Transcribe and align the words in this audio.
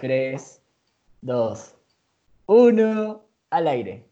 3, 0.00 0.62
2, 1.20 1.74
1, 2.46 3.22
al 3.50 3.68
aire. 3.68 4.06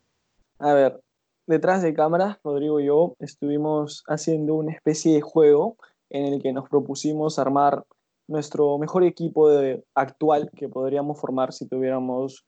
A 0.58 0.74
ver, 0.74 1.00
detrás 1.46 1.80
de 1.82 1.94
cámaras, 1.94 2.36
Rodrigo 2.44 2.78
y 2.78 2.86
yo 2.86 3.14
estuvimos 3.20 4.04
haciendo 4.06 4.56
una 4.56 4.72
especie 4.72 5.14
de 5.14 5.22
juego 5.22 5.76
en 6.10 6.34
el 6.34 6.42
que 6.42 6.52
nos 6.52 6.68
propusimos 6.68 7.38
armar 7.38 7.84
nuestro 8.26 8.76
mejor 8.76 9.02
equipo 9.02 9.48
de, 9.48 9.82
actual 9.94 10.50
que 10.54 10.68
podríamos 10.68 11.18
formar 11.18 11.54
si 11.54 11.66
tuviéramos 11.66 12.44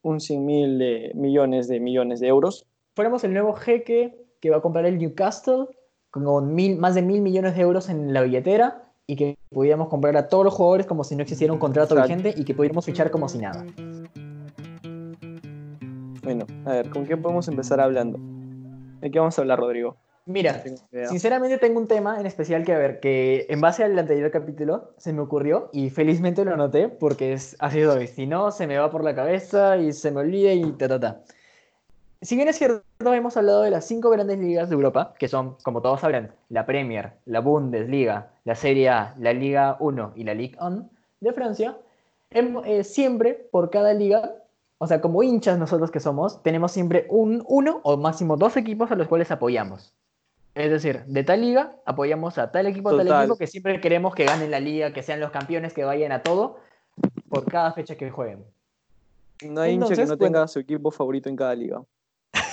un 0.00 0.18
100 0.18 0.46
mil 0.46 0.78
de 0.78 1.12
millones 1.14 1.68
de 1.68 1.80
millones 1.80 2.20
de 2.20 2.28
euros. 2.28 2.66
Fuéramos 2.96 3.22
el 3.22 3.34
nuevo 3.34 3.52
jeque 3.52 4.16
que 4.40 4.48
va 4.48 4.56
a 4.56 4.62
comprar 4.62 4.86
el 4.86 4.96
Newcastle 4.96 5.66
con 6.10 6.54
mil, 6.54 6.78
más 6.78 6.94
de 6.94 7.02
mil 7.02 7.20
millones 7.20 7.54
de 7.54 7.60
euros 7.60 7.90
en 7.90 8.14
la 8.14 8.22
billetera 8.22 8.87
y 9.10 9.16
que 9.16 9.38
pudiéramos 9.48 9.88
comprar 9.88 10.16
a 10.18 10.28
todos 10.28 10.44
los 10.44 10.54
jugadores 10.54 10.86
como 10.86 11.02
si 11.02 11.16
no 11.16 11.22
existiera 11.22 11.52
un 11.52 11.58
contrato 11.58 11.96
vigente 11.96 12.34
y 12.36 12.44
que 12.44 12.54
pudiéramos 12.54 12.84
fichar 12.84 13.10
como 13.10 13.26
si 13.28 13.38
nada. 13.38 13.64
Bueno, 16.22 16.44
a 16.66 16.72
ver, 16.72 16.90
¿con 16.90 17.06
qué 17.06 17.16
podemos 17.16 17.48
empezar 17.48 17.80
hablando? 17.80 18.18
¿De 19.00 19.10
qué 19.10 19.18
vamos 19.18 19.38
a 19.38 19.40
hablar, 19.40 19.60
Rodrigo? 19.60 19.96
Mira, 20.26 20.62
sinceramente 21.08 21.56
tengo 21.56 21.80
un 21.80 21.88
tema 21.88 22.20
en 22.20 22.26
especial 22.26 22.62
que, 22.62 22.74
a 22.74 22.78
ver, 22.78 23.00
que 23.00 23.46
en 23.48 23.62
base 23.62 23.82
al 23.82 23.98
anterior 23.98 24.30
capítulo 24.30 24.92
se 24.98 25.14
me 25.14 25.22
ocurrió 25.22 25.70
y 25.72 25.88
felizmente 25.88 26.44
lo 26.44 26.52
anoté 26.52 26.90
porque 26.90 27.32
es 27.32 27.56
así 27.60 27.82
hoy. 27.82 28.08
Si 28.08 28.26
no, 28.26 28.50
se 28.50 28.66
me 28.66 28.76
va 28.76 28.90
por 28.90 29.04
la 29.04 29.14
cabeza 29.14 29.78
y 29.78 29.94
se 29.94 30.10
me 30.10 30.20
olvida 30.20 30.52
y 30.52 30.70
ta, 30.72 30.86
ta, 30.86 31.00
ta. 31.00 31.22
Si 32.20 32.34
bien 32.34 32.48
es 32.48 32.58
cierto, 32.58 32.82
hemos 33.14 33.36
hablado 33.36 33.62
de 33.62 33.70
las 33.70 33.86
cinco 33.86 34.10
grandes 34.10 34.38
ligas 34.38 34.68
de 34.68 34.74
Europa, 34.74 35.14
que 35.18 35.28
son, 35.28 35.54
como 35.62 35.82
todos 35.82 36.00
sabrán, 36.00 36.32
la 36.48 36.66
Premier, 36.66 37.12
la 37.26 37.38
Bundesliga, 37.38 38.32
la 38.44 38.56
Serie 38.56 38.88
A, 38.88 39.14
la 39.18 39.32
Liga 39.32 39.76
1 39.78 40.14
y 40.16 40.24
la 40.24 40.34
Ligue 40.34 40.58
1 40.60 40.90
de 41.20 41.32
Francia, 41.32 41.78
eh, 42.30 42.82
siempre 42.82 43.34
por 43.52 43.70
cada 43.70 43.94
liga, 43.94 44.34
o 44.78 44.88
sea, 44.88 45.00
como 45.00 45.22
hinchas 45.22 45.60
nosotros 45.60 45.92
que 45.92 46.00
somos, 46.00 46.42
tenemos 46.42 46.72
siempre 46.72 47.06
un, 47.08 47.44
uno 47.46 47.80
o 47.84 47.96
máximo 47.96 48.36
dos 48.36 48.56
equipos 48.56 48.90
a 48.90 48.96
los 48.96 49.06
cuales 49.06 49.30
apoyamos. 49.30 49.94
Es 50.56 50.70
decir, 50.70 51.04
de 51.06 51.22
tal 51.22 51.40
liga 51.40 51.76
apoyamos 51.86 52.36
a 52.38 52.50
tal 52.50 52.66
equipo, 52.66 52.88
a 52.88 52.96
tal 52.96 53.06
equipo 53.06 53.36
que 53.36 53.46
siempre 53.46 53.80
queremos 53.80 54.12
que 54.16 54.24
ganen 54.24 54.50
la 54.50 54.58
liga, 54.58 54.92
que 54.92 55.04
sean 55.04 55.20
los 55.20 55.30
campeones, 55.30 55.72
que 55.72 55.84
vayan 55.84 56.10
a 56.10 56.24
todo 56.24 56.58
por 57.28 57.44
cada 57.44 57.72
fecha 57.72 57.94
que 57.94 58.10
jueguen. 58.10 58.44
No 59.48 59.60
hay 59.60 59.74
hincha 59.74 59.94
que 59.94 60.04
no 60.04 60.16
tenga 60.16 60.48
su 60.48 60.58
equipo 60.58 60.90
favorito 60.90 61.28
en 61.28 61.36
cada 61.36 61.54
liga. 61.54 61.80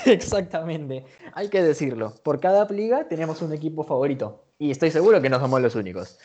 Exactamente, 0.11 1.05
hay 1.33 1.49
que 1.49 1.63
decirlo. 1.63 2.13
Por 2.23 2.39
cada 2.39 2.65
liga 2.69 3.07
tenemos 3.07 3.41
un 3.41 3.53
equipo 3.53 3.83
favorito 3.83 4.43
y 4.59 4.71
estoy 4.71 4.91
seguro 4.91 5.21
que 5.21 5.29
no 5.29 5.39
somos 5.39 5.61
los 5.61 5.75
únicos. 5.75 6.19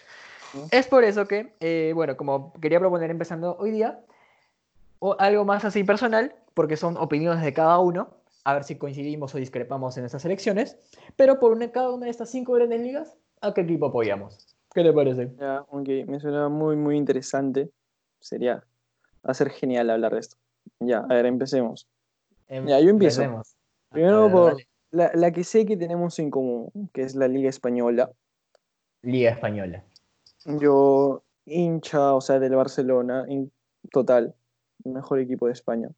Es 0.71 0.87
por 0.87 1.05
eso 1.05 1.27
que, 1.27 1.55
eh, 1.61 1.93
bueno, 1.95 2.17
como 2.17 2.53
quería 2.55 2.81
proponer 2.81 3.11
empezando 3.11 3.57
hoy 3.59 3.71
día, 3.71 4.01
o 4.99 5.17
algo 5.19 5.45
más 5.45 5.65
así 5.65 5.85
personal, 5.85 6.35
porque 6.55 6.77
son 6.77 6.97
opiniones 6.97 7.43
de 7.43 7.53
cada 7.53 7.79
uno, 7.79 8.11
a 8.45 8.55
ver 8.55 8.65
si 8.65 8.77
coincidimos 8.77 9.35
o 9.35 9.39
discrepamos 9.39 9.97
en 9.97 10.05
estas 10.05 10.25
elecciones, 10.25 10.77
pero 11.17 11.39
por 11.39 11.53
una, 11.53 11.71
cada 11.71 11.91
una 11.91 12.07
de 12.07 12.11
estas 12.11 12.31
cinco 12.31 12.53
grandes 12.53 12.81
ligas, 12.81 13.15
¿a 13.41 13.55
qué 13.55 13.63
equipo 13.63 13.87
apoyamos? 13.87 14.57
¿Qué 14.75 14.83
le 14.83 14.93
parece? 14.93 15.33
Ya, 15.39 15.65
ok, 15.69 15.89
me 16.07 16.21
suena 16.21 16.49
muy, 16.49 16.77
muy 16.77 16.97
interesante. 16.97 17.71
Sería, 18.21 18.57
va 19.27 19.31
a 19.31 19.35
ser 19.35 19.51
genial 19.51 19.91
hablar 19.91 20.15
de 20.15 20.21
esto. 20.21 20.37
Ya, 20.79 20.99
a 20.99 21.07
ver, 21.07 21.27
empecemos. 21.27 21.89
Em, 22.49 22.67
ya, 22.67 22.79
yo 22.81 22.91
empiezo. 22.91 23.43
Primero 23.91 24.31
por 24.31 24.57
la, 24.93 25.11
la, 25.15 25.33
que 25.33 25.45
sé 25.45 25.67
que 25.67 25.77
tenemos 25.77 26.19
en 26.19 26.31
común, 26.31 26.71
que 26.93 27.03
es 27.03 27.15
la 27.15 27.29
Liga 27.29 27.49
Española. 27.49 28.11
Liga 29.03 29.31
Española. 29.31 29.85
Yo, 30.45 31.23
hincha, 31.45 32.15
o 32.15 32.21
sea, 32.21 32.39
del 32.39 32.55
Barcelona, 32.55 33.25
en 33.29 33.51
total, 33.91 34.35
el 34.85 34.93
mejor 34.93 35.19
equipo 35.19 35.47
de 35.47 35.53
España. 35.53 35.89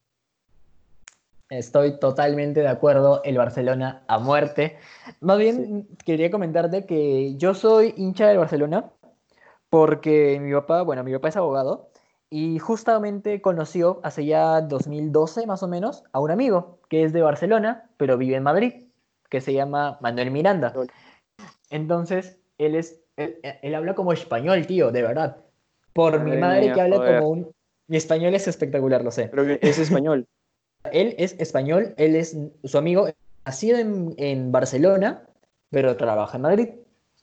Estoy 1.51 1.99
totalmente 1.99 2.61
de 2.61 2.69
acuerdo, 2.69 3.23
el 3.25 3.37
Barcelona 3.37 4.05
a 4.09 4.19
muerte. 4.19 4.79
Más 5.21 5.39
bien, 5.39 5.87
quería 6.05 6.31
comentarte 6.31 6.87
que 6.87 7.37
yo 7.37 7.55
soy 7.55 7.93
hincha 7.99 8.27
del 8.27 8.39
Barcelona 8.39 8.91
porque 9.69 10.41
mi 10.41 10.53
papá, 10.53 10.83
bueno, 10.83 11.05
mi 11.05 11.13
papá 11.13 11.29
es 11.29 11.37
abogado 11.37 11.92
y 12.33 12.59
justamente 12.59 13.43
conoció 13.43 14.01
hace 14.03 14.25
ya 14.25 14.63
2012 14.63 15.47
más 15.47 15.63
o 15.63 15.69
menos 15.69 16.03
a 16.13 16.21
un 16.21 16.31
amigo 16.31 16.79
que 16.89 17.05
es 17.05 17.13
de 17.13 17.21
Barcelona, 17.21 17.91
pero 17.99 18.17
vive 18.17 18.37
en 18.37 18.43
Madrid, 18.43 18.85
que 19.29 19.43
se 19.43 19.53
llama 19.53 19.99
Manuel 20.01 20.31
Miranda. 20.31 20.73
Entonces, 21.69 22.39
él 22.57 22.75
es 22.75 23.03
él, 23.19 23.75
habla 23.75 23.95
como 23.95 24.15
español, 24.15 24.67
tío, 24.67 24.91
de 24.91 25.03
verdad. 25.03 25.37
Por 25.93 26.21
mi 26.21 26.39
madre 26.39 26.73
que 26.73 26.81
habla 26.81 26.97
como 26.97 27.29
un 27.29 27.53
mi 27.87 27.99
español 27.99 28.35
es 28.35 28.49
espectacular, 28.49 29.05
lo 29.05 29.11
sé. 29.11 29.29
Pero 29.29 29.43
es 29.61 29.79
español. 29.79 30.27
él 30.91 31.15
es 31.19 31.37
español, 31.39 31.93
él 31.99 32.17
es 32.17 32.35
su 32.65 32.79
amigo 32.79 33.09
nacido 33.45 33.77
en, 33.77 34.15
en 34.17 34.53
Barcelona, 34.53 35.29
pero 35.69 35.99
trabaja 35.99 36.39
en 36.39 36.43
Madrid, 36.43 36.69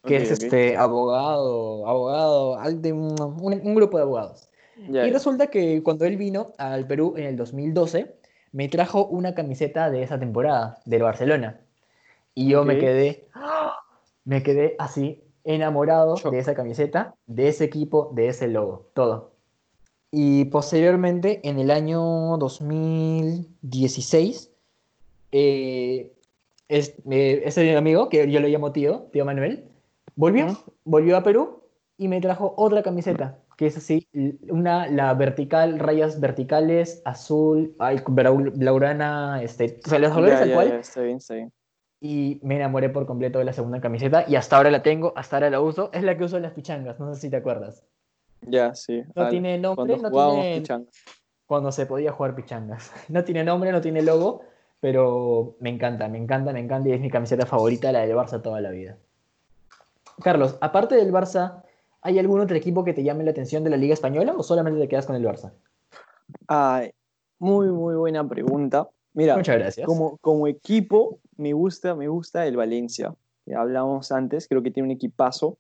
que 0.04 0.18
es 0.18 0.30
este 0.30 0.78
abogado, 0.78 1.88
abogado, 1.88 2.60
de 2.74 2.94
un 2.94 3.74
grupo 3.74 3.98
de 3.98 4.04
abogados 4.04 4.49
y 4.88 5.12
resulta 5.12 5.48
que 5.48 5.84
cuando 5.84 6.06
él 6.06 6.16
vino 6.18 6.54
al 6.58 6.88
Perú 6.88 7.16
en 7.18 7.26
el 7.26 7.36
2012, 7.36 8.16
me 8.52 8.70
trajo 8.70 9.06
una 9.06 9.36
camiseta 9.36 9.90
de 9.90 10.04
esa 10.04 10.18
temporada, 10.20 10.80
del 10.86 11.04
Barcelona. 11.04 11.60
Y 12.34 12.48
yo 12.50 12.64
me 12.64 12.78
quedé, 12.78 13.28
me 14.24 14.42
quedé 14.44 14.76
así, 14.80 15.22
enamorado 15.44 16.16
de 16.16 16.40
esa 16.40 16.56
camiseta, 16.56 17.16
de 17.28 17.50
ese 17.50 17.66
equipo, 17.66 18.12
de 18.14 18.30
ese 18.30 18.48
logo, 18.48 18.88
todo. 18.94 19.34
Y 20.12 20.46
posteriormente, 20.46 21.42
en 21.44 21.60
el 21.60 21.70
año 21.70 22.38
2016, 22.38 24.50
eh, 25.32 26.12
eh, 26.70 27.42
ese 27.46 27.76
amigo, 27.76 28.10
que 28.10 28.32
yo 28.32 28.40
le 28.40 28.50
llamo 28.50 28.72
tío, 28.72 29.08
tío 29.12 29.26
Manuel, 29.26 29.66
volvió, 30.16 30.58
volvió 30.86 31.18
a 31.18 31.24
Perú 31.24 31.62
y 31.98 32.08
me 32.08 32.22
trajo 32.22 32.56
otra 32.58 32.82
camiseta 32.82 33.38
que 33.60 33.66
es 33.66 33.76
así, 33.76 34.08
una, 34.48 34.88
la 34.88 35.14
vertical, 35.16 35.80
rayas 35.80 36.22
verticales, 36.22 37.02
azul, 37.04 37.76
ay, 37.78 38.02
blaurana, 38.06 39.44
este, 39.44 39.82
o 39.86 39.90
sea, 39.90 40.00
los 40.00 40.14
colores 40.14 40.40
tal 40.40 40.54
cual. 40.54 40.72
está 40.80 41.02
bien, 41.02 41.18
está 41.18 41.34
bien. 41.34 41.52
Y 42.00 42.40
me 42.42 42.56
enamoré 42.56 42.88
por 42.88 43.06
completo 43.06 43.38
de 43.38 43.44
la 43.44 43.52
segunda 43.52 43.82
camiseta 43.82 44.24
y 44.30 44.38
hasta 44.38 44.56
ahora 44.56 44.72
la 44.72 44.82
tengo, 44.82 45.12
hasta 45.18 45.36
ahora 45.36 45.50
la 45.50 45.60
uso. 45.60 45.90
Es 45.92 46.04
la 46.04 46.18
que 46.18 46.24
uso 46.24 46.38
en 46.38 46.44
las 46.44 46.54
pichangas, 46.54 47.02
no 47.02 47.14
sé 47.14 47.20
si 47.20 47.30
te 47.30 47.36
acuerdas. 47.36 47.86
Ya, 48.44 48.74
sí. 48.74 49.04
No 49.14 49.28
tiene 49.28 49.58
nombre, 49.58 49.98
no 49.98 50.10
tiene... 50.10 50.64
Cuando 51.46 51.74
se 51.74 51.86
podía 51.86 52.14
jugar 52.14 52.36
pichangas. 52.36 52.94
No 53.10 53.26
tiene 53.26 53.44
nombre, 53.44 53.74
no 53.74 53.82
tiene 53.82 54.02
logo, 54.04 54.44
pero 54.80 55.58
me 55.60 55.70
encanta, 55.70 56.08
me 56.08 56.18
encanta, 56.18 56.54
me 56.54 56.62
encanta 56.62 56.88
y 56.88 56.94
es 56.94 57.02
mi 57.02 57.10
camiseta 57.10 57.46
favorita, 57.46 57.92
la 57.92 58.08
del 58.08 58.16
Barça 58.16 58.42
toda 58.42 58.62
la 58.62 58.70
vida. 58.70 58.96
Carlos, 60.24 60.58
aparte 60.62 60.96
del 60.96 61.12
Barça, 61.12 61.64
¿Hay 62.02 62.18
algún 62.20 62.40
otro 62.40 62.56
equipo 62.56 62.84
que 62.84 62.94
te 62.94 63.04
llame 63.04 63.24
la 63.24 63.32
atención 63.32 63.64
de 63.64 63.70
la 63.70 63.78
Liga 63.78 63.94
Española 63.94 64.34
o 64.38 64.44
solamente 64.44 64.80
te 64.80 64.88
quedas 64.88 65.06
con 65.06 65.16
el 65.16 65.26
Barça? 65.26 65.52
Ay, 66.48 66.92
muy, 67.40 67.68
muy 67.68 67.96
buena 67.96 68.28
pregunta. 68.28 68.90
Mira, 69.14 69.36
Muchas 69.36 69.58
gracias. 69.58 69.86
Como, 69.86 70.18
como 70.18 70.48
equipo, 70.48 71.20
me 71.36 71.54
gusta, 71.54 71.96
me 71.96 72.08
gusta 72.08 72.46
el 72.46 72.56
Valencia, 72.56 73.14
que 73.46 73.56
hablamos 73.56 74.12
antes, 74.12 74.48
creo 74.48 74.62
que 74.62 74.72
tiene 74.72 74.88
un 74.88 74.92
equipazo. 74.92 75.58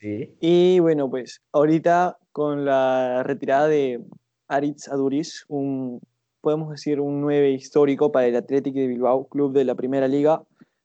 Sí. 0.00 0.36
Y 0.40 0.78
bueno, 0.80 1.08
pues 1.08 1.42
ahorita 1.52 2.18
con 2.32 2.64
la 2.64 3.22
retirada 3.22 3.68
de 3.68 4.04
Aritz 4.48 4.88
Aduriz, 4.88 5.44
un, 5.48 6.00
podemos 6.40 6.70
decir 6.70 7.00
un 7.00 7.20
9 7.20 7.50
histórico 7.50 8.12
para 8.12 8.26
el 8.26 8.36
Athletic 8.36 8.74
de 8.74 8.86
Bilbao, 8.86 9.26
club 9.28 9.52
de 9.52 9.64
la 9.64 9.74
primera 9.74 10.08
liga, 10.08 10.42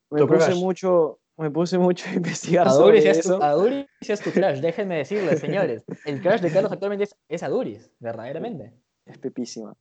me 0.09 0.25
puse 0.25 0.55
mucho, 0.55 1.19
me 1.37 1.51
puse 1.51 1.77
mucho 1.77 2.09
a 2.09 2.13
investigar 2.13 2.69
sobre 2.69 3.07
eso. 3.09 3.41
Aduris 3.41 3.87
es 4.01 4.21
tu 4.21 4.31
crash, 4.31 4.59
déjenme 4.59 4.97
decirles, 4.97 5.39
señores. 5.39 5.83
El 6.05 6.21
crash 6.21 6.41
de 6.41 6.51
Carlos 6.51 6.71
actualmente 6.71 7.03
es, 7.05 7.15
es 7.29 7.43
Aduris, 7.43 7.91
verdaderamente. 7.99 8.73
Es 9.05 9.17
pepísima. 9.19 9.75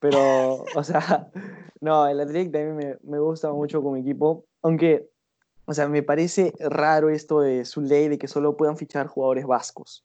Pero, 0.00 0.64
o 0.74 0.82
sea, 0.82 1.30
no, 1.80 2.08
el 2.08 2.18
Athletic 2.18 2.52
también 2.52 2.76
me, 2.76 2.96
me 3.02 3.18
gusta 3.18 3.52
mucho 3.52 3.82
como 3.82 3.96
equipo, 3.96 4.46
aunque, 4.62 5.08
o 5.66 5.74
sea, 5.74 5.86
me 5.86 6.02
parece 6.02 6.54
raro 6.58 7.10
esto 7.10 7.40
de 7.40 7.64
su 7.64 7.82
ley 7.82 8.08
de 8.08 8.18
que 8.18 8.26
solo 8.26 8.56
puedan 8.56 8.76
fichar 8.76 9.06
jugadores 9.06 9.46
vascos. 9.46 10.04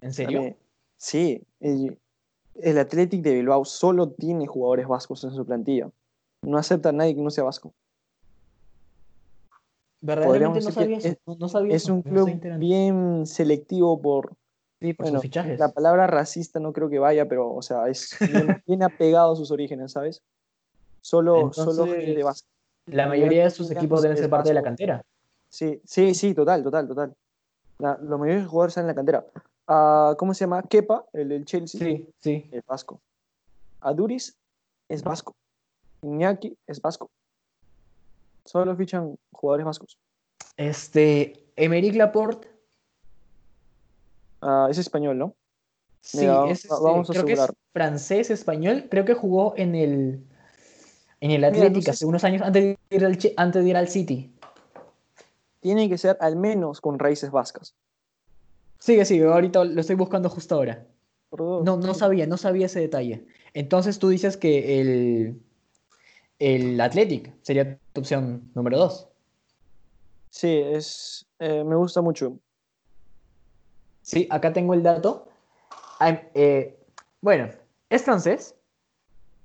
¿En 0.00 0.12
serio? 0.12 0.54
sí, 0.96 1.42
el, 1.60 1.98
el 2.54 2.78
Athletic 2.78 3.22
de 3.22 3.34
Bilbao 3.34 3.64
solo 3.64 4.10
tiene 4.10 4.46
jugadores 4.46 4.86
vascos 4.86 5.24
en 5.24 5.32
su 5.32 5.44
plantilla. 5.44 5.90
No 6.42 6.58
acepta 6.58 6.90
a 6.90 6.92
nadie 6.92 7.14
que 7.14 7.22
no 7.22 7.30
sea 7.30 7.44
vasco. 7.44 7.74
Verdaderamente 10.00 10.64
no 10.64 10.70
sabía, 10.70 10.98
es, 10.98 11.16
no 11.24 11.48
sabía 11.48 11.74
es 11.74 11.88
un 11.88 12.02
club 12.02 12.30
bien 12.58 13.26
selectivo 13.26 14.00
por, 14.00 14.36
sus 14.80 15.20
fichajes. 15.20 15.58
La 15.58 15.72
palabra 15.72 16.06
racista 16.06 16.60
no 16.60 16.72
creo 16.72 16.88
que 16.88 16.98
vaya, 16.98 17.26
pero, 17.28 17.54
o 17.54 17.62
sea, 17.62 17.88
es 17.88 18.16
bien, 18.66 18.82
apegado 18.82 19.32
a 19.32 19.36
sus 19.36 19.50
orígenes, 19.50 19.92
¿sabes? 19.92 20.22
Solo, 21.00 21.52
solo 21.52 21.86
de 21.86 22.22
base. 22.22 22.44
La 22.86 23.08
mayoría 23.08 23.44
de 23.44 23.50
sus 23.50 23.70
equipos 23.70 24.02
deben 24.02 24.16
ser 24.16 24.30
parte 24.30 24.50
de 24.50 24.54
la 24.54 24.62
cantera. 24.62 25.02
Sí, 25.48 25.80
sí, 25.84 26.14
sí, 26.14 26.34
total, 26.34 26.62
total, 26.62 26.86
total. 26.88 27.14
La, 27.78 27.98
los 28.00 28.18
mayores 28.18 28.46
jugadores 28.46 28.72
están 28.72 28.84
en 28.84 28.88
la 28.88 28.94
cantera. 28.94 29.26
a, 29.66 30.14
¿cómo 30.18 30.34
se 30.34 30.40
llama? 30.40 30.62
Kepa, 30.62 31.04
el 31.12 31.28
del 31.28 31.44
Chelsea, 31.44 31.80
Sí, 31.80 32.08
sí. 32.20 32.48
es 32.52 32.64
vasco. 32.66 33.00
A 33.80 33.92
Duris 33.92 34.36
es 34.88 35.02
vasco. 35.02 35.34
Iñaki 36.02 36.56
es 36.66 36.80
vasco. 36.80 37.10
Solo 38.46 38.74
fichan 38.76 39.16
jugadores 39.32 39.66
vascos. 39.66 39.98
Este, 40.56 41.50
Emerick 41.56 41.94
Laporte, 41.96 42.48
Ah, 44.40 44.68
es 44.70 44.78
español, 44.78 45.18
¿no? 45.18 45.34
sí, 46.00 46.18
Mira, 46.20 46.50
es, 46.50 46.66
va- 46.70 46.74
este, 46.76 46.84
vamos 46.84 47.10
a 47.10 47.12
creo 47.14 47.26
que 47.26 47.32
es 47.32 47.52
francés, 47.72 48.30
español, 48.30 48.86
creo 48.90 49.04
que 49.04 49.14
jugó 49.14 49.54
en 49.56 49.74
el, 49.74 50.24
en 51.20 51.30
el 51.30 51.40
Mira, 51.40 51.48
no 51.50 51.54
Atlético 51.54 51.84
sé 51.86 51.90
hace 51.90 52.06
unos 52.06 52.22
años 52.22 52.42
antes 52.42 52.62
de 52.62 52.76
ir 52.90 53.04
al, 53.04 53.18
antes 53.36 53.64
de 53.64 53.70
ir 53.70 53.76
al 53.76 53.88
City. 53.88 54.32
Tiene 55.60 55.88
que 55.88 55.98
ser 55.98 56.16
al 56.20 56.36
menos 56.36 56.80
con 56.80 56.98
raíces 56.98 57.30
vascas. 57.30 57.74
Sigue, 58.78 59.04
sigue, 59.04 59.24
ahorita 59.24 59.64
lo 59.64 59.80
estoy 59.80 59.96
buscando 59.96 60.28
justo 60.28 60.54
ahora. 60.54 60.86
No, 61.32 61.76
no 61.76 61.94
sabía, 61.94 62.26
no 62.26 62.36
sabía 62.36 62.66
ese 62.66 62.80
detalle. 62.80 63.26
Entonces 63.52 63.98
tú 63.98 64.10
dices 64.10 64.36
que 64.36 64.80
el, 64.80 65.42
el 66.38 66.80
Athletic 66.80 67.34
sería 67.42 67.78
tu 67.92 68.00
opción 68.00 68.50
número 68.54 68.78
dos. 68.78 69.08
Sí, 70.30 70.60
es, 70.64 71.26
eh, 71.38 71.64
me 71.64 71.76
gusta 71.76 72.02
mucho. 72.02 72.38
Sí, 74.02 74.26
acá 74.30 74.52
tengo 74.52 74.74
el 74.74 74.82
dato. 74.82 75.28
Ah, 75.98 76.20
eh, 76.34 76.78
bueno, 77.22 77.48
es 77.88 78.02
francés, 78.02 78.54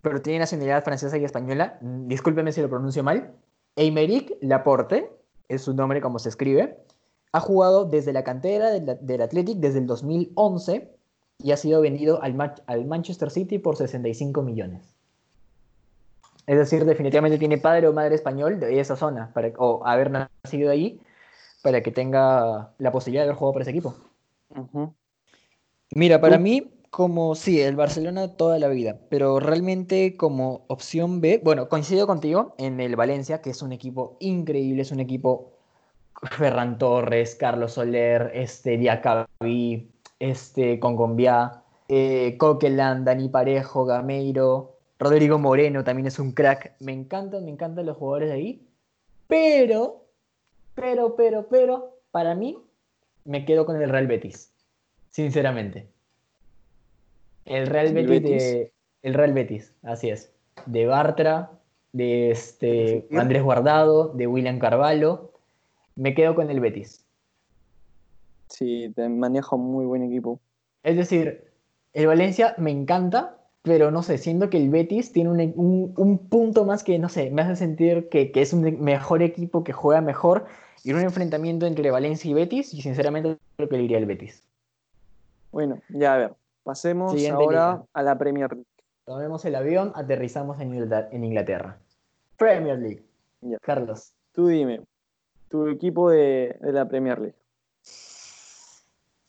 pero 0.02 0.22
tiene 0.22 0.40
nacionalidad 0.40 0.84
francesa 0.84 1.18
y 1.18 1.24
española. 1.24 1.78
Discúlpeme 1.82 2.52
si 2.52 2.62
lo 2.62 2.70
pronuncio 2.70 3.04
mal. 3.04 3.34
Eimerick 3.76 4.38
Laporte, 4.42 5.10
es 5.48 5.62
su 5.62 5.74
nombre 5.74 6.02
como 6.02 6.20
se 6.20 6.30
escribe. 6.30 6.78
Ha 7.32 7.40
jugado 7.40 7.86
desde 7.86 8.12
la 8.12 8.24
cantera 8.24 8.70
del, 8.72 8.98
del 9.00 9.22
Athletic 9.22 9.58
desde 9.60 9.80
el 9.80 9.88
2011 9.88 10.94
y 11.40 11.52
ha 11.52 11.58
sido 11.58 11.82
vendido 11.82 12.22
al 12.22 12.36
Manchester 12.86 13.32
City 13.32 13.58
por 13.58 13.78
65 13.78 14.42
millones. 14.42 14.96
Es 16.48 16.58
decir, 16.58 16.86
definitivamente 16.86 17.38
tiene 17.38 17.58
padre 17.58 17.88
o 17.88 17.94
madre 17.94 18.16
español 18.16 18.60
de 18.60 18.80
esa 18.80 18.96
zona, 18.96 19.32
para, 19.34 19.52
o 19.58 19.86
haber 19.86 20.12
nacido 20.12 20.72
ahí, 20.72 21.00
para 21.62 21.82
que 21.82 21.92
tenga 21.92 22.74
la 22.78 22.92
posibilidad 22.92 23.24
de 23.24 23.30
haber 23.30 23.38
jugado 23.38 23.54
por 23.54 23.62
ese 23.62 23.72
equipo. 23.72 23.96
Mira, 25.94 26.20
para 26.20 26.38
¿Tú? 26.38 26.44
mí, 26.44 26.72
como 26.90 27.36
sí, 27.36 27.62
el 27.62 27.76
Barcelona 27.76 28.36
toda 28.36 28.60
la 28.60 28.68
vida, 28.68 29.00
pero 29.10 29.40
realmente 29.40 30.18
como 30.18 30.66
opción 30.68 31.22
B, 31.22 31.40
bueno, 31.44 31.70
coincido 31.70 32.08
contigo 32.08 32.56
en 32.58 32.80
el 32.80 32.96
Valencia, 32.96 33.42
que 33.42 33.52
es 33.52 33.62
un 33.62 33.72
equipo 33.72 34.18
increíble, 34.20 34.82
es 34.82 34.92
un 34.92 35.00
equipo 35.00 35.54
Ferran 36.32 36.78
Torres, 36.78 37.36
Carlos 37.36 37.74
Soler, 37.74 38.32
este 38.34 38.78
Diacabí, 38.78 39.92
este 40.20 40.80
Congombia, 40.80 41.64
eh, 41.88 42.38
Dani 42.40 43.30
Parejo, 43.30 43.86
Gameiro, 43.86 44.71
Rodrigo 45.02 45.40
Moreno 45.40 45.84
también 45.84 46.06
es 46.06 46.20
un 46.20 46.32
crack. 46.32 46.76
Me 46.80 46.94
encantan, 46.94 47.44
me 47.44 47.50
encantan 47.50 47.88
los 47.88 47.98
jugadores 47.98 48.30
de 48.30 48.36
ahí, 48.36 48.68
pero, 49.26 50.06
pero, 50.76 51.16
pero, 51.16 51.48
pero, 51.50 51.98
para 52.12 52.36
mí, 52.36 52.60
me 53.26 53.44
quedo 53.44 53.66
con 53.66 53.82
el 53.82 53.90
Real 53.90 54.06
Betis, 54.06 54.54
sinceramente. 55.10 55.88
El 57.46 57.66
Real 57.66 57.88
¿El 57.88 57.94
Betis, 57.96 58.10
Betis? 58.10 58.44
de. 58.44 58.74
El 59.02 59.14
Real 59.16 59.34
Betis, 59.34 59.74
así 59.82 60.10
es. 60.10 60.32
De 60.68 60.86
Bartra, 60.86 61.50
de 61.94 62.30
este. 62.30 63.08
Andrés 63.18 63.42
Guardado, 63.42 64.10
de 64.10 64.28
William 64.28 64.60
Carvalho. 64.60 65.32
Me 65.96 66.14
quedo 66.14 66.36
con 66.36 66.52
el 66.52 66.60
Betis. 66.60 67.04
Sí, 68.50 68.94
te 68.96 69.10
maneja 69.10 69.56
un 69.56 69.72
muy 69.72 69.86
buen 69.86 70.04
equipo. 70.04 70.40
Es 70.84 70.96
decir, 70.96 71.52
el 71.94 72.06
Valencia 72.06 72.54
me 72.60 72.70
encanta, 72.70 73.41
pero 73.64 73.92
no 73.92 74.02
sé, 74.04 74.18
siento 74.18 74.50
que 74.50 74.58
el 74.58 74.70
Betis 74.70 75.12
tiene 75.12 75.30
un, 75.30 75.40
un- 75.56 75.94
un 75.98 76.18
punto 76.30 76.66
más 76.66 76.84
que, 76.84 76.98
no 77.00 77.10
sé, 77.10 77.30
me 77.32 77.42
hace 77.44 77.56
sentir 77.56 78.10
que, 78.10 78.32
que 78.32 78.42
es 78.42 78.54
un 78.54 78.82
mejor 78.84 79.22
equipo, 79.22 79.64
que 79.64 79.74
juega 79.74 80.02
mejor, 80.02 80.46
y 80.84 80.90
en 80.90 80.96
un 80.98 81.04
enfrentamiento 81.04 81.66
entre 81.68 81.92
Valencia 81.92 82.30
y 82.30 82.34
Betis, 82.34 82.74
y 82.74 82.82
sinceramente 82.82 83.38
creo 83.58 83.70
que 83.70 83.78
le 83.78 83.84
iría 83.84 83.98
al 83.98 84.06
Betis. 84.08 84.44
Bueno, 85.52 85.80
ya 85.90 86.16
a 86.16 86.18
ver, 86.18 86.34
pasemos 86.64 87.12
Siguiente 87.12 87.44
ahora 87.44 87.72
liga. 87.74 87.86
a 87.94 88.02
la 88.04 88.18
Premier 88.18 88.52
League. 88.52 88.66
Tomemos 89.06 89.44
el 89.46 89.56
avión, 89.56 89.92
aterrizamos 89.96 90.60
en 90.62 90.74
Inglaterra. 90.74 91.10
En 91.12 91.24
Inglaterra. 91.24 91.78
Premier 92.38 92.80
League. 92.80 93.04
Ya. 93.42 93.58
Carlos. 93.62 94.14
Tú 94.32 94.48
dime, 94.48 94.82
tu 95.50 95.68
equipo 95.68 96.10
de, 96.10 96.56
de 96.62 96.72
la 96.72 96.88
Premier 96.88 97.20
League. 97.20 97.36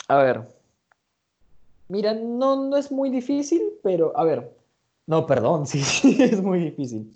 A 0.08 0.16
ver. 0.22 0.42
Mira, 1.92 2.14
no, 2.14 2.70
no 2.70 2.78
es 2.78 2.90
muy 2.90 3.10
difícil, 3.10 3.60
pero 3.82 4.16
a 4.16 4.24
ver. 4.24 4.50
No, 5.06 5.26
perdón, 5.26 5.66
sí, 5.70 5.80
sí, 5.80 6.16
es 6.22 6.42
muy 6.42 6.58
difícil. 6.58 7.12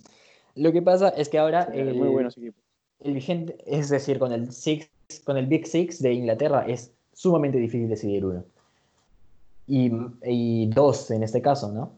Lo 0.54 0.70
que 0.70 0.82
pasa 0.82 1.08
es 1.08 1.30
que 1.30 1.38
ahora 1.38 1.70
Sí, 1.72 1.78
el, 1.78 1.94
Muy 1.94 2.08
buenos 2.08 2.36
equipos. 2.36 2.62
el 3.00 3.14
vigente, 3.14 3.56
es 3.64 3.88
decir, 3.88 4.18
con 4.18 4.32
el 4.32 4.52
six, 4.52 4.90
con 5.24 5.38
el 5.38 5.46
Big 5.46 5.66
Six 5.66 6.02
de 6.02 6.12
Inglaterra 6.12 6.66
es 6.68 6.92
sumamente 7.14 7.56
difícil 7.56 7.88
decidir 7.88 8.26
uno. 8.26 8.44
Y, 9.66 9.90
y 10.22 10.66
dos 10.66 11.10
en 11.10 11.22
este 11.22 11.40
caso, 11.40 11.72
¿no? 11.72 11.92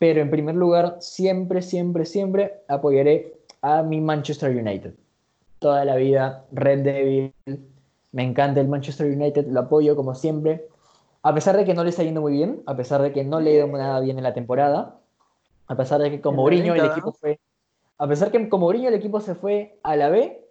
Pero 0.00 0.20
en 0.20 0.30
primer 0.30 0.56
lugar, 0.56 0.96
siempre, 0.98 1.62
siempre, 1.62 2.06
siempre 2.06 2.54
apoyaré 2.66 3.34
a 3.62 3.84
mi 3.84 4.00
Manchester 4.00 4.50
United. 4.50 4.94
Toda 5.60 5.84
la 5.84 5.94
vida, 5.94 6.44
Red 6.50 6.80
Devil. 6.80 7.32
Me 8.10 8.24
encanta 8.24 8.60
el 8.60 8.66
Manchester 8.66 9.06
United, 9.06 9.46
lo 9.46 9.60
apoyo 9.60 9.94
como 9.94 10.16
siempre. 10.16 10.66
A 11.22 11.34
pesar 11.34 11.56
de 11.56 11.64
que 11.64 11.74
no 11.74 11.84
le 11.84 11.90
está 11.90 12.02
yendo 12.02 12.20
muy 12.20 12.32
bien, 12.32 12.62
a 12.66 12.76
pesar 12.76 13.02
de 13.02 13.12
que 13.12 13.24
no 13.24 13.40
le 13.40 13.50
ha 13.50 13.54
ido 13.54 13.66
nada 13.66 14.00
bien 14.00 14.16
en 14.16 14.24
la 14.24 14.32
temporada, 14.32 14.98
a 15.66 15.76
pesar 15.76 16.00
de 16.00 16.10
que 16.10 16.20
con 16.20 16.34
Mourinho 16.34 16.74
el 16.74 16.84
equipo 16.84 17.12
fue. 17.12 17.38
A 17.98 18.08
pesar 18.08 18.30
que 18.30 18.48
con 18.48 18.60
Mourinho 18.60 18.88
el 18.88 18.94
equipo 18.94 19.20
se 19.20 19.34
fue 19.34 19.78
a 19.82 19.96
la 19.96 20.08
B 20.08 20.42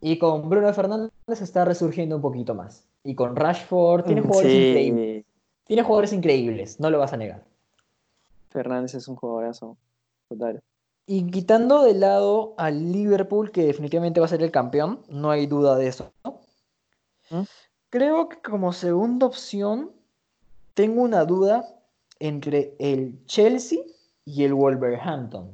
y 0.00 0.18
con 0.18 0.48
Bruno 0.50 0.72
Fernández 0.74 1.12
está 1.28 1.64
resurgiendo 1.64 2.16
un 2.16 2.22
poquito 2.22 2.54
más. 2.54 2.84
Y 3.04 3.14
con 3.14 3.36
Rashford, 3.36 4.04
tiene 4.04 4.20
jugadores 4.20 4.52
Sí, 4.52 4.68
increíbles. 4.68 5.24
Tiene 5.64 5.82
jugadores 5.82 6.12
increíbles, 6.12 6.80
no 6.80 6.90
lo 6.90 6.98
vas 6.98 7.12
a 7.12 7.16
negar. 7.16 7.44
Fernández 8.50 8.94
es 8.94 9.08
un 9.08 9.16
jugadorazo. 9.16 9.76
Total. 10.28 10.60
Y 11.06 11.30
quitando 11.30 11.82
de 11.82 11.94
lado 11.94 12.54
al 12.58 12.92
Liverpool, 12.92 13.50
que 13.50 13.64
definitivamente 13.64 14.20
va 14.20 14.26
a 14.26 14.28
ser 14.28 14.42
el 14.42 14.50
campeón, 14.50 15.00
no 15.08 15.30
hay 15.30 15.46
duda 15.46 15.76
de 15.76 15.86
eso. 15.88 16.12
¿no? 16.24 16.40
¿Mm? 17.30 17.42
Creo 17.92 18.30
que 18.30 18.38
como 18.40 18.72
segunda 18.72 19.26
opción 19.26 19.90
tengo 20.72 21.02
una 21.02 21.26
duda 21.26 21.68
entre 22.20 22.74
el 22.78 23.18
Chelsea 23.26 23.80
y 24.24 24.44
el 24.44 24.54
Wolverhampton 24.54 25.50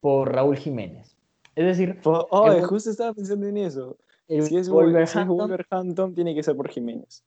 por 0.00 0.32
Raúl 0.34 0.56
Jiménez. 0.56 1.14
Es 1.54 1.64
decir, 1.64 2.00
Oh, 2.04 2.50
El- 2.50 2.64
justo 2.64 2.90
estaba 2.90 3.14
pensando 3.14 3.46
en 3.46 3.56
eso. 3.56 3.96
el 4.26 4.42
Si 4.46 4.56
es, 4.56 4.68
Wol- 4.68 5.06
si 5.06 5.18
es 5.20 5.26
Wolverhampton 5.28 6.12
tiene 6.16 6.34
que 6.34 6.42
ser 6.42 6.56
por 6.56 6.68
Jiménez. 6.70 7.22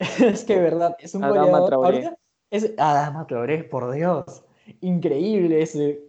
es 0.00 0.42
que 0.44 0.58
verdad 0.60 0.96
es 0.98 1.14
un 1.14 1.22
Adama 1.22 1.60
goleador. 1.60 1.68
Traoré. 1.68 2.10
Es 2.50 2.72
Adama 2.76 3.24
Traoré, 3.28 3.62
por 3.62 3.92
Dios. 3.92 4.42
Increíble 4.80 5.62
ese, 5.62 6.02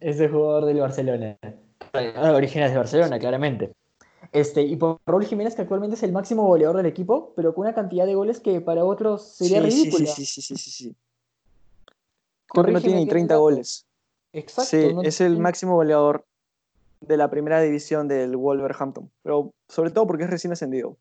ese 0.00 0.28
jugador 0.28 0.66
del 0.66 0.80
Barcelona. 0.80 1.38
Ah, 1.94 2.32
Original 2.34 2.70
de 2.70 2.76
Barcelona, 2.76 3.18
claramente. 3.18 3.72
Este, 4.32 4.62
y 4.62 4.76
por 4.76 4.98
Raúl 5.06 5.24
Jiménez, 5.24 5.54
que 5.54 5.62
actualmente 5.62 5.96
es 5.96 6.02
el 6.02 6.12
máximo 6.12 6.46
goleador 6.46 6.76
del 6.76 6.86
equipo, 6.86 7.32
pero 7.34 7.54
con 7.54 7.62
una 7.66 7.74
cantidad 7.74 8.04
de 8.06 8.14
goles 8.14 8.40
que 8.40 8.60
para 8.60 8.84
otros 8.84 9.22
sería 9.22 9.62
sí, 9.62 9.68
ridícula. 9.84 10.06
sí, 10.06 10.24
sí, 10.26 10.42
sí, 10.42 10.56
sí, 10.56 10.70
sí. 10.70 10.94
Que 12.52 12.72
no 12.72 12.80
tiene 12.80 13.00
ni 13.00 13.04
qué 13.04 13.10
30 13.10 13.34
dato. 13.34 13.42
goles. 13.42 13.86
Exacto. 14.32 14.70
sí, 14.70 14.92
no 14.94 15.02
es 15.02 15.20
el 15.20 15.38
máximo 15.38 15.74
goleador 15.76 16.24
de 17.00 17.16
la 17.16 17.30
primera 17.30 17.60
división 17.60 18.08
del 18.08 18.36
Wolverhampton. 18.36 19.10
Pero 19.22 19.52
sobre 19.68 19.90
todo 19.90 20.06
porque 20.06 20.24
es 20.24 20.30
recién 20.30 20.52
ascendido. 20.52 20.96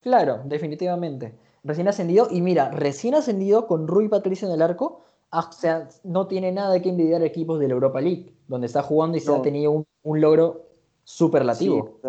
Claro, 0.00 0.40
definitivamente. 0.44 1.34
Recién 1.64 1.88
ascendido, 1.88 2.28
y 2.30 2.40
mira, 2.40 2.70
recién 2.70 3.14
ascendido 3.14 3.66
con 3.66 3.86
Rui 3.86 4.08
Patricio 4.08 4.48
en 4.48 4.54
el 4.54 4.62
arco, 4.62 5.04
ah, 5.30 5.48
o 5.48 5.52
sea, 5.52 5.88
no 6.04 6.26
tiene 6.26 6.50
nada 6.52 6.80
que 6.82 6.88
envidiar 6.88 7.22
a 7.22 7.26
equipos 7.26 7.60
de 7.60 7.68
la 7.68 7.74
Europa 7.74 8.00
League, 8.00 8.34
donde 8.48 8.66
está 8.66 8.82
jugando 8.82 9.16
y 9.16 9.20
se 9.20 9.28
No. 9.30 9.36
ha 9.36 9.42
tenido 9.42 9.70
un, 9.70 9.86
un 10.02 10.20
logro 10.20 10.66
superlativo. 11.04 11.98
Sí. 12.02 12.08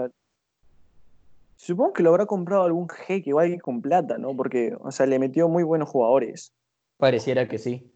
Supongo 1.64 1.94
que 1.94 2.04
lo 2.04 2.10
habrá 2.10 2.26
comprado 2.26 2.64
algún 2.64 2.90
jeque 2.90 3.34
o 3.34 3.40
alguien 3.40 3.60
con 3.62 3.82
plata, 3.82 4.18
¿no? 4.18 4.36
Porque, 4.36 4.76
o 4.82 4.92
sea, 4.92 5.06
le 5.06 5.18
metió 5.18 5.48
muy 5.48 5.64
buenos 5.64 5.88
jugadores. 5.90 6.52
Pareciera 6.98 7.48
que 7.48 7.58
sí. 7.58 7.90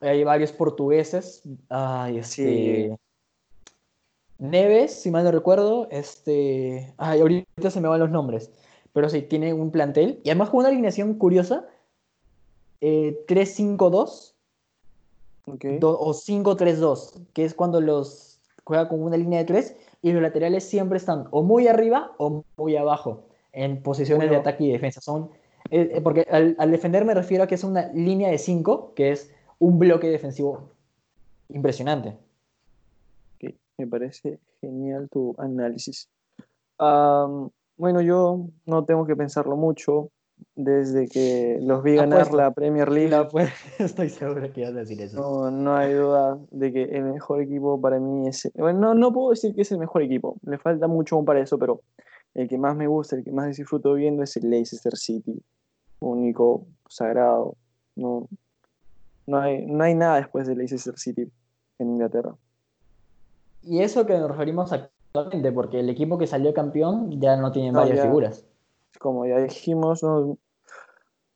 Hay 0.00 0.24
varios 0.24 0.50
portugueses. 0.50 1.42
Ay, 1.68 2.18
este. 2.18 2.88
Sí. 2.88 2.96
Neves, 4.38 5.00
si 5.00 5.12
mal 5.12 5.22
no 5.22 5.30
recuerdo. 5.30 5.86
Este. 5.92 6.92
Ay, 6.96 7.20
ahorita 7.20 7.70
se 7.70 7.80
me 7.80 7.86
van 7.86 8.00
los 8.00 8.10
nombres. 8.10 8.50
Pero 8.92 9.08
sí, 9.08 9.22
tiene 9.22 9.54
un 9.54 9.70
plantel. 9.70 10.20
Y 10.24 10.30
además 10.30 10.50
con 10.50 10.58
una 10.60 10.68
alineación 10.70 11.14
curiosa. 11.14 11.68
eh, 12.80 13.24
3-5-2 13.28 14.34
Ok. 15.46 15.64
do- 15.78 16.00
o 16.00 16.12
5-3-2, 16.14 17.14
que 17.32 17.44
es 17.44 17.54
cuando 17.54 17.80
los 17.80 18.40
juega 18.64 18.88
con 18.88 19.00
una 19.00 19.16
línea 19.16 19.38
de 19.38 19.44
3 19.44 19.76
y 20.02 20.12
los 20.12 20.20
laterales 20.20 20.64
siempre 20.64 20.98
están 20.98 21.28
o 21.30 21.42
muy 21.42 21.68
arriba 21.68 22.12
o 22.18 22.44
muy 22.56 22.76
abajo 22.76 23.24
en 23.52 23.82
posiciones 23.82 24.28
de 24.28 24.36
ataque 24.36 24.64
y 24.64 24.72
defensa. 24.72 25.00
Son 25.00 25.30
Eh, 25.70 26.00
porque 26.02 26.26
al, 26.30 26.56
al, 26.58 26.70
defender 26.70 27.04
me 27.04 27.14
refiero 27.14 27.44
a 27.44 27.46
que 27.46 27.54
es 27.54 27.64
una 27.64 27.88
línea 27.92 28.28
de 28.28 28.36
5, 28.36 28.92
que 28.94 29.12
es 29.12 29.32
un 29.58 29.78
bloque 29.78 30.08
defensivo 30.08 30.68
impresionante. 31.48 32.16
me 33.78 33.86
parece 33.86 34.38
genial 34.60 35.08
tu 35.08 35.34
análisis. 35.38 36.08
bueno, 36.78 38.00
yo 38.00 38.46
no 38.66 38.84
tengo 38.84 39.06
que 39.06 39.16
pensarlo 39.16 39.56
mucho 39.56 40.10
desde 40.54 41.08
que 41.08 41.58
los 41.62 41.82
vi 41.82 41.96
ganar 41.96 42.32
la 42.32 42.52
Premier 42.52 42.90
League. 42.90 43.14
Estoy 43.78 44.08
seguro 44.08 44.52
que 44.52 44.62
vas 44.62 44.70
a 44.70 44.78
decir 44.78 45.00
eso. 45.00 45.20
No, 45.20 45.50
no, 45.50 45.76
hay 45.76 45.94
duda 45.94 46.38
de 46.50 46.72
que 46.72 46.82
el 46.84 47.04
mejor 47.04 47.40
equipo 47.40 47.80
para 47.80 47.98
mí 47.98 48.28
es... 48.28 48.50
Bueno, 48.54 48.80
no, 48.80 48.94
no 48.94 49.12
puedo 49.12 49.30
decir 49.30 49.54
que 49.54 49.62
es 49.62 49.72
el 49.72 49.78
mejor 49.78 50.02
equipo, 50.02 50.36
le 50.44 50.58
falta 50.58 50.86
mucho 50.86 51.22
para 51.24 51.40
eso, 51.40 51.58
pero 51.58 51.82
el 52.34 52.48
que 52.48 52.58
más 52.58 52.76
me 52.76 52.86
gusta, 52.86 53.16
el 53.16 53.24
que 53.24 53.32
más 53.32 53.56
disfruto 53.56 53.94
viendo 53.94 54.22
es 54.22 54.36
el 54.36 54.48
Leicester 54.48 54.96
City. 54.96 55.42
Único, 56.00 56.66
sagrado. 56.88 57.56
No, 57.94 58.28
no, 59.26 59.38
hay, 59.38 59.66
no 59.66 59.84
hay 59.84 59.94
nada 59.94 60.16
después 60.16 60.46
del 60.46 60.58
Leicester 60.58 60.98
City 60.98 61.30
en 61.78 61.90
Inglaterra. 61.90 62.34
Y 63.62 63.80
eso 63.80 64.06
que 64.06 64.18
nos 64.18 64.30
referimos 64.30 64.72
actualmente, 64.72 65.52
porque 65.52 65.80
el 65.80 65.88
equipo 65.88 66.18
que 66.18 66.26
salió 66.26 66.52
campeón 66.52 67.20
ya 67.20 67.36
no 67.36 67.52
tiene 67.52 67.70
varias 67.70 68.00
figuras. 68.00 68.44
Como 68.98 69.26
ya 69.26 69.38
dijimos, 69.38 70.02
no, 70.02 70.38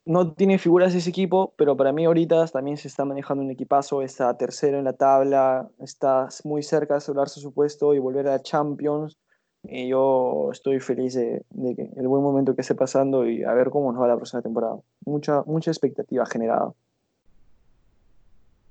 no 0.07 0.33
tiene 0.33 0.59
figuras 0.59 0.95
ese 0.95 1.11
equipo, 1.11 1.53
pero 1.57 1.77
para 1.77 1.93
mí 1.93 2.05
ahorita 2.05 2.47
también 2.47 2.77
se 2.77 2.87
está 2.87 3.05
manejando 3.05 3.43
un 3.43 3.51
equipazo, 3.51 4.03
está 4.03 4.37
tercero 4.39 4.79
en 4.79 4.85
la 4.85 4.93
tabla, 4.93 5.69
está 5.81 6.29
muy 6.45 6.63
cerca 6.63 6.95
de 6.95 6.99
asegurarse 6.99 7.41
su 7.41 7.53
puesto 7.53 7.93
y 7.93 7.99
volver 7.99 8.29
a 8.29 8.41
Champions. 8.41 9.17
Y 9.65 9.89
yo 9.89 10.51
estoy 10.53 10.79
feliz 10.79 11.15
de, 11.15 11.45
que 11.75 11.91
el 11.97 12.07
buen 12.07 12.23
momento 12.23 12.55
que 12.55 12.61
esté 12.61 12.77
pasando 12.77 13.29
y 13.29 13.43
a 13.43 13.53
ver 13.53 13.71
cómo 13.71 13.91
nos 13.91 14.01
va 14.01 14.07
la 14.07 14.17
próxima 14.17 14.43
temporada. 14.43 14.77
Mucha, 15.05 15.43
mucha 15.43 15.73
expectativa 15.73 16.25
generada. 16.25 16.73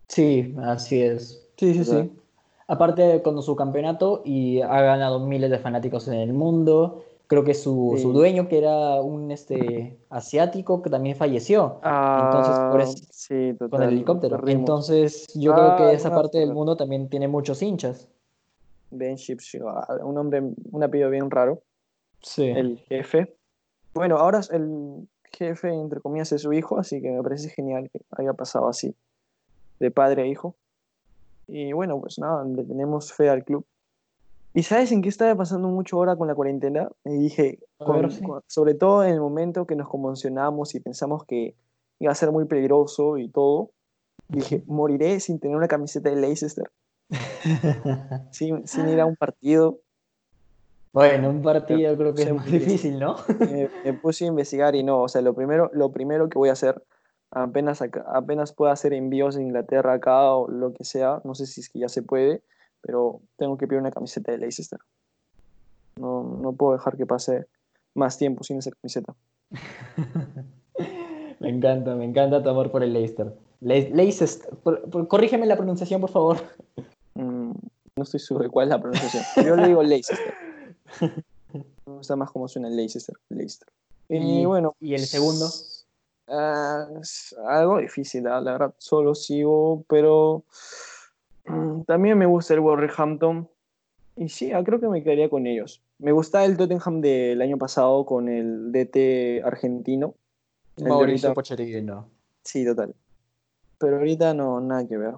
Sí, 0.07 0.55
así 0.63 1.01
es. 1.01 1.45
Sí, 1.57 1.73
sí, 1.73 1.83
sí. 1.83 2.11
Aparte, 2.67 3.21
con 3.21 3.41
su 3.43 3.57
campeonato 3.57 4.21
y 4.23 4.61
ha 4.61 4.81
ganado 4.81 5.19
miles 5.19 5.51
de 5.51 5.59
fanáticos 5.59 6.07
en 6.07 6.13
el 6.13 6.31
mundo. 6.31 7.03
Creo 7.27 7.43
que 7.43 7.55
su, 7.55 7.97
su 7.99 8.13
dueño, 8.13 8.47
que 8.47 8.59
era 8.59 9.01
un 9.01 9.31
este, 9.31 9.97
asiático, 10.09 10.81
que 10.83 10.89
también 10.89 11.15
falleció. 11.15 11.79
Entonces, 11.83 12.55
por 12.71 12.81
eso, 12.81 12.95
ah, 13.01 13.07
sí, 13.11 13.55
con 13.69 13.81
el 13.81 13.89
helicóptero. 13.89 14.47
Entonces, 14.47 15.27
yo 15.33 15.53
creo 15.53 15.75
que 15.77 15.83
ah, 15.83 15.91
esa 15.93 16.13
parte 16.13 16.37
del 16.37 16.53
mundo 16.53 16.77
también 16.77 17.09
tiene 17.09 17.27
muchos 17.27 17.61
hinchas. 17.63 18.07
Ben 18.91 19.17
ah, 19.65 19.97
un 20.03 20.15
nombre, 20.15 20.43
un 20.71 20.83
apellido 20.83 21.09
bien 21.09 21.31
raro. 21.31 21.61
Sí. 22.21 22.45
El 22.45 22.77
jefe. 22.79 23.35
Bueno, 23.93 24.17
ahora 24.17 24.41
el 24.51 25.07
jefe, 25.31 25.73
entre 25.73 26.01
comillas, 26.01 26.31
es 26.31 26.41
su 26.41 26.53
hijo, 26.53 26.77
así 26.77 27.01
que 27.01 27.11
me 27.11 27.23
parece 27.23 27.49
genial 27.49 27.89
que 27.91 28.01
haya 28.11 28.33
pasado 28.33 28.67
así, 28.67 28.95
de 29.79 29.91
padre 29.91 30.23
a 30.23 30.25
hijo. 30.27 30.55
Y 31.47 31.73
bueno, 31.73 31.99
pues 31.99 32.19
nada, 32.19 32.43
le 32.43 32.63
tenemos 32.63 33.13
fe 33.13 33.29
al 33.29 33.43
club. 33.43 33.65
¿Y 34.55 34.63
sabes 34.63 34.93
en 34.93 35.01
qué 35.01 35.09
estaba 35.09 35.35
pasando 35.35 35.67
mucho 35.67 35.97
ahora 35.97 36.15
con 36.15 36.29
la 36.29 36.33
cuarentena? 36.33 36.89
Y 37.03 37.17
dije, 37.17 37.59
sobre 38.47 38.73
todo 38.73 39.03
en 39.03 39.13
el 39.13 39.19
momento 39.19 39.67
que 39.67 39.75
nos 39.75 39.89
conmocionamos 39.89 40.75
y 40.75 40.79
pensamos 40.79 41.25
que 41.25 41.55
iba 41.99 42.13
a 42.13 42.15
ser 42.15 42.31
muy 42.31 42.45
peligroso 42.45 43.17
y 43.17 43.27
todo, 43.27 43.71
dije, 44.29 44.63
moriré 44.65 45.19
sin 45.19 45.41
tener 45.41 45.57
una 45.57 45.67
camiseta 45.67 46.09
de 46.09 46.15
Leicester. 46.15 46.71
sin, 48.31 48.63
ir 48.87 49.01
a 49.01 49.05
un 49.05 49.17
partido. 49.17 49.81
Bueno, 50.93 51.31
un 51.31 51.41
partido 51.41 51.97
creo 51.97 52.13
que 52.13 52.23
es 52.23 52.33
muy 52.33 52.45
difícil, 52.45 52.97
¿no? 52.97 53.17
me, 53.83 53.93
puse 53.95 54.23
a 54.23 54.29
investigar 54.29 54.73
y 54.75 54.83
no, 54.83 55.01
o 55.01 55.09
sea, 55.09 55.21
lo 55.21 55.35
primero, 55.35 55.69
lo 55.73 55.91
primero 55.91 56.29
que 56.29 56.37
voy 56.37 56.47
a 56.47 56.53
hacer 56.53 56.81
apenas, 57.29 57.83
apenas 58.07 58.53
pueda 58.53 58.71
hacer 58.71 58.93
envíos 58.93 59.35
de 59.35 59.43
Inglaterra 59.43 59.91
acá 59.91 60.31
o 60.31 60.49
lo 60.49 60.73
que 60.73 60.85
sea, 60.85 61.19
no 61.25 61.35
sé 61.35 61.45
si 61.45 61.59
es 61.59 61.67
que 61.67 61.79
ya 61.79 61.89
se 61.89 62.01
puede, 62.01 62.41
pero 62.85 63.21
tengo 63.37 63.57
que 63.57 63.67
pedir 63.67 63.81
una 63.81 63.91
camiseta 63.91 64.31
de 64.31 64.37
Leicester. 64.37 64.79
No, 65.95 66.23
no 66.23 66.53
puedo 66.53 66.73
dejar 66.73 66.95
que 66.95 67.05
pase 67.05 67.47
más 67.95 68.17
tiempo 68.17 68.43
sin 68.43 68.57
esa 68.59 68.71
camiseta. 68.71 69.15
me 71.39 71.49
encanta, 71.49 71.95
me 71.95 72.05
encanta 72.05 72.43
tu 72.43 72.49
amor 72.49 72.71
por 72.71 72.83
el 72.83 72.93
Leicester. 72.93 73.33
Leicester, 73.61 74.55
corrígeme 75.07 75.47
la 75.47 75.55
pronunciación, 75.55 75.99
por 76.01 76.11
favor. 76.11 76.37
Mm, 77.15 77.51
no 77.95 78.03
estoy 78.03 78.19
seguro 78.19 78.43
de 78.43 78.51
cuál 78.51 78.67
es 78.67 78.69
la 78.69 78.81
pronunciación. 78.81 79.45
Yo 79.45 79.55
le 79.55 79.67
digo 79.67 79.81
Leicester. 79.81 80.33
Me 81.53 81.93
gusta 81.93 82.15
más 82.15 82.31
cómo 82.31 82.47
suena 82.47 82.69
Leicester. 82.69 83.15
Leicester. 83.29 83.67
Y, 84.09 84.45
bueno. 84.45 84.75
¿Y 84.79 84.93
el 84.93 85.05
segundo? 85.05 85.49
Ah, 86.27 86.87
algo 87.47 87.77
difícil, 87.77 88.23
la 88.23 88.41
verdad, 88.41 88.73
solo 88.77 89.15
sigo, 89.15 89.83
pero 89.87 90.43
también 91.85 92.17
me 92.17 92.25
gusta 92.25 92.53
el 92.53 92.59
Wolverhampton. 92.59 93.49
Y 94.17 94.29
sí, 94.29 94.51
ah, 94.53 94.63
creo 94.63 94.79
que 94.79 94.87
me 94.87 95.03
quedaría 95.03 95.29
con 95.29 95.45
ellos. 95.45 95.81
Me 95.99 96.11
gusta 96.11 96.45
el 96.45 96.57
Tottenham 96.57 97.01
del 97.01 97.41
año 97.41 97.57
pasado 97.57 98.05
con 98.05 98.29
el 98.29 98.71
DT 98.71 99.43
argentino. 99.43 100.15
Mauricio 100.81 101.33
Pochettino. 101.33 102.09
Sí, 102.43 102.65
total. 102.65 102.95
Pero 103.77 103.97
ahorita 103.97 104.33
no, 104.33 104.61
nada 104.61 104.87
que 104.87 104.97
ver. 104.97 105.15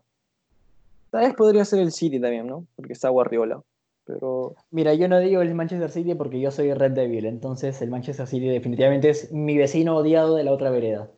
Tal 1.12 1.26
vez 1.26 1.36
podría 1.36 1.66
ser 1.66 1.80
el 1.80 1.92
City 1.92 2.20
también, 2.20 2.48
¿no? 2.48 2.66
Porque 2.76 2.94
está 2.94 3.10
Guardiola. 3.10 3.62
Pero... 4.06 4.56
Mira, 4.72 4.94
yo 4.94 5.08
no 5.08 5.20
digo 5.20 5.42
el 5.42 5.54
Manchester 5.54 5.92
City 5.92 6.16
porque 6.16 6.40
yo 6.40 6.52
soy 6.52 6.74
Red 6.74 6.92
Devil, 6.92 7.26
entonces 7.26 7.82
el 7.82 7.90
Manchester 7.90 8.26
City 8.26 8.48
definitivamente 8.48 9.10
es 9.10 9.32
mi 9.32 9.58
vecino 9.58 9.98
odiado 9.98 10.36
de 10.36 10.44
la 10.44 10.54
otra 10.54 10.70
vereda. 10.70 11.10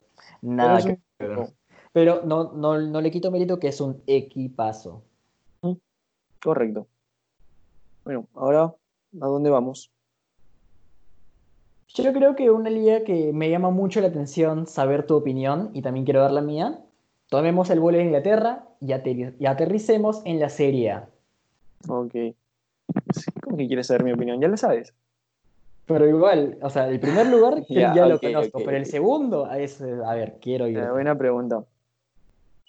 Nada 0.42 0.82
que 0.82 0.98
ver. 1.18 1.52
Pero 1.92 2.22
no, 2.24 2.52
no, 2.52 2.80
no 2.80 3.00
le 3.00 3.10
quito 3.10 3.30
mérito 3.30 3.58
que 3.58 3.68
es 3.68 3.80
un 3.80 4.02
equipazo. 4.06 5.02
Correcto. 6.42 6.86
Bueno, 8.04 8.26
ahora, 8.34 8.74
¿a 9.20 9.26
dónde 9.26 9.50
vamos? 9.50 9.90
Yo 11.88 12.12
creo 12.12 12.36
que 12.36 12.50
una 12.50 12.70
liga 12.70 13.02
que 13.04 13.32
me 13.32 13.50
llama 13.50 13.70
mucho 13.70 14.00
la 14.00 14.08
atención 14.08 14.66
saber 14.66 15.06
tu 15.06 15.16
opinión 15.16 15.70
y 15.74 15.82
también 15.82 16.04
quiero 16.04 16.20
dar 16.20 16.30
la 16.30 16.40
mía. 16.40 16.80
Tomemos 17.28 17.68
el 17.70 17.80
vuelo 17.80 17.98
de 17.98 18.04
Inglaterra 18.04 18.64
y, 18.80 18.92
y 18.92 19.46
aterricemos 19.46 20.22
en 20.24 20.40
la 20.40 20.48
Serie 20.48 20.92
A. 20.92 21.08
Ok. 21.88 22.14
¿Cómo 23.42 23.56
que 23.56 23.66
quieres 23.66 23.88
saber 23.88 24.04
mi 24.04 24.12
opinión? 24.12 24.40
Ya 24.40 24.48
lo 24.48 24.56
sabes. 24.56 24.94
Pero 25.86 26.08
igual, 26.08 26.58
o 26.62 26.70
sea, 26.70 26.88
el 26.88 27.00
primer 27.00 27.26
lugar 27.26 27.64
ya, 27.68 28.06
lo 28.06 28.20
conozco, 28.20 28.60
pero 28.64 28.76
el 28.76 28.86
segundo 28.86 29.50
es, 29.50 29.82
a 29.82 30.14
ver, 30.14 30.38
quiero 30.40 30.68
ir. 30.68 30.80
buena 30.90 31.18
pregunta. 31.18 31.64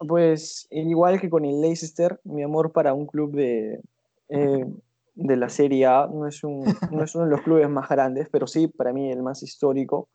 Pues 0.07 0.67
igual 0.71 1.19
que 1.21 1.29
con 1.29 1.45
el 1.45 1.61
Leicester, 1.61 2.19
mi 2.23 2.43
amor 2.43 2.71
para 2.71 2.93
un 2.93 3.05
club 3.05 3.35
de, 3.35 3.81
eh, 4.29 4.65
de 5.15 5.37
la 5.37 5.49
Serie 5.49 5.85
A 5.85 6.07
no 6.07 6.27
es, 6.27 6.43
un, 6.43 6.63
no 6.91 7.03
es 7.03 7.13
uno 7.15 7.25
de 7.25 7.31
los 7.31 7.41
clubes 7.41 7.69
más 7.69 7.87
grandes, 7.89 8.27
pero 8.31 8.47
sí 8.47 8.67
para 8.67 8.93
mí 8.93 9.11
el 9.11 9.21
más 9.21 9.43
histórico. 9.43 10.09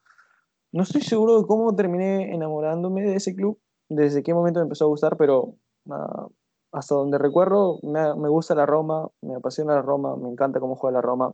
No 0.73 0.83
estoy 0.83 1.03
seguro 1.03 1.41
de 1.41 1.47
cómo 1.47 1.75
terminé 1.77 2.35
enamorándome 2.35 3.03
de 3.03 3.17
ese 3.17 3.35
club, 3.35 3.59
desde 3.89 4.23
qué 4.23 4.35
momento 4.35 4.61
me 4.61 4.65
empezó 4.65 4.87
a 4.87 4.89
gustar, 4.89 5.17
pero 5.17 5.55
uh, 5.87 6.29
hasta 6.73 6.95
donde 6.95 7.19
recuerdo, 7.19 7.79
me, 7.83 8.15
me, 8.17 8.29
gusta 8.29 8.55
la 8.55 8.67
Roma, 8.67 9.09
me 9.23 9.37
apasiona 9.37 9.75
la 9.75 9.83
Roma, 9.83 10.17
me 10.17 10.29
encanta 10.29 10.61
cómo 10.61 10.75
juega 10.75 10.99
la 10.99 11.03
Roma. 11.03 11.33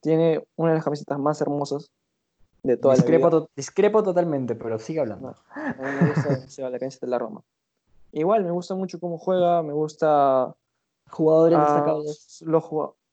Tiene 0.00 0.42
una 0.56 0.70
de 0.70 0.76
las 0.76 0.84
camisetas 0.84 1.18
más 1.18 1.40
hermosas 1.42 1.90
de 2.62 2.76
toda 2.76 2.94
discrepo 2.94 3.30
la 3.30 3.36
vida. 3.36 3.48
discrepo 3.54 4.02
totalmente, 4.02 4.54
pero 4.54 4.78
sigue 4.78 5.00
hablando. 5.00 5.34
me 5.78 6.08
gusta 6.08 6.70
la 6.70 6.78
camiseta 6.78 7.06
de 7.06 7.10
la 7.10 7.18
Roma. 7.18 7.42
Igual, 8.12 8.44
me 8.44 8.50
gusta 8.50 8.74
mucho 8.74 8.98
cómo 8.98 9.18
juega, 9.18 9.62
me 9.62 9.72
gusta... 9.72 10.54
Jugadores 11.08 11.58
uh, 11.58 11.62
destacados. 11.62 12.42
Los, 12.46 12.64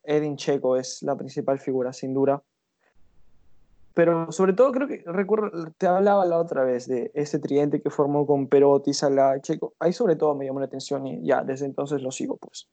Edin 0.03 0.37
Checo 0.37 0.77
es 0.77 1.03
la 1.03 1.15
principal 1.15 1.59
figura, 1.59 1.93
sin 1.93 2.13
duda. 2.13 2.41
Pero 3.93 4.31
sobre 4.31 4.53
todo 4.53 4.71
creo 4.71 4.87
que 4.87 5.03
recuerdo, 5.05 5.71
te 5.77 5.87
hablaba 5.87 6.23
la 6.25 6.37
otra 6.37 6.63
vez 6.63 6.87
de 6.87 7.11
ese 7.15 7.39
tridente 7.39 7.81
que 7.81 7.89
formó 7.89 8.27
con 8.27 8.47
Perotti, 8.47 8.93
Salah, 8.93 9.41
Checo. 9.41 9.73
Ahí 9.79 9.91
sobre 9.91 10.15
todo 10.15 10.35
me 10.35 10.45
llamó 10.45 10.59
la 10.59 10.67
atención 10.67 11.07
y 11.07 11.25
ya, 11.25 11.43
desde 11.43 11.65
entonces 11.65 12.01
lo 12.01 12.11
sigo 12.11 12.37
pues. 12.37 12.69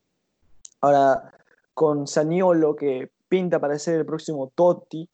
Ahora, 0.83 1.33
con 1.73 2.07
Saniolo 2.07 2.76
que 2.76 3.11
pinta 3.26 3.59
para 3.59 3.78
ser 3.78 4.00
el 4.00 4.07
próximo 4.07 4.52
Totti. 4.54 5.09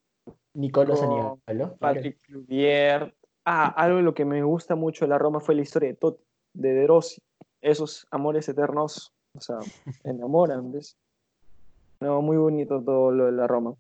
Nicolò 0.55 0.97
Saniolo. 0.97 1.77
Patrick 1.79 2.21
Kluivert. 2.23 3.15
Ah, 3.45 3.69
algo 3.69 3.99
de 3.99 4.03
lo 4.03 4.13
que 4.13 4.25
me 4.25 4.43
gusta 4.43 4.75
mucho 4.75 5.05
de 5.05 5.11
la 5.11 5.19
Roma 5.19 5.41
fue 5.41 5.55
la 5.55 5.63
historia 5.63 5.91
de 5.91 5.95
Totti, 5.95 6.25
de 6.53 6.73
De 6.73 6.87
Rossi. 6.87 7.21
Esos 7.61 8.07
amores 8.11 8.49
eternos, 8.49 9.13
o 9.37 9.41
sea, 9.41 9.59
enamoran, 10.05 10.73
¿ves? 10.73 10.97
No, 12.01 12.23
muy 12.23 12.37
bonito 12.37 12.83
todo 12.83 13.11
lo 13.11 13.27
de 13.27 13.33
la 13.33 13.47
Roma. 13.47 13.75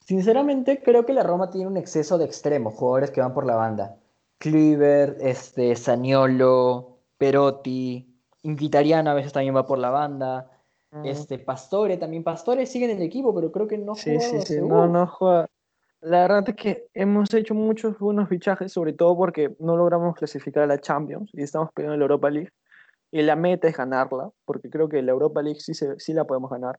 Sinceramente, 0.00 0.82
creo 0.82 1.04
que 1.04 1.12
la 1.12 1.22
Roma 1.22 1.50
tiene 1.50 1.66
un 1.66 1.76
exceso 1.76 2.16
de 2.16 2.24
extremos, 2.24 2.74
jugadores 2.74 3.10
que 3.10 3.20
van 3.20 3.34
por 3.34 3.44
la 3.44 3.56
banda. 3.56 3.96
Cleaver, 4.38 5.18
este, 5.20 5.76
Saniolo, 5.76 6.98
Perotti, 7.18 8.08
Inquitariano 8.42 9.10
a 9.10 9.14
veces 9.14 9.32
también 9.32 9.54
va 9.54 9.66
por 9.66 9.78
la 9.78 9.90
banda. 9.90 10.50
Este, 11.04 11.38
Pastore, 11.38 11.98
también 11.98 12.24
Pastore 12.24 12.64
sigue 12.64 12.90
en 12.90 12.96
el 12.96 13.02
equipo, 13.02 13.34
pero 13.34 13.52
creo 13.52 13.68
que 13.68 13.76
no 13.76 13.94
juega. 13.94 14.20
Sí, 14.20 14.40
sí, 14.40 14.54
sí, 14.54 14.60
no, 14.62 14.86
no 14.86 15.06
juega. 15.06 15.47
La 16.00 16.20
verdad 16.22 16.48
es 16.48 16.54
que 16.54 16.86
hemos 16.94 17.32
hecho 17.34 17.54
muchos 17.54 17.98
buenos 17.98 18.28
fichajes, 18.28 18.72
sobre 18.72 18.92
todo 18.92 19.16
porque 19.16 19.56
no 19.58 19.76
logramos 19.76 20.14
clasificar 20.14 20.62
a 20.62 20.66
la 20.66 20.80
Champions 20.80 21.30
y 21.32 21.42
estamos 21.42 21.72
peleando 21.72 21.94
en 21.94 22.00
la 22.00 22.04
Europa 22.04 22.30
League. 22.30 22.52
Y 23.10 23.22
la 23.22 23.36
meta 23.36 23.68
es 23.68 23.76
ganarla, 23.76 24.30
porque 24.44 24.70
creo 24.70 24.88
que 24.88 25.02
la 25.02 25.12
Europa 25.12 25.42
League 25.42 25.60
sí, 25.60 25.74
se, 25.74 25.98
sí 25.98 26.12
la 26.12 26.24
podemos 26.24 26.50
ganar. 26.50 26.78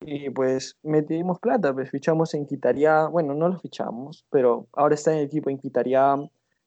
Y 0.00 0.30
pues 0.30 0.76
metimos 0.82 1.38
plata, 1.40 1.72
pues 1.72 1.90
fichamos 1.90 2.34
en 2.34 2.46
Quitaría, 2.46 3.06
bueno, 3.06 3.34
no 3.34 3.48
lo 3.48 3.58
fichamos, 3.58 4.24
pero 4.30 4.66
ahora 4.72 4.94
está 4.94 5.12
en 5.12 5.18
el 5.18 5.24
equipo 5.24 5.50
en 5.50 5.58
Quitaría, 5.58 6.16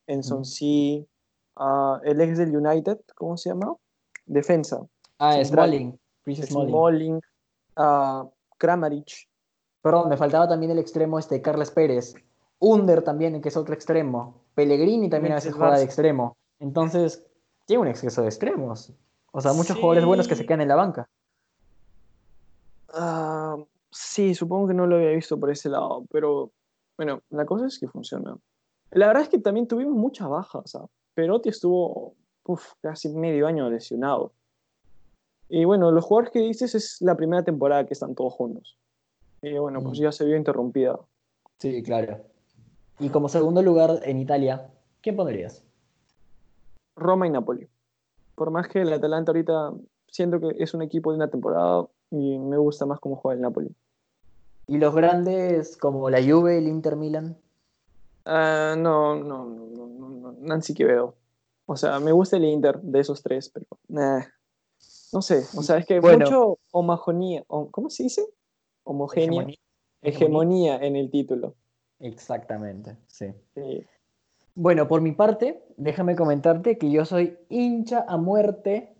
en 0.07 0.23
Sonsi, 0.23 1.07
uh, 1.57 1.97
el 2.03 2.19
ex 2.21 2.37
del 2.37 2.55
United, 2.55 2.99
¿cómo 3.15 3.37
se 3.37 3.49
llama? 3.49 3.75
Defensa. 4.25 4.81
Ah, 5.19 5.43
Smalling. 5.43 5.97
Smalling, 6.27 7.21
uh, 7.77 8.29
Kramaric. 8.57 9.27
Perdón, 9.81 10.09
me 10.09 10.17
faltaba 10.17 10.47
también 10.47 10.71
el 10.71 10.79
extremo 10.79 11.17
este, 11.19 11.41
Carles 11.41 11.71
Pérez. 11.71 12.15
Under 12.59 13.01
también, 13.03 13.41
que 13.41 13.49
es 13.49 13.57
otro 13.57 13.73
extremo. 13.73 14.41
Pellegrini 14.53 15.09
también 15.09 15.33
a 15.33 15.35
veces 15.35 15.53
juega 15.53 15.77
de 15.77 15.83
extremo. 15.83 16.37
Entonces, 16.59 17.25
tiene 17.65 17.81
un 17.81 17.87
exceso 17.87 18.21
de 18.21 18.27
extremos. 18.27 18.93
O 19.31 19.41
sea, 19.41 19.53
muchos 19.53 19.77
jugadores 19.77 20.05
buenos 20.05 20.27
que 20.27 20.35
se 20.35 20.45
quedan 20.45 20.61
en 20.61 20.67
la 20.67 20.75
banca. 20.75 21.09
Ah, 22.93 23.57
sí, 23.89 24.35
supongo 24.35 24.67
que 24.67 24.73
no 24.73 24.85
lo 24.85 24.97
había 24.97 25.11
visto 25.11 25.39
por 25.39 25.49
ese 25.49 25.69
lado, 25.69 26.03
pero 26.11 26.51
bueno, 26.97 27.21
la 27.29 27.45
cosa 27.45 27.65
es 27.65 27.79
que 27.79 27.87
funciona. 27.87 28.37
La 28.91 29.07
verdad 29.07 29.23
es 29.23 29.29
que 29.29 29.39
también 29.39 29.67
tuvimos 29.67 29.95
muchas 29.95 30.27
bajas. 30.29 30.61
O 30.63 30.67
sea, 30.67 30.81
Perotti 31.15 31.49
estuvo 31.49 32.13
casi 32.81 33.09
medio 33.09 33.47
año 33.47 33.69
lesionado. 33.69 34.33
Y 35.49 35.65
bueno, 35.65 35.91
los 35.91 36.05
jugadores 36.05 36.31
que 36.31 36.39
dices 36.39 36.75
es 36.75 37.01
la 37.01 37.15
primera 37.15 37.43
temporada 37.43 37.85
que 37.85 37.93
están 37.93 38.15
todos 38.15 38.33
juntos. 38.33 38.77
Y 39.41 39.57
bueno, 39.57 39.81
pues 39.81 39.99
mm. 39.99 40.03
ya 40.03 40.11
se 40.11 40.25
vio 40.25 40.37
interrumpida. 40.37 40.99
Sí, 41.57 41.81
claro. 41.83 42.19
Y 42.99 43.09
como 43.09 43.29
segundo 43.29 43.61
lugar 43.61 43.99
en 44.03 44.19
Italia, 44.19 44.69
¿quién 45.01 45.15
pondrías? 45.15 45.63
Roma 46.95 47.27
y 47.27 47.31
Napoli. 47.31 47.67
Por 48.35 48.51
más 48.51 48.67
que 48.67 48.81
el 48.81 48.93
Atalanta 48.93 49.31
ahorita 49.31 49.73
siento 50.07 50.39
que 50.39 50.55
es 50.59 50.73
un 50.73 50.81
equipo 50.81 51.11
de 51.11 51.17
una 51.17 51.29
temporada 51.29 51.87
y 52.11 52.37
me 52.37 52.57
gusta 52.57 52.85
más 52.85 52.99
cómo 52.99 53.15
juega 53.15 53.35
el 53.35 53.41
Napoli. 53.41 53.75
¿Y 54.67 54.77
los 54.77 54.93
grandes 54.93 55.77
como 55.77 56.09
la 56.09 56.21
Juve, 56.21 56.57
el 56.57 56.67
Inter 56.67 56.95
Milan? 56.95 57.37
Uh, 58.25 58.77
no, 58.77 59.15
no, 59.15 59.45
no, 59.45 59.87
no, 59.87 60.09
no, 60.09 60.31
Nancy 60.39 60.73
Quevedo. 60.73 61.15
O 61.65 61.75
sea, 61.75 61.99
me 61.99 62.11
gusta 62.11 62.37
el 62.37 62.45
Inter 62.45 62.79
de 62.81 62.99
esos 62.99 63.23
tres, 63.23 63.49
pero 63.49 63.65
no 63.87 65.21
sé. 65.21 65.43
O 65.55 65.63
sea, 65.63 65.77
es 65.77 65.85
que 65.85 65.99
mucho 65.99 66.59
homogeneía. 66.71 67.43
¿Cómo 67.47 67.89
se 67.89 68.03
dice? 68.03 68.25
Homogénea. 68.83 69.47
Hegemonía. 70.01 70.77
en 70.77 70.95
el 70.95 71.09
título. 71.11 71.55
Exactamente, 71.99 72.97
sí. 73.07 73.27
Bueno, 74.55 74.87
por 74.87 75.01
mi 75.01 75.11
parte, 75.11 75.63
déjame 75.77 76.15
comentarte 76.15 76.77
que 76.77 76.89
yo 76.89 77.05
soy 77.05 77.37
hincha 77.49 78.03
a 78.07 78.17
muerte 78.17 78.93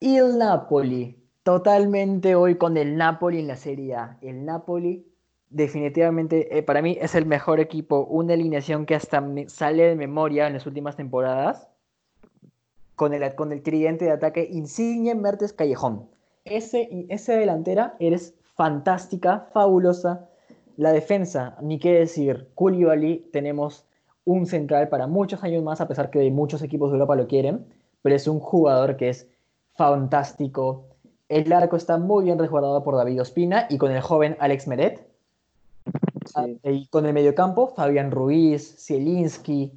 el 0.00 0.38
Napoli. 0.38 1.16
Totalmente 1.42 2.34
hoy 2.34 2.56
con 2.56 2.76
el 2.76 2.96
Napoli 2.96 3.38
en 3.38 3.46
la 3.46 3.56
Serie 3.56 3.94
A. 3.94 4.18
El 4.20 4.44
Napoli 4.44 5.06
definitivamente 5.50 6.58
eh, 6.58 6.62
para 6.62 6.82
mí 6.82 6.98
es 7.00 7.14
el 7.14 7.24
mejor 7.24 7.60
equipo, 7.60 8.04
una 8.04 8.34
alineación 8.34 8.84
que 8.84 8.94
hasta 8.94 9.20
me 9.20 9.48
sale 9.48 9.84
de 9.84 9.94
memoria 9.94 10.46
en 10.46 10.54
las 10.54 10.66
últimas 10.66 10.96
temporadas, 10.96 11.68
con 12.96 13.14
el, 13.14 13.34
con 13.34 13.52
el 13.52 13.62
tridente 13.62 14.06
de 14.06 14.10
ataque 14.10 14.48
Insigne, 14.50 15.14
Mertes, 15.14 15.52
Callejón. 15.52 16.08
Ese, 16.44 17.06
esa 17.08 17.34
delantera 17.34 17.96
eres 18.00 18.34
fantástica, 18.56 19.48
fabulosa. 19.52 20.28
La 20.76 20.92
defensa, 20.92 21.56
ni 21.62 21.78
qué 21.78 21.92
decir, 21.92 22.48
Koulibaly, 22.54 23.28
tenemos 23.32 23.86
un 24.24 24.46
central 24.46 24.88
para 24.88 25.06
muchos 25.06 25.42
años 25.44 25.62
más, 25.62 25.80
a 25.80 25.88
pesar 25.88 26.10
que 26.10 26.30
muchos 26.30 26.62
equipos 26.62 26.90
de 26.90 26.96
Europa 26.96 27.14
lo 27.14 27.28
quieren, 27.28 27.64
pero 28.02 28.16
es 28.16 28.26
un 28.26 28.40
jugador 28.40 28.96
que 28.96 29.10
es 29.10 29.28
fantástico. 29.74 30.84
El 31.28 31.52
arco 31.52 31.76
está 31.76 31.96
muy 31.98 32.24
bien 32.24 32.38
resguardado 32.38 32.82
por 32.82 32.96
David 32.96 33.20
Ospina 33.20 33.66
y 33.70 33.78
con 33.78 33.92
el 33.92 34.00
joven 34.00 34.36
Alex 34.40 34.66
Meret. 34.66 35.06
Y 36.64 36.86
con 36.88 37.06
el 37.06 37.14
mediocampo, 37.14 37.68
Fabián 37.68 38.10
Ruiz, 38.10 38.76
Zielinski. 38.78 39.72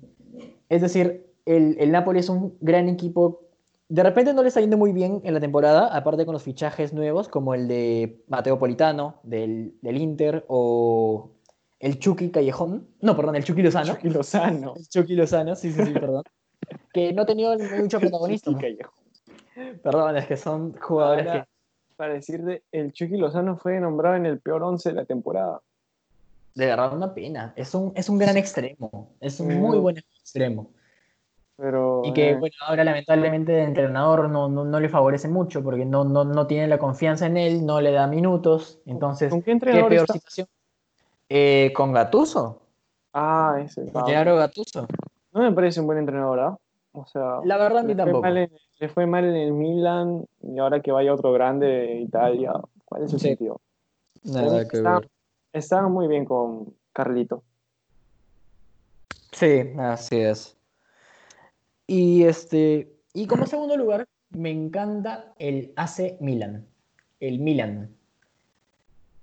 Es 0.68 0.82
decir, 0.82 1.28
el, 1.46 1.78
el 1.80 1.92
Napoli 1.92 2.20
es 2.20 2.30
un 2.30 2.56
gran 2.60 2.90
equipo. 2.90 3.42
De 3.90 4.04
repente 4.04 4.34
no 4.36 4.44
le 4.44 4.50
está 4.50 4.62
yendo 4.62 4.78
muy 4.78 4.94
bien 4.94 5.20
en 5.24 5.34
la 5.34 5.40
temporada, 5.40 5.88
aparte 5.88 6.24
con 6.24 6.34
los 6.34 6.44
fichajes 6.44 6.94
nuevos, 6.94 7.28
como 7.28 7.56
el 7.56 7.68
de 7.68 8.24
Mateo 8.28 8.60
Politano, 8.60 9.20
del, 9.24 9.74
del 9.82 9.98
Inter, 9.98 10.46
o 10.48 11.32
el 11.80 11.98
Chucky 11.98 12.30
Callejón. 12.30 12.88
No, 13.02 13.16
perdón, 13.16 13.36
el 13.36 13.44
Chucky 13.44 13.64
Lozano. 13.64 13.96
Chucky 13.96 14.10
Lozano. 14.10 14.74
El 14.78 14.88
Chucky 14.88 15.16
Lozano, 15.16 15.56
sí, 15.56 15.72
sí, 15.72 15.84
sí, 15.84 15.94
perdón. 15.94 16.24
que 16.94 17.14
no 17.14 17.24
ha 17.24 17.26
tenido 17.26 17.58
mucho 17.58 18.00
protagonismo. 18.00 18.60
Perdón, 19.82 20.18
es 20.18 20.28
que 20.28 20.38
son 20.38 20.74
jugadores 20.78 21.26
que... 21.26 21.44
Para 21.96 22.14
decirte, 22.14 22.64
el 22.72 22.94
Chucky 22.94 23.18
Lozano 23.18 23.58
fue 23.58 23.80
nombrado 23.80 24.16
en 24.16 24.26
el 24.26 24.40
peor 24.40 24.64
once 24.64 24.90
de 24.90 24.96
la 24.96 25.06
temporada. 25.06 25.62
De 26.54 26.68
verdad, 26.68 26.96
una 26.96 27.14
pena. 27.14 27.54
Es 27.56 27.74
un, 27.74 27.92
es 27.96 28.08
un 28.08 28.20
gran 28.20 28.38
extremo. 28.38 29.16
Es 29.20 29.40
un 29.40 29.54
muy 29.60 29.80
buen 29.80 29.98
extremo. 29.98 30.72
Pero, 31.60 32.04
y 32.06 32.14
que, 32.14 32.30
eh, 32.30 32.36
bueno, 32.36 32.56
ahora 32.62 32.86
lamentablemente 32.86 33.62
el 33.62 33.68
entrenador 33.70 34.30
no, 34.30 34.48
no, 34.48 34.80
le 34.80 34.88
favorece 34.88 35.28
mucho 35.28 35.62
porque 35.62 35.84
no, 35.84 36.06
no, 36.06 36.24
no, 36.24 36.48
tiene 36.48 36.68
la 36.68 36.78
confianza 36.78 37.26
en 37.26 37.36
él, 37.36 37.66
no 37.66 37.82
le 37.82 37.92
da 37.92 38.08
minutos. 38.08 38.80
Entonces, 38.86 39.30
¿con 39.30 39.42
qué 39.42 39.52
entrenador 39.52 39.90
peor 39.90 40.08
situación? 40.08 40.48
Eh, 41.28 41.74
con 41.76 41.92
Gatuso. 41.92 42.62
Ah, 43.14 43.60
ese. 43.64 43.92
Claro, 43.92 44.38
Gatuso. 44.38 44.88
No 45.34 45.42
me 45.42 45.52
parece 45.52 45.82
un 45.82 45.88
buen 45.88 46.00
entrenador, 46.00 46.40
¿ah? 46.40 46.58
O 46.94 47.06
sea, 47.06 47.40
la 47.44 47.58
verdad, 47.58 47.80
a 47.80 47.84
mí 47.84 47.96
tampoco 47.96 48.28
le 48.28 48.90
fue 48.90 49.06
mal 49.06 49.26
en 49.26 49.36
el 49.36 49.52
Milan 49.52 50.26
y 50.42 50.58
ahora 50.60 50.82
que 50.82 50.92
vaya 50.92 51.14
otro 51.14 51.34
grande 51.34 51.68
de 51.68 52.00
Italia, 52.00 52.54
¿cuál 52.86 53.04
es 53.04 53.12
su 53.12 53.20
sitio? 53.20 53.60
Nada 54.24 54.66
que 54.68 54.82
está, 55.54 55.88
muy 55.88 56.08
bien 56.08 56.26
con 56.26 56.74
Carlito. 56.94 57.44
Sí, 59.32 59.74
así 59.78 60.18
es. 60.18 60.59
Y 61.90 62.26
este, 62.26 62.94
y 63.16 63.26
como 63.26 63.48
segundo 63.48 63.76
lugar, 63.76 64.06
me 64.30 64.52
encanta 64.52 65.34
el 65.40 65.74
AC 65.76 66.18
Milan. 66.20 66.68
El 67.20 67.40
Milan. 67.40 67.90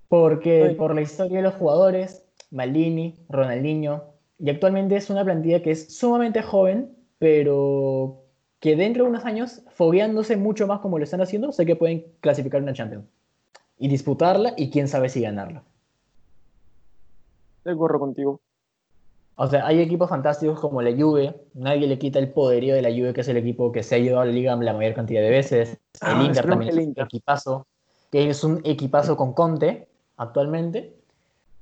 Porque 0.09 0.75
por 0.77 0.93
la 0.93 1.01
historia 1.01 1.37
de 1.37 1.43
los 1.43 1.53
jugadores, 1.53 2.25
Maldini, 2.51 3.15
Ronaldinho, 3.29 4.03
y 4.37 4.49
actualmente 4.49 4.97
es 4.97 5.09
una 5.09 5.23
plantilla 5.23 5.61
que 5.61 5.71
es 5.71 5.97
sumamente 5.97 6.41
joven, 6.41 6.93
pero 7.19 8.25
que 8.59 8.75
dentro 8.75 9.05
de 9.05 9.11
unos 9.11 9.23
años, 9.23 9.61
fogueándose 9.69 10.35
mucho 10.35 10.67
más 10.67 10.81
como 10.81 10.97
lo 10.97 11.05
están 11.05 11.21
haciendo, 11.21 11.53
sé 11.53 11.65
que 11.65 11.77
pueden 11.77 12.03
clasificar 12.19 12.61
una 12.61 12.73
Champions 12.73 13.05
y 13.79 13.87
disputarla 13.87 14.55
y 14.57 14.71
quién 14.71 14.89
sabe 14.89 15.07
si 15.07 15.21
ganarla. 15.21 15.63
De 17.63 17.71
acuerdo 17.71 17.97
contigo. 17.97 18.41
O 19.39 19.45
sea, 19.45 19.67
hay 19.67 19.81
equipos 19.81 20.09
fantásticos 20.09 20.59
como 20.59 20.81
la 20.81 20.91
Juve, 20.91 21.35
nadie 21.53 21.85
le 21.85 21.99
quita 21.99 22.17
el 22.17 22.33
poderío 22.33 22.73
de 22.73 22.81
la 22.81 22.89
Juve, 22.89 23.13
que 23.13 23.21
es 23.21 23.27
el 23.27 23.37
equipo 23.37 23.71
que 23.71 23.83
se 23.83 23.93
ha 23.93 23.97
ido 23.99 24.19
a 24.19 24.25
la 24.25 24.31
liga 24.31 24.55
la 24.55 24.73
mayor 24.73 24.95
cantidad 24.95 25.21
de 25.21 25.29
veces. 25.29 25.69
el 25.69 25.77
ah, 26.01 26.23
Inter 26.25 26.47
también 26.47 26.71
es 26.71 26.87
un 26.87 26.93
equipazo, 26.97 27.67
que 28.11 28.29
es 28.29 28.43
un 28.43 28.61
equipazo 28.63 29.15
con 29.15 29.33
Conte 29.33 29.87
actualmente, 30.17 30.91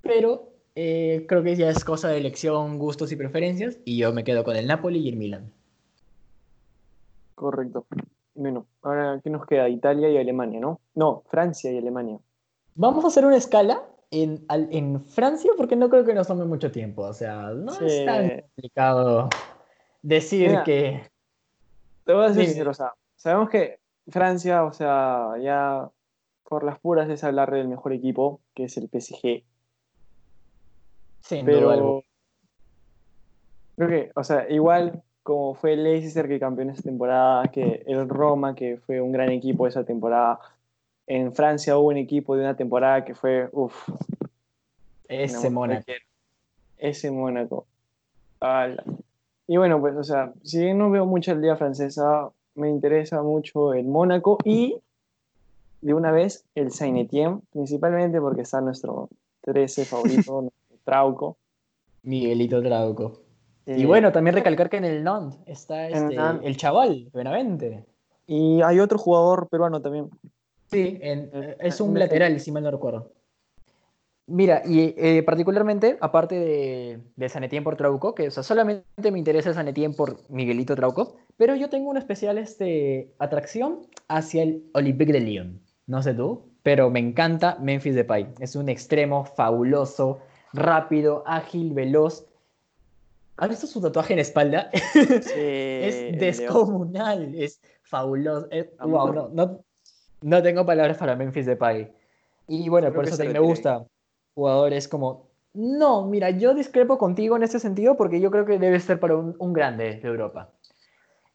pero 0.02 0.54
eh, 0.76 1.26
creo 1.28 1.44
que 1.44 1.58
ya 1.58 1.70
es 1.70 1.84
cosa 1.84 2.08
de 2.08 2.18
elección, 2.18 2.80
gustos 2.80 3.12
y 3.12 3.18
preferencias, 3.18 3.78
y 3.84 3.98
yo 3.98 4.14
me 4.14 4.24
quedo 4.24 4.46
con 4.46 4.56
el 4.56 4.68
Napoli 4.68 5.00
y 5.00 5.10
el 5.10 5.18
Milan. 5.18 5.52
Correcto. 7.36 7.86
Bueno, 8.36 8.68
ahora, 8.84 9.20
¿qué 9.22 9.30
nos 9.30 9.46
queda? 9.46 9.68
Italia 9.68 10.10
y 10.10 10.18
Alemania, 10.18 10.62
¿no? 10.62 10.80
No, 10.94 11.24
Francia 11.28 11.74
y 11.74 11.78
Alemania. 11.78 12.20
Vamos 12.76 13.04
a 13.04 13.10
hacer 13.10 13.26
una 13.26 13.36
escala 13.36 13.84
en, 14.24 14.46
en 14.50 15.06
Francia 15.06 15.52
porque 15.58 15.76
no 15.76 15.90
creo 15.90 16.06
que 16.06 16.14
nos 16.14 16.28
tome 16.28 16.46
mucho 16.46 16.72
tiempo. 16.72 17.04
O 17.04 17.14
sea, 17.14 17.52
no 17.52 17.80
es 17.80 18.06
tan 18.06 18.42
complicado 18.42 19.30
decir 20.02 20.60
que... 20.66 21.02
Te 22.06 22.14
voy 22.14 22.26
a 22.26 22.28
decir 22.30 22.46
sincero, 22.46 22.72
o 22.72 22.74
sea, 22.74 22.94
sabemos 23.16 23.50
que 23.50 23.80
Francia, 24.08 24.64
o 24.64 24.74
sea, 24.74 25.34
ya 25.42 25.90
por 26.44 26.64
las 26.64 26.80
puras 26.80 27.10
es 27.10 27.24
hablar 27.24 27.52
del 27.52 27.68
mejor 27.68 27.94
equipo, 27.94 28.42
que 28.54 28.66
es 28.66 28.78
el 28.78 28.88
PSG. 28.90 29.44
Sí, 31.22 31.42
pero... 31.44 32.04
Creo 33.76 33.90
que, 33.90 34.12
o 34.16 34.24
sea, 34.24 34.50
igual 34.50 35.04
como 35.26 35.56
fue 35.56 35.74
el 35.74 35.84
Leicester 35.84 36.28
que 36.28 36.40
campeón 36.40 36.70
esa 36.70 36.84
temporada, 36.84 37.48
que 37.48 37.84
el 37.88 38.08
Roma 38.08 38.54
que 38.54 38.78
fue 38.78 39.02
un 39.02 39.12
gran 39.12 39.32
equipo 39.32 39.66
esa 39.66 39.84
temporada. 39.84 40.40
En 41.08 41.34
Francia 41.34 41.78
hubo 41.78 41.90
un 41.90 41.98
equipo 41.98 42.36
de 42.36 42.42
una 42.42 42.56
temporada 42.56 43.06
que 43.06 43.16
fue, 43.16 43.50
uff. 43.52 43.90
Ese 45.08 45.50
Mónaco. 45.50 45.92
Ese 46.78 47.12
Mónaco. 47.12 47.68
Y 49.48 49.58
bueno, 49.58 49.80
pues, 49.80 49.96
o 49.96 50.04
sea, 50.04 50.34
si 50.44 50.60
bien 50.60 50.78
no 50.78 50.90
veo 50.90 51.06
mucho 51.06 51.32
el 51.32 51.42
día 51.42 51.56
francesa, 51.56 52.30
me 52.56 52.70
interesa 52.70 53.22
mucho 53.22 53.74
el 53.74 53.86
Mónaco 53.86 54.38
y 54.44 54.78
de 55.82 55.94
una 55.94 56.12
vez 56.12 56.44
el 56.56 56.72
Saint 56.72 56.98
Etienne, 56.98 57.42
principalmente 57.52 58.20
porque 58.20 58.42
está 58.42 58.62
nuestro 58.62 59.10
13 59.42 59.86
favorito, 59.86 60.52
Trauco. 60.84 61.38
Miguelito 62.04 62.62
Trauco. 62.62 63.22
y 63.68 63.84
eh, 63.84 63.86
bueno, 63.86 64.12
también 64.12 64.36
recalcar 64.36 64.70
que 64.70 64.78
en 64.78 64.86
el 64.86 65.04
Nantes 65.04 65.40
está 65.46 65.88
este, 65.88 66.18
el 66.44 66.58
chaval, 66.58 67.10
Benavente. 67.14 67.86
Y 68.28 68.62
hay 68.62 68.80
otro 68.80 68.98
jugador 68.98 69.48
peruano 69.50 69.82
también. 69.82 70.10
Sí, 70.72 71.00
eh, 71.02 71.58
es 71.60 71.80
un 71.82 71.98
lateral, 71.98 72.40
si 72.40 72.52
mal 72.52 72.64
no 72.64 72.72
recuerdo. 72.72 73.12
Mira, 74.28 74.64
y 74.66 74.96
eh, 74.98 75.22
particularmente, 75.22 75.98
aparte 76.02 76.36
de, 76.36 77.00
de 77.16 77.30
Sanetien 77.30 77.64
por 77.64 77.76
Trauco, 77.76 78.16
que 78.16 78.32
solamente 78.32 79.12
me 79.12 79.20
interesa 79.20 79.54
Sanetien 79.54 79.94
por 79.94 80.18
Miguelito 80.30 80.76
Trauco, 80.76 81.18
pero 81.38 81.56
yo 81.56 81.70
tengo 81.70 81.92
una 81.92 82.00
especial 82.00 82.40
este, 82.40 83.14
atracción 83.20 83.86
hacia 84.08 84.42
el 84.42 84.64
Olympique 84.74 85.14
de 85.14 85.20
Lyon. 85.20 85.62
No 85.86 86.02
sé 86.02 86.16
tú, 86.16 86.50
pero 86.64 86.90
me 86.90 87.00
encanta 87.00 87.60
Memphis 87.62 87.94
Depay. 87.94 88.34
Es 88.40 88.56
un 88.56 88.68
extremo 88.68 89.26
fabuloso, 89.26 90.20
rápido, 90.54 91.22
ágil, 91.28 91.74
veloz. 91.74 92.26
¿Has 93.38 93.50
visto 93.50 93.68
su 93.68 93.80
tatuaje 93.80 94.14
en 94.14 94.20
espalda? 94.20 94.72
Sí, 95.22 95.32
es 95.36 96.20
descomunal, 96.20 97.36
es 97.36 97.62
fabuloso. 97.84 98.48
wow, 98.80 99.14
no, 99.14 99.30
no, 99.30 99.64
tengo 100.44 100.66
palabras 100.66 100.98
para 100.98 101.16
Memphis 101.16 101.46
Depay. 101.46 101.92
Y 102.48 102.70
bueno, 102.70 102.94
por 102.94 103.08
eso 103.08 103.24
me 103.24 103.40
gusta 103.40 103.86
jugadores 104.34 104.88
como... 104.88 105.28
No, 105.54 106.06
mira, 106.06 106.32
yo 106.32 106.54
discrepo 106.54 106.98
contigo 106.98 107.38
en 107.38 107.44
este 107.44 107.60
sentido 107.60 107.96
porque 107.96 108.20
yo 108.20 108.30
creo 108.30 108.46
que 108.46 108.60
debe 108.60 108.80
ser 108.80 109.00
para 109.00 109.16
un, 109.16 109.54
grande 109.54 109.96
de 110.02 110.08
Europa. 110.08 110.52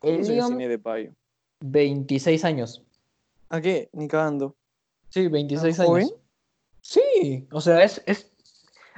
El 0.03 0.21
Lyon, 0.23 0.59
Depay? 0.59 1.11
26 1.61 2.45
años. 2.45 2.83
¿A 3.49 3.61
qué? 3.61 3.89
Ni 3.93 4.09
cagando. 4.09 4.55
Sí, 5.09 5.29
26 5.29 5.81
años. 5.81 6.15
Sí, 6.83 7.47
o 7.53 7.61
sea, 7.61 7.83
es, 7.83 8.03
es 8.07 8.31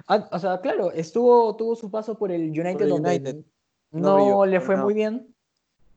ah, 0.06 0.28
o 0.30 0.38
sea, 0.38 0.60
claro, 0.60 0.92
estuvo, 0.92 1.56
tuvo 1.56 1.74
su 1.74 1.90
paso 1.90 2.16
por 2.16 2.30
el 2.30 2.50
United, 2.50 2.88
donde 2.88 3.44
no, 3.90 4.46
le 4.46 4.60
fue 4.60 4.76
muy 4.76 4.94
bien. 4.94 5.34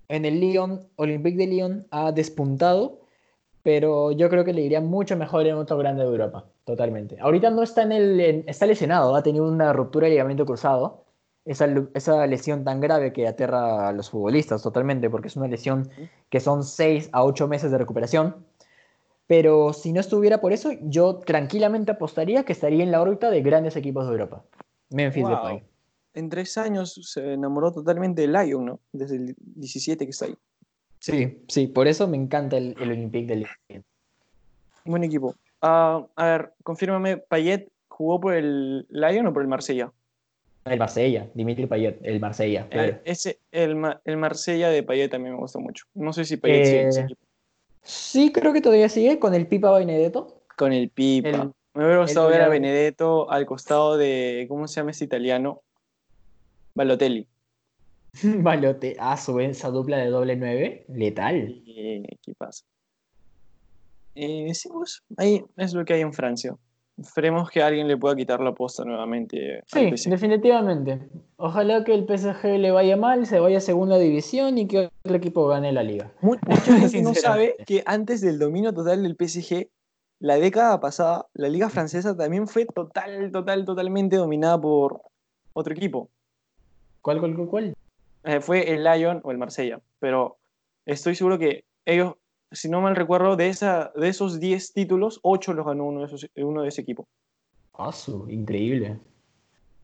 En 0.07 0.25
el 0.25 0.39
Lyon, 0.39 0.87
Olympique 0.97 1.37
de 1.37 1.47
Lyon 1.47 1.87
ha 1.91 2.11
despuntado, 2.11 3.01
pero 3.65 4.11
yo 4.11 4.29
creo 4.29 4.45
que 4.45 4.53
le 4.53 4.61
iría 4.61 4.79
mucho 4.79 5.17
mejor 5.17 5.47
en 5.47 5.55
otro 5.55 5.75
grande 5.79 6.03
de 6.03 6.09
Europa, 6.09 6.45
totalmente. 6.65 7.17
Ahorita 7.19 7.49
no 7.49 7.63
está 7.63 7.81
en 7.81 7.93
el, 7.93 8.43
está 8.45 8.67
lesionado, 8.67 9.15
ha 9.15 9.23
tenido 9.23 9.47
una 9.47 9.73
ruptura 9.73 10.05
de 10.05 10.11
ligamento 10.11 10.45
cruzado, 10.45 11.03
esa, 11.45 11.67
esa 11.95 12.27
lesión 12.27 12.63
tan 12.63 12.79
grave 12.79 13.11
que 13.11 13.27
aterra 13.27 13.87
a 13.87 13.91
los 13.91 14.11
futbolistas 14.11 14.61
totalmente, 14.61 15.09
porque 15.09 15.29
es 15.29 15.35
una 15.35 15.47
lesión 15.47 15.89
que 16.29 16.39
son 16.39 16.63
6 16.63 17.09
a 17.11 17.23
8 17.23 17.47
meses 17.47 17.71
de 17.71 17.79
recuperación 17.79 18.45
pero 19.27 19.73
si 19.73 19.91
no 19.91 19.99
estuviera 19.99 20.39
por 20.39 20.53
eso, 20.53 20.69
yo 20.83 21.15
tranquilamente 21.15 21.91
apostaría 21.91 22.43
que 22.43 22.53
estaría 22.53 22.83
en 22.83 22.91
la 22.91 23.01
órbita 23.01 23.31
de 23.31 23.41
grandes 23.41 23.75
equipos 23.75 24.05
de 24.05 24.11
Europa. 24.11 24.43
Memphis 24.91 25.23
wow. 25.23 25.31
Depay. 25.31 25.63
En 26.13 26.29
tres 26.29 26.59
años 26.59 26.93
se 27.11 27.33
enamoró 27.33 27.71
totalmente 27.71 28.21
de 28.21 28.27
Lyon, 28.27 28.65
¿no? 28.65 28.79
Desde 28.93 29.15
el 29.15 29.35
17 29.39 30.05
que 30.05 30.11
está 30.11 30.25
ahí. 30.25 30.35
Sí, 31.05 31.37
sí, 31.47 31.67
por 31.67 31.87
eso 31.87 32.07
me 32.07 32.17
encanta 32.17 32.57
el, 32.57 32.75
el 32.79 32.89
Olympique 32.89 33.27
de 33.27 33.35
Lyon. 33.35 33.85
Buen 34.85 35.03
equipo. 35.03 35.35
Ah, 35.61 36.03
a 36.15 36.25
ver, 36.25 36.53
confírmame, 36.63 37.17
¿Payet 37.17 37.69
jugó 37.87 38.19
por 38.19 38.33
el 38.33 38.87
Lyon 38.89 39.27
o 39.27 39.33
por 39.33 39.43
el 39.43 39.47
Marsella? 39.47 39.91
El 40.65 40.79
Marsella, 40.79 41.29
Dimitri 41.35 41.67
Payet, 41.67 41.99
el 42.01 42.19
Marsella, 42.19 42.61
eh, 42.61 42.69
claro. 42.71 42.99
ese, 43.05 43.37
el, 43.51 43.79
el 44.03 44.17
Marsella 44.17 44.69
de 44.69 44.81
Payet 44.81 45.11
también 45.11 45.35
me 45.35 45.41
gusta 45.41 45.59
mucho. 45.59 45.85
No 45.93 46.11
sé 46.11 46.25
si 46.25 46.37
Payet 46.37 46.65
sigue 46.65 46.81
en 46.81 46.87
ese 46.87 47.01
eh, 47.01 47.03
equipo. 47.03 47.21
Sí, 47.83 48.31
creo 48.31 48.51
que 48.51 48.61
todavía 48.61 48.89
sigue 48.89 49.19
con 49.19 49.35
el 49.35 49.45
Pipa 49.45 49.77
Benedetto. 49.77 50.41
Con 50.57 50.73
el 50.73 50.89
Pipa. 50.89 51.51
Me 51.75 51.85
hubiera 51.85 52.01
gustado 52.01 52.29
ver 52.29 52.41
a 52.41 52.49
Benedetto 52.49 53.29
al 53.29 53.45
costado 53.45 53.95
de. 53.95 54.47
¿Cómo 54.49 54.67
se 54.67 54.77
llama 54.77 54.89
ese 54.89 55.05
italiano? 55.05 55.61
Balotelli. 56.73 57.27
Balotelli. 58.43 58.95
Ah, 58.99 59.17
su 59.17 59.39
esa 59.39 59.69
dupla 59.69 59.97
de 59.97 60.09
doble 60.09 60.35
nueve. 60.35 60.85
Letal. 60.89 61.61
¿Qué 61.65 62.33
pasa? 62.37 62.63
Eh, 64.15 64.51
ahí 65.17 65.43
es 65.57 65.73
lo 65.73 65.83
que 65.83 65.93
hay 65.93 66.01
en 66.01 66.13
Francia. 66.13 66.55
Esperemos 66.97 67.49
que 67.49 67.61
alguien 67.61 67.89
le 67.89 67.97
pueda 67.97 68.15
quitar 68.15 68.39
la 68.39 68.53
posta 68.53 68.85
nuevamente. 68.85 69.61
Sí, 69.65 69.91
definitivamente. 70.09 71.01
Ojalá 71.35 71.83
que 71.83 71.93
el 71.93 72.05
PSG 72.05 72.57
le 72.57 72.71
vaya 72.71 72.95
mal, 72.95 73.25
se 73.25 73.41
vaya 73.41 73.57
a 73.57 73.61
segunda 73.61 73.97
división 73.97 74.57
y 74.57 74.67
que 74.67 74.89
otro 75.03 75.17
equipo 75.17 75.45
gane 75.47 75.73
la 75.73 75.83
liga. 75.83 76.13
Mucha 76.21 76.39
gente 76.89 77.01
no 77.01 77.13
sabe 77.13 77.57
que 77.65 77.83
antes 77.85 78.21
del 78.21 78.39
dominio 78.39 78.73
total 78.73 79.03
del 79.03 79.17
PSG, 79.17 79.67
la 80.19 80.37
década 80.37 80.79
pasada, 80.79 81.27
la 81.33 81.49
liga 81.49 81.69
francesa 81.69 82.15
también 82.15 82.47
fue 82.47 82.65
total, 82.65 83.29
total, 83.29 83.65
totalmente 83.65 84.15
dominada 84.15 84.59
por 84.59 85.01
otro 85.51 85.73
equipo. 85.73 86.09
¿Cuál, 87.01 87.19
cuál, 87.19 87.35
cuál? 87.35 87.75
Eh, 88.25 88.41
fue 88.41 88.73
el 88.73 88.83
Lyon 88.83 89.21
o 89.23 89.31
el 89.31 89.37
Marsella. 89.37 89.79
Pero 89.99 90.37
estoy 90.85 91.15
seguro 91.15 91.39
que 91.39 91.65
ellos 91.85 92.15
si 92.55 92.69
no 92.69 92.81
mal 92.81 92.95
recuerdo, 92.95 93.35
de, 93.35 93.49
esa, 93.49 93.91
de 93.95 94.07
esos 94.07 94.39
10 94.39 94.73
títulos, 94.73 95.19
8 95.23 95.53
los 95.53 95.65
ganó 95.65 95.85
uno 95.85 96.01
de, 96.01 96.05
esos, 96.07 96.29
uno 96.35 96.61
de 96.61 96.69
ese 96.69 96.81
equipo. 96.81 97.07
Ah, 97.73 97.93
increíble. 98.29 98.99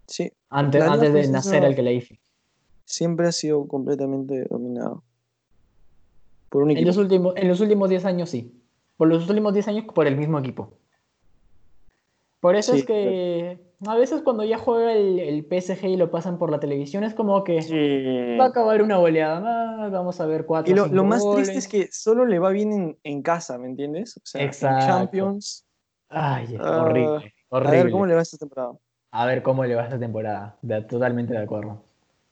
Sí. 0.07 0.31
Antes, 0.49 0.81
antes 0.81 1.13
de 1.13 1.27
nacer 1.27 1.63
el 1.63 1.75
Keleifi. 1.75 2.19
Siempre 2.85 3.27
ha 3.27 3.31
sido 3.31 3.67
completamente 3.67 4.45
dominado. 4.49 5.03
Por 6.49 6.63
un 6.63 6.71
equipo. 6.71 6.81
En 6.81 6.87
los 6.87 6.97
últimos, 6.97 7.35
en 7.35 7.47
los 7.47 7.59
últimos 7.59 7.89
10 7.89 8.05
años 8.05 8.29
sí. 8.29 8.53
Por 8.97 9.07
los 9.07 9.27
últimos 9.29 9.53
10 9.53 9.67
años 9.67 9.85
por 9.93 10.07
el 10.07 10.15
mismo 10.15 10.39
equipo. 10.39 10.73
Por 12.39 12.55
eso 12.55 12.73
es 12.73 12.85
que 12.85 13.59
a 13.87 13.95
veces 13.95 14.21
cuando 14.21 14.43
ya 14.43 14.57
juega 14.57 14.93
el, 14.93 15.45
PSG 15.49 15.85
y 15.85 15.97
lo 15.97 16.11
pasan 16.11 16.37
por 16.37 16.51
la 16.51 16.59
televisión 16.59 17.03
es 17.03 17.13
como 17.13 17.43
que 17.43 17.59
va 18.39 18.45
a 18.45 18.47
acabar 18.49 18.81
una 18.81 18.97
goleada 18.97 19.39
más, 19.39 19.91
vamos 19.91 20.19
a 20.21 20.25
ver 20.25 20.45
cuatro. 20.45 20.71
Y 20.71 20.93
lo, 20.93 21.03
más 21.03 21.23
triste 21.35 21.57
es 21.57 21.67
que 21.67 21.89
solo 21.91 22.25
le 22.25 22.39
va 22.39 22.51
bien 22.51 22.97
en, 23.03 23.21
casa, 23.23 23.57
¿me 23.57 23.67
entiendes? 23.67 24.17
O 24.17 24.21
sea, 24.23 24.43
Exacto. 24.43 24.77
en 24.77 24.87
Champions. 24.87 25.65
Ay, 26.09 26.57
horrible, 26.57 27.33
horrible. 27.49 27.79
A 27.79 27.83
ver 27.83 27.91
cómo 27.91 28.05
le 28.05 28.15
va 28.15 28.21
esta 28.21 28.37
temporada. 28.37 28.73
A 29.11 29.25
ver 29.25 29.41
cómo 29.41 29.65
le 29.65 29.75
va 29.75 29.83
esta 29.83 29.99
temporada. 29.99 30.57
totalmente 30.87 31.33
de 31.33 31.39
acuerdo. 31.39 31.81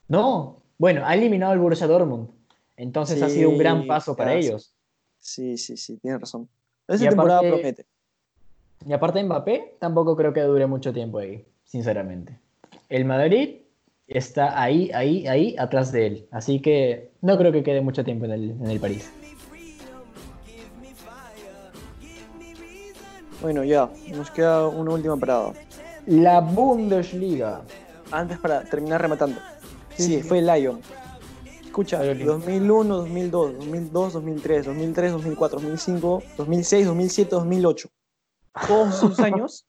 No, 0.08 0.62
bueno, 0.78 1.02
ha 1.04 1.14
eliminado 1.14 1.52
al 1.52 1.58
Borussia 1.58 1.86
Dortmund. 1.86 2.28
Entonces 2.76 3.20
ha 3.22 3.28
sido 3.28 3.50
un 3.50 3.58
gran 3.58 3.86
paso 3.86 4.16
para 4.16 4.34
ellos. 4.34 4.74
Sí, 5.18 5.58
sí, 5.58 5.76
sí, 5.76 5.98
tiene 5.98 6.18
razón. 6.18 6.48
Esta 6.88 7.08
temporada 7.08 7.40
promete. 7.40 7.86
Y 8.86 8.92
aparte 8.94 9.18
de 9.18 9.24
Mbappé, 9.26 9.76
tampoco 9.78 10.16
creo 10.16 10.32
que 10.32 10.40
dure 10.40 10.66
mucho 10.66 10.92
tiempo 10.92 11.18
ahí, 11.18 11.44
sinceramente. 11.64 12.38
El 12.88 13.04
Madrid 13.04 13.56
está 14.06 14.60
ahí, 14.60 14.90
ahí, 14.94 15.26
ahí, 15.26 15.54
atrás 15.58 15.92
de 15.92 16.06
él. 16.06 16.28
Así 16.30 16.60
que 16.62 17.12
no 17.20 17.36
creo 17.36 17.52
que 17.52 17.62
quede 17.62 17.82
mucho 17.82 18.04
tiempo 18.04 18.24
en 18.24 18.32
el, 18.32 18.50
en 18.52 18.70
el 18.70 18.80
París. 18.80 19.12
Bueno, 23.42 23.64
ya, 23.64 23.90
nos 24.14 24.30
queda 24.30 24.66
una 24.68 24.94
última 24.94 25.16
parada. 25.16 25.52
La 26.06 26.40
Bundesliga. 26.40 27.62
Antes 28.10 28.38
para 28.38 28.64
terminar 28.64 29.02
rematando. 29.02 29.38
Sí, 29.94 30.22
fue 30.22 30.40
Lyon. 30.40 30.80
Escucha, 31.64 32.02
2001, 32.02 32.96
2002, 32.96 33.58
2002, 33.58 34.12
2003, 34.14 34.66
2003, 34.66 35.12
2004, 35.12 35.60
2005, 35.60 36.22
2006, 36.38 36.86
2007, 36.86 37.30
2008 37.30 37.90
todos 38.66 38.96
sus 38.96 39.18
años 39.20 39.66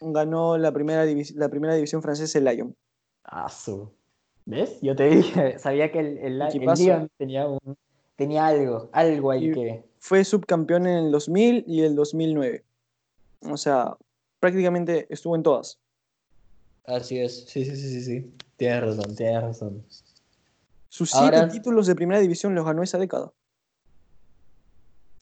ganó 0.00 0.58
la 0.58 0.72
primera, 0.72 1.04
la 1.34 1.48
primera 1.48 1.74
división 1.74 2.02
francesa 2.02 2.38
el 2.38 2.44
Lyon. 2.44 2.76
Ah, 3.24 3.50
¿Ves? 4.44 4.78
Yo 4.82 4.96
te 4.96 5.08
dije, 5.08 5.58
sabía 5.58 5.92
que 5.92 6.00
el, 6.00 6.18
el, 6.18 6.38
Lyon 6.38 7.08
tenía, 7.16 7.58
tenía 8.16 8.46
algo, 8.46 8.88
algo 8.92 9.30
ahí 9.30 9.52
que... 9.52 9.84
Fue 9.98 10.24
subcampeón 10.24 10.88
en 10.88 11.04
el 11.04 11.12
2000 11.12 11.64
y 11.68 11.82
el 11.82 11.94
2009. 11.94 12.64
O 13.42 13.56
sea, 13.56 13.96
prácticamente 14.40 15.06
estuvo 15.10 15.36
en 15.36 15.44
todas. 15.44 15.78
Así 16.84 17.20
es, 17.20 17.44
sí, 17.46 17.64
sí, 17.64 17.76
sí, 17.76 17.88
sí, 17.88 18.02
sí. 18.02 18.32
Tienes 18.56 18.82
razón, 18.82 19.14
tienes 19.14 19.42
razón. 19.42 19.84
Sus 20.88 21.10
siete 21.10 21.46
títulos 21.46 21.86
de 21.86 21.94
primera 21.94 22.20
división 22.20 22.54
los 22.54 22.64
ganó 22.64 22.82
esa 22.82 22.98
década. 22.98 23.32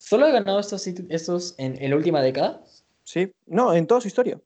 ¿Solo 0.01 0.25
ha 0.25 0.31
ganado 0.31 0.59
estos, 0.59 0.87
estos 0.87 1.53
en, 1.59 1.79
en 1.79 1.91
la 1.91 1.95
última 1.95 2.23
década? 2.23 2.63
Sí, 3.03 3.31
no, 3.45 3.71
en 3.75 3.85
toda 3.85 4.01
su 4.01 4.07
historia. 4.07 4.41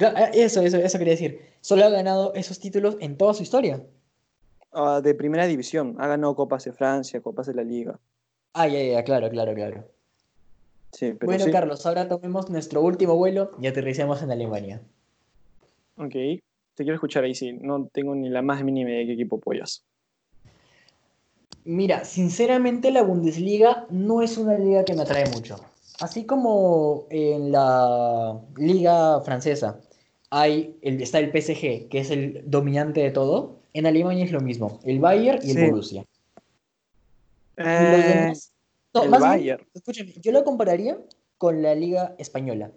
Ah, 0.00 0.30
eso, 0.34 0.60
eso, 0.60 0.76
eso 0.76 0.98
quería 0.98 1.14
decir. 1.14 1.40
Solo 1.62 1.86
ha 1.86 1.88
ganado 1.88 2.34
esos 2.34 2.60
títulos 2.60 2.98
en 3.00 3.16
toda 3.16 3.32
su 3.32 3.42
historia. 3.42 3.82
Ah, 4.70 5.00
de 5.02 5.14
primera 5.14 5.46
división. 5.46 5.96
Ha 5.98 6.08
ganado 6.08 6.36
Copas 6.36 6.62
de 6.64 6.72
Francia, 6.72 7.22
Copas 7.22 7.46
de 7.46 7.54
la 7.54 7.64
Liga. 7.64 7.98
Ah, 8.52 8.68
ya, 8.68 8.82
ya, 8.82 9.02
claro, 9.02 9.30
claro, 9.30 9.54
claro. 9.54 9.88
bueno, 11.22 11.46
Carlos, 11.50 11.86
ahora 11.86 12.06
tomemos 12.06 12.50
nuestro 12.50 12.82
último 12.82 13.16
vuelo 13.16 13.50
y 13.62 13.66
aterricemos 13.66 14.22
en 14.22 14.30
Alemania. 14.30 14.82
Ok, 15.96 16.12
te 16.12 16.42
quiero 16.76 16.94
escuchar 16.94 17.24
ahí, 17.24 17.34
sí. 17.34 17.54
No 17.54 17.88
tengo 17.90 18.14
ni 18.14 18.28
la 18.28 18.42
más 18.42 18.62
mínima 18.62 18.90
idea 18.90 19.00
de 19.00 19.06
qué 19.06 19.12
equipo 19.14 19.36
apoyas. 19.36 19.86
Mira, 21.64 22.04
sinceramente 22.04 22.90
la 22.90 23.02
Bundesliga 23.02 23.86
no 23.90 24.22
es 24.22 24.36
una 24.38 24.58
liga 24.58 24.84
que 24.84 24.94
me 24.94 25.02
atrae 25.02 25.28
mucho. 25.30 25.56
Así 26.00 26.24
como 26.24 27.06
en 27.10 27.52
la 27.52 28.40
liga 28.56 29.20
francesa, 29.22 29.80
hay 30.30 30.76
el, 30.82 31.00
está 31.00 31.20
el 31.20 31.30
PSG, 31.30 31.88
que 31.88 31.98
es 32.00 32.10
el 32.10 32.42
dominante 32.46 33.00
de 33.00 33.10
todo. 33.10 33.60
En 33.72 33.86
Alemania 33.86 34.24
es 34.24 34.32
lo 34.32 34.40
mismo, 34.40 34.80
el 34.84 35.00
Bayern 35.00 35.40
y 35.42 35.50
el 35.50 35.56
Sí. 35.56 35.64
Borussia. 35.70 36.04
Eh, 37.56 38.32
no, 38.94 39.02
el 39.02 39.08
bien, 39.10 39.20
Bayern. 39.20 39.66
escúchame, 39.74 40.12
yo 40.20 40.32
lo 40.32 40.44
compararía 40.44 40.98
con 41.38 41.62
la 41.62 41.74
Liga 41.74 42.14
Española. 42.18 42.70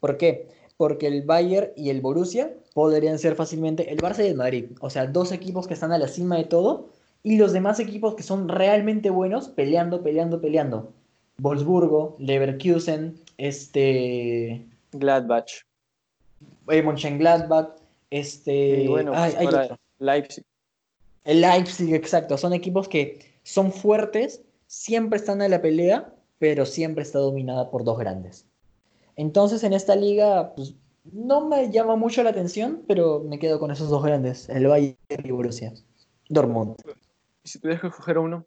¿Por 0.00 0.16
qué? 0.16 0.48
Porque 0.76 1.06
el 1.08 1.22
Bayern 1.22 1.70
y 1.76 1.90
el 1.90 2.00
Borussia 2.00 2.52
podrían 2.74 3.18
ser 3.18 3.34
fácilmente 3.34 3.90
el 3.92 3.98
Barça 3.98 4.24
y 4.24 4.28
el 4.28 4.36
Madrid. 4.36 4.66
O 4.80 4.90
sea, 4.90 5.06
dos 5.06 5.32
equipos 5.32 5.66
que 5.66 5.74
están 5.74 5.92
a 5.92 5.98
la 5.98 6.08
cima 6.08 6.36
de 6.36 6.44
todo 6.44 6.88
y 7.22 7.36
los 7.36 7.52
demás 7.52 7.80
equipos 7.80 8.14
que 8.14 8.22
son 8.22 8.48
realmente 8.48 9.10
buenos 9.10 9.48
peleando, 9.48 10.02
peleando, 10.02 10.40
peleando. 10.40 10.92
Wolfsburgo, 11.38 12.16
Leverkusen, 12.18 13.20
este, 13.36 14.66
Gladbach. 14.92 15.64
eh, 16.68 16.82
Mönchengladbach, 16.82 17.76
este, 18.10 18.82
Y 18.82 18.88
bueno, 18.88 19.12
ay, 19.14 19.32
pues 19.32 19.40
hay 19.40 19.46
otro. 19.46 19.78
Leipzig. 19.98 20.44
El 21.24 21.40
Leipzig, 21.40 21.94
exacto. 21.94 22.38
Son 22.38 22.52
equipos 22.52 22.88
que 22.88 23.20
son 23.42 23.72
fuertes, 23.72 24.42
siempre 24.66 25.18
están 25.18 25.42
en 25.42 25.50
la 25.50 25.60
pelea, 25.60 26.12
pero 26.38 26.66
siempre 26.66 27.02
está 27.02 27.18
dominada 27.18 27.70
por 27.70 27.84
dos 27.84 27.98
grandes. 27.98 28.46
Entonces 29.16 29.64
en 29.64 29.72
esta 29.72 29.96
liga 29.96 30.54
pues, 30.54 30.74
no 31.12 31.46
me 31.46 31.70
llama 31.70 31.96
mucho 31.96 32.22
la 32.22 32.30
atención, 32.30 32.82
pero 32.86 33.20
me 33.20 33.38
quedo 33.38 33.58
con 33.58 33.70
esos 33.70 33.90
dos 33.90 34.02
grandes, 34.02 34.48
el 34.48 34.66
Bayern 34.66 34.96
y 35.08 35.30
Borussia. 35.30 35.72
Dortmund. 36.28 36.76
Si 37.48 37.58
tuvieras 37.58 37.80
que 37.80 37.88
escoger 37.88 38.18
uno, 38.18 38.46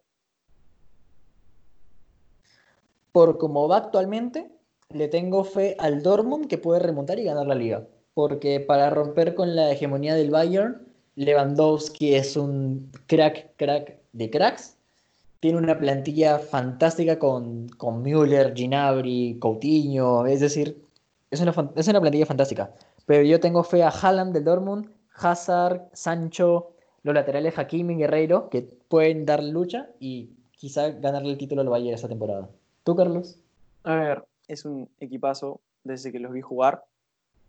Por 3.10 3.36
como 3.36 3.68
va 3.68 3.78
actualmente, 3.78 4.50
le 4.90 5.08
tengo 5.08 5.44
fe 5.44 5.76
al 5.78 6.02
Dortmund 6.02 6.46
que 6.46 6.56
puede 6.56 6.80
remontar 6.80 7.18
y 7.18 7.24
ganar 7.24 7.46
la 7.46 7.56
liga. 7.56 7.86
Porque 8.14 8.60
para 8.60 8.90
romper 8.90 9.34
con 9.34 9.56
la 9.56 9.70
hegemonía 9.72 10.14
del 10.14 10.30
Bayern, 10.30 10.86
Lewandowski 11.16 12.14
es 12.14 12.36
un 12.36 12.90
crack, 13.06 13.56
crack 13.56 13.98
de 14.12 14.30
cracks. 14.30 14.76
Tiene 15.40 15.58
una 15.58 15.78
plantilla 15.78 16.38
fantástica 16.38 17.18
con, 17.18 17.68
con 17.70 18.02
Müller, 18.02 18.54
Gnabry, 18.54 19.38
Coutinho. 19.40 20.26
Es 20.26 20.40
decir, 20.40 20.80
es 21.30 21.40
una, 21.40 21.52
es 21.74 21.88
una 21.88 22.00
plantilla 22.00 22.26
fantástica. 22.26 22.72
Pero 23.06 23.24
yo 23.24 23.40
tengo 23.40 23.64
fe 23.64 23.82
a 23.82 23.88
Haaland 23.88 24.32
del 24.32 24.44
Dortmund, 24.44 24.88
Hazard, 25.16 25.90
Sancho, 25.92 26.71
los 27.02 27.14
laterales 27.14 27.58
Hakimi 27.58 27.94
y 27.94 27.96
Guerreiro, 27.98 28.48
que 28.48 28.62
pueden 28.88 29.26
dar 29.26 29.42
lucha 29.42 29.90
y 29.98 30.30
quizá 30.52 30.90
ganarle 30.90 31.30
el 31.30 31.38
título 31.38 31.62
al 31.62 31.68
Bayern 31.68 31.94
esta 31.94 32.08
temporada. 32.08 32.48
¿Tú, 32.84 32.94
Carlos? 32.94 33.38
a 33.84 33.96
ver, 33.96 34.24
es 34.46 34.64
un 34.64 34.88
equipazo 35.00 35.60
desde 35.84 36.12
que 36.12 36.20
los 36.20 36.32
vi 36.32 36.40
jugar. 36.40 36.84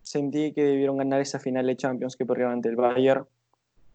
Sentí 0.02 0.52
que 0.52 0.64
debieron 0.64 0.96
ganar 0.96 1.20
esa 1.20 1.38
final 1.38 1.66
de 1.66 1.76
Champions 1.76 2.16
que 2.16 2.26
perdieron 2.26 2.54
ante 2.54 2.68
el 2.68 2.76
Bayern. 2.76 3.26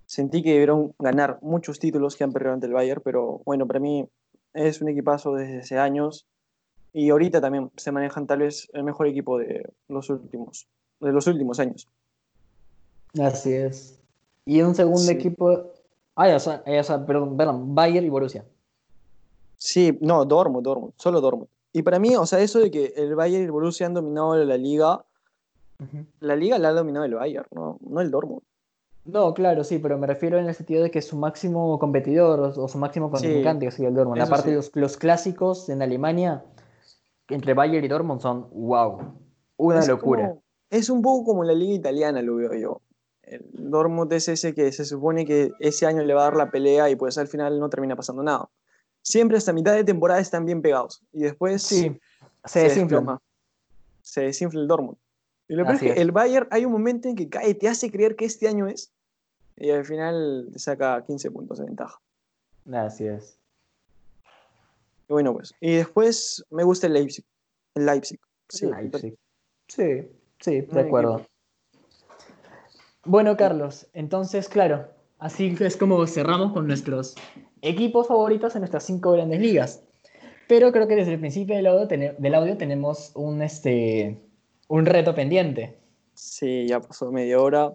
Sentí 0.06 0.42
que 0.42 0.52
debieron 0.52 0.94
ganar 0.98 1.38
muchos 1.42 1.80
títulos 1.80 2.16
que 2.16 2.24
han 2.24 2.32
perdido 2.32 2.54
ante 2.54 2.68
el 2.68 2.74
Bayern, 2.74 3.02
pero 3.04 3.42
bueno, 3.46 3.68
para 3.68 3.80
mí 3.80 4.08
es 4.54 4.82
un 4.82 4.90
equipazo 4.90 5.36
desde 5.36 5.60
hace 5.60 5.78
años 5.78 6.26
y 6.94 7.10
ahorita 7.10 7.42
también 7.42 7.70
se 7.78 7.92
manejan 7.92 8.26
tal 8.26 8.40
vez 8.40 8.70
el 8.74 8.84
mejor 8.84 9.08
equipo 9.08 9.38
de 9.38 9.70
los 9.88 10.10
últimos, 10.10 10.68
de 11.00 11.12
los 11.12 11.28
últimos 11.28 11.60
años. 11.60 11.88
Así 13.20 13.54
es. 13.54 13.99
Y 14.50 14.62
un 14.64 14.74
segundo 14.74 15.00
Sí. 15.02 15.12
equipo. 15.12 15.74
Ah, 16.16 16.36
o 16.36 16.40
sea, 16.40 17.06
perdón, 17.06 17.38
perdón, 17.38 17.76
Bayern 17.76 18.06
y 18.06 18.10
Borussia. 18.10 18.44
Sí, 19.58 19.98
no, 20.02 20.26
Dortmund, 20.26 20.64
Dortmund, 20.66 20.94
solo 20.98 21.22
Dortmund. 21.22 21.48
Y 21.72 21.82
para 21.84 22.00
mí, 22.00 22.16
o 22.16 22.26
sea, 22.26 22.40
eso 22.40 22.60
de 22.60 22.72
que 22.72 22.94
el 22.96 23.16
Bayern 23.16 23.44
y 23.44 23.46
el 23.46 23.52
Borussia 23.52 23.86
han 23.86 23.94
dominado 23.94 24.36
la 24.44 24.58
liga, 24.58 25.06
la 26.20 26.36
liga 26.36 26.58
la 26.58 26.70
ha 26.70 26.74
dominado 26.74 27.06
el 27.06 27.14
Bayern, 27.14 27.46
no, 27.52 27.78
no 27.82 28.02
el 28.02 28.10
Dortmund. 28.10 28.42
No, 29.06 29.34
claro, 29.34 29.64
sí, 29.64 29.78
pero 29.80 29.98
me 29.98 30.08
refiero 30.08 30.38
en 30.40 30.48
el 30.48 30.56
sentido 30.56 30.84
de 30.84 30.92
que 30.92 31.02
su 31.02 31.16
máximo 31.18 31.78
competidor 31.80 32.40
o, 32.40 32.68
su 32.68 32.78
máximo 32.78 33.10
contrincante 33.12 33.66
que 33.66 33.72
sería 33.72 33.90
el 33.90 33.96
Dortmund. 33.96 34.22
Aparte, 34.22 34.50
sí. 34.50 34.56
los, 34.56 34.72
los 34.76 34.98
clásicos 34.98 35.70
en 35.70 35.82
Alemania 35.82 36.44
entre 37.30 37.54
Bayern 37.54 37.86
y 37.86 37.88
Dortmund 37.88 38.22
son 38.22 38.48
wow. 38.52 39.14
Una 39.58 39.80
Es 39.80 39.88
locura. 39.88 40.30
como- 40.30 40.42
es 40.72 40.90
un 40.90 41.02
poco 41.02 41.26
como 41.26 41.44
la 41.44 41.54
liga 41.54 41.74
italiana, 41.74 42.22
lo 42.22 42.36
veo 42.36 42.54
yo. 42.56 42.82
El 43.30 43.46
Dortmund 43.54 44.12
es 44.14 44.28
ese 44.28 44.56
que 44.56 44.72
se 44.72 44.86
supone 44.86 45.26
que 45.26 45.52
ese 45.60 45.86
año 45.86 46.04
le 46.04 46.14
va 46.16 46.22
a 46.22 46.24
dar 46.26 46.36
la 46.36 46.50
pelea 46.50 46.90
y 46.90 46.96
pues 46.96 47.18
al 47.20 47.28
final 47.28 47.60
no 47.60 47.70
termina 47.70 47.96
pasando 47.96 48.24
nada. 48.24 48.50
Siempre 49.04 49.38
hasta 49.38 49.54
mitad 49.54 49.76
de 49.76 49.84
temporada 49.84 50.20
están 50.20 50.46
bien 50.46 50.62
pegados 50.62 51.04
y 51.14 51.22
después 51.22 51.62
Sí, 51.62 52.00
se 52.46 52.60
desinflan. 52.62 52.88
desploma. 53.06 53.22
Se 54.02 54.22
desinfla 54.22 54.60
el 54.62 54.68
Dortmund. 54.68 54.98
Y 55.48 55.54
lo 55.56 55.64
peor 55.64 55.76
es 55.76 55.82
que 55.82 55.92
es. 55.92 55.98
el 55.98 56.12
Bayern 56.12 56.48
hay 56.52 56.66
un 56.66 56.72
momento 56.72 57.08
en 57.08 57.16
que 57.16 57.30
cae, 57.30 57.54
te 57.54 57.68
hace 57.68 57.92
creer 57.92 58.16
que 58.16 58.26
este 58.26 58.48
año 58.48 58.68
es 58.68 58.92
y 59.58 59.70
al 59.72 59.86
final 59.86 60.50
te 60.52 60.58
saca 60.60 61.04
15 61.06 61.32
puntos 61.32 61.60
de 61.60 61.66
ventaja. 61.66 62.00
Así 62.72 63.06
es. 63.06 63.38
Y 65.08 65.14
bueno, 65.14 65.34
pues. 65.34 65.54
Y 65.60 65.76
después 65.76 66.44
me 66.50 66.64
gusta 66.64 66.88
el 66.88 66.94
Leipzig. 66.94 67.26
El 67.76 67.86
Leipzig. 67.86 68.20
Sí, 68.48 68.66
Leipzig. 68.68 69.18
Sí, 69.68 70.08
sí, 70.40 70.62
de 70.62 70.82
acuerdo. 70.82 71.18
equipo. 71.18 71.30
Bueno, 73.06 73.38
Carlos, 73.38 73.88
entonces, 73.94 74.50
claro, 74.50 74.88
así 75.20 75.56
es 75.60 75.78
como 75.78 76.06
cerramos 76.08 76.54
con 76.54 76.68
nuestros 76.68 77.16
equipos 77.62 78.08
favoritos 78.08 78.56
en 78.56 78.62
nuestras 78.62 78.84
cinco 78.84 79.12
grandes 79.14 79.40
ligas. 79.40 79.84
Pero 80.48 80.72
creo 80.72 80.88
que 80.88 80.96
desde 80.96 81.14
el 81.14 81.20
principio 81.20 81.56
del 81.56 81.68
audio, 81.68 81.88
tene- 81.88 82.16
del 82.18 82.36
audio 82.36 82.58
tenemos 82.58 83.12
un, 83.16 83.42
este, 83.42 84.20
un 84.68 84.86
reto 84.86 85.14
pendiente. 85.14 85.78
Sí, 86.14 86.66
ya 86.68 86.82
pasó 86.82 87.12
media 87.12 87.40
hora. 87.40 87.72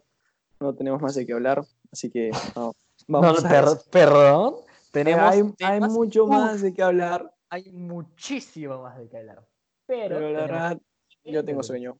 No 0.61 0.75
tenemos 0.75 1.01
más 1.01 1.15
de 1.15 1.25
qué 1.25 1.33
hablar. 1.33 1.65
Así 1.93 2.11
que 2.11 2.31
no, 2.57 2.73
No, 3.09 3.21
vamos 3.21 3.45
a 3.45 3.49
per- 3.49 3.65
perdón. 3.91 4.57
Tenemos 4.93 5.33
hay, 5.33 5.43
hay 5.63 5.81
mucho 5.81 6.27
más 6.27 6.63
de 6.63 6.73
qué 6.75 6.83
hablar. 6.83 7.33
hay 7.51 7.71
muchísimo 7.71 8.83
más 8.83 8.99
de 8.99 9.09
qué 9.09 9.19
hablar. 9.19 9.47
Pero, 9.87 10.17
Pero 10.17 10.31
la 10.31 10.41
verdad, 10.41 10.79
yo 11.25 11.45
tengo 11.45 11.63
sueño. 11.63 11.97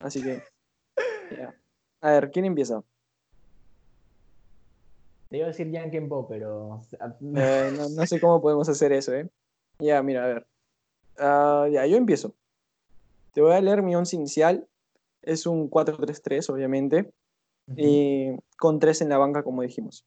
Así 0.00 0.22
que. 0.22 0.42
ya. 1.36 1.54
A 2.04 2.10
ver, 2.10 2.30
¿quién 2.30 2.44
empieza? 2.44 2.82
Te 5.30 5.38
iba 5.38 5.46
a 5.46 5.48
decir 5.48 5.70
Yankee 5.70 6.02
Po, 6.02 6.28
pero. 6.28 6.82
Eh, 7.00 7.70
no, 7.78 7.88
no 7.88 8.06
sé 8.06 8.20
cómo 8.20 8.42
podemos 8.42 8.68
hacer 8.68 8.92
eso, 8.92 9.14
¿eh? 9.14 9.26
Ya, 9.78 10.02
mira, 10.02 10.24
a 10.24 10.26
ver. 10.26 10.46
Ah, 11.16 11.66
ya, 11.72 11.86
yo 11.86 11.96
empiezo. 11.96 12.34
Te 13.32 13.40
voy 13.40 13.54
a 13.54 13.60
leer 13.62 13.80
mi 13.80 13.96
once 13.96 14.14
inicial. 14.16 14.68
Es 15.22 15.46
un 15.46 15.70
4-3-3, 15.70 16.50
obviamente. 16.50 17.10
Y 17.74 18.36
con 18.58 18.80
tres 18.80 19.00
en 19.00 19.08
la 19.08 19.16
banca, 19.16 19.42
como 19.42 19.62
dijimos. 19.62 20.04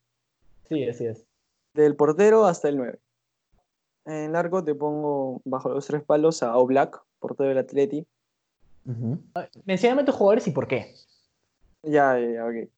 Sí, 0.69 0.87
así 0.87 1.07
es. 1.07 1.25
Del 1.73 1.95
portero 1.95 2.45
hasta 2.45 2.69
el 2.69 2.77
9. 2.77 2.99
En 4.05 4.33
largo 4.33 4.63
te 4.63 4.75
pongo 4.75 5.41
bajo 5.45 5.69
los 5.69 5.87
tres 5.87 6.03
palos 6.03 6.43
a 6.43 6.55
Oblak, 6.57 7.01
portero 7.17 7.49
del 7.49 7.57
Atleti. 7.57 8.05
Mencióname 9.65 10.03
tus 10.03 10.13
jugadores 10.13 10.47
y 10.47 10.51
por 10.51 10.67
qué. 10.67 10.93
Ya, 11.87 12.19
ya, 12.19 12.45
ok. 12.45 12.69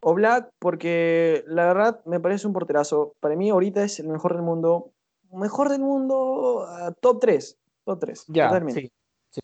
Oblak, 0.00 0.52
porque 0.60 1.44
la 1.46 1.66
verdad 1.66 2.04
me 2.04 2.20
parece 2.20 2.46
un 2.46 2.52
porterazo. 2.52 3.14
Para 3.20 3.34
mí 3.34 3.50
ahorita 3.50 3.82
es 3.82 3.98
el 3.98 4.08
mejor 4.08 4.34
del 4.34 4.42
mundo. 4.42 4.92
Mejor 5.32 5.68
del 5.68 5.80
mundo, 5.80 6.64
ah, 6.68 6.92
top 7.00 7.20
3. 7.20 7.58
Top 7.84 7.98
3. 7.98 8.24
Ya, 8.28 8.46
totalmente. 8.48 8.92
sí. 9.30 9.40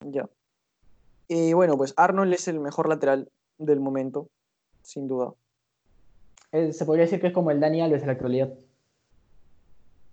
Ya. 0.00 0.28
Y 1.28 1.52
bueno, 1.52 1.76
pues 1.76 1.92
Arnold 1.96 2.32
es 2.32 2.46
el 2.46 2.60
mejor 2.60 2.88
lateral 2.88 3.28
del 3.58 3.80
momento, 3.80 4.28
sin 4.82 5.08
duda. 5.08 5.32
Eh, 6.52 6.72
Se 6.72 6.86
podría 6.86 7.04
decir 7.04 7.20
que 7.20 7.26
es 7.28 7.32
como 7.32 7.50
el 7.50 7.58
Dani 7.58 7.82
Alves 7.82 8.02
en 8.02 8.06
la 8.06 8.12
actualidad. 8.12 8.52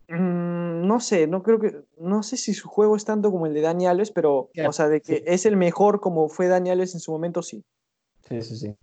Mm, 0.10 0.43
no 0.84 1.00
sé, 1.00 1.26
no 1.28 1.41
creo 1.43 1.60
que. 1.60 1.82
No 1.98 2.22
sé 2.24 2.38
si 2.38 2.54
su 2.54 2.67
juego 2.69 2.96
es 2.96 3.06
tanto 3.06 3.32
como 3.32 3.46
el 3.48 3.54
de 3.54 3.62
Dani 3.62 3.88
Alves, 3.88 4.12
pero, 4.12 4.50
Ya, 4.54 4.69
o 4.69 4.72
sea, 4.72 4.88
de 4.89 5.02
que 5.02 5.17
sí. 5.17 5.24
es 5.26 5.46
el 5.46 5.58
mejor 5.58 6.00
como 6.00 6.30
fue 6.30 6.48
Dani 6.48 6.69
Alves 6.69 6.93
en 6.93 7.00
su 7.00 7.12
momento, 7.12 7.41
sí. 7.41 7.63
Sí, 8.28 8.41
sí, 8.41 8.56
sí. 8.58 8.76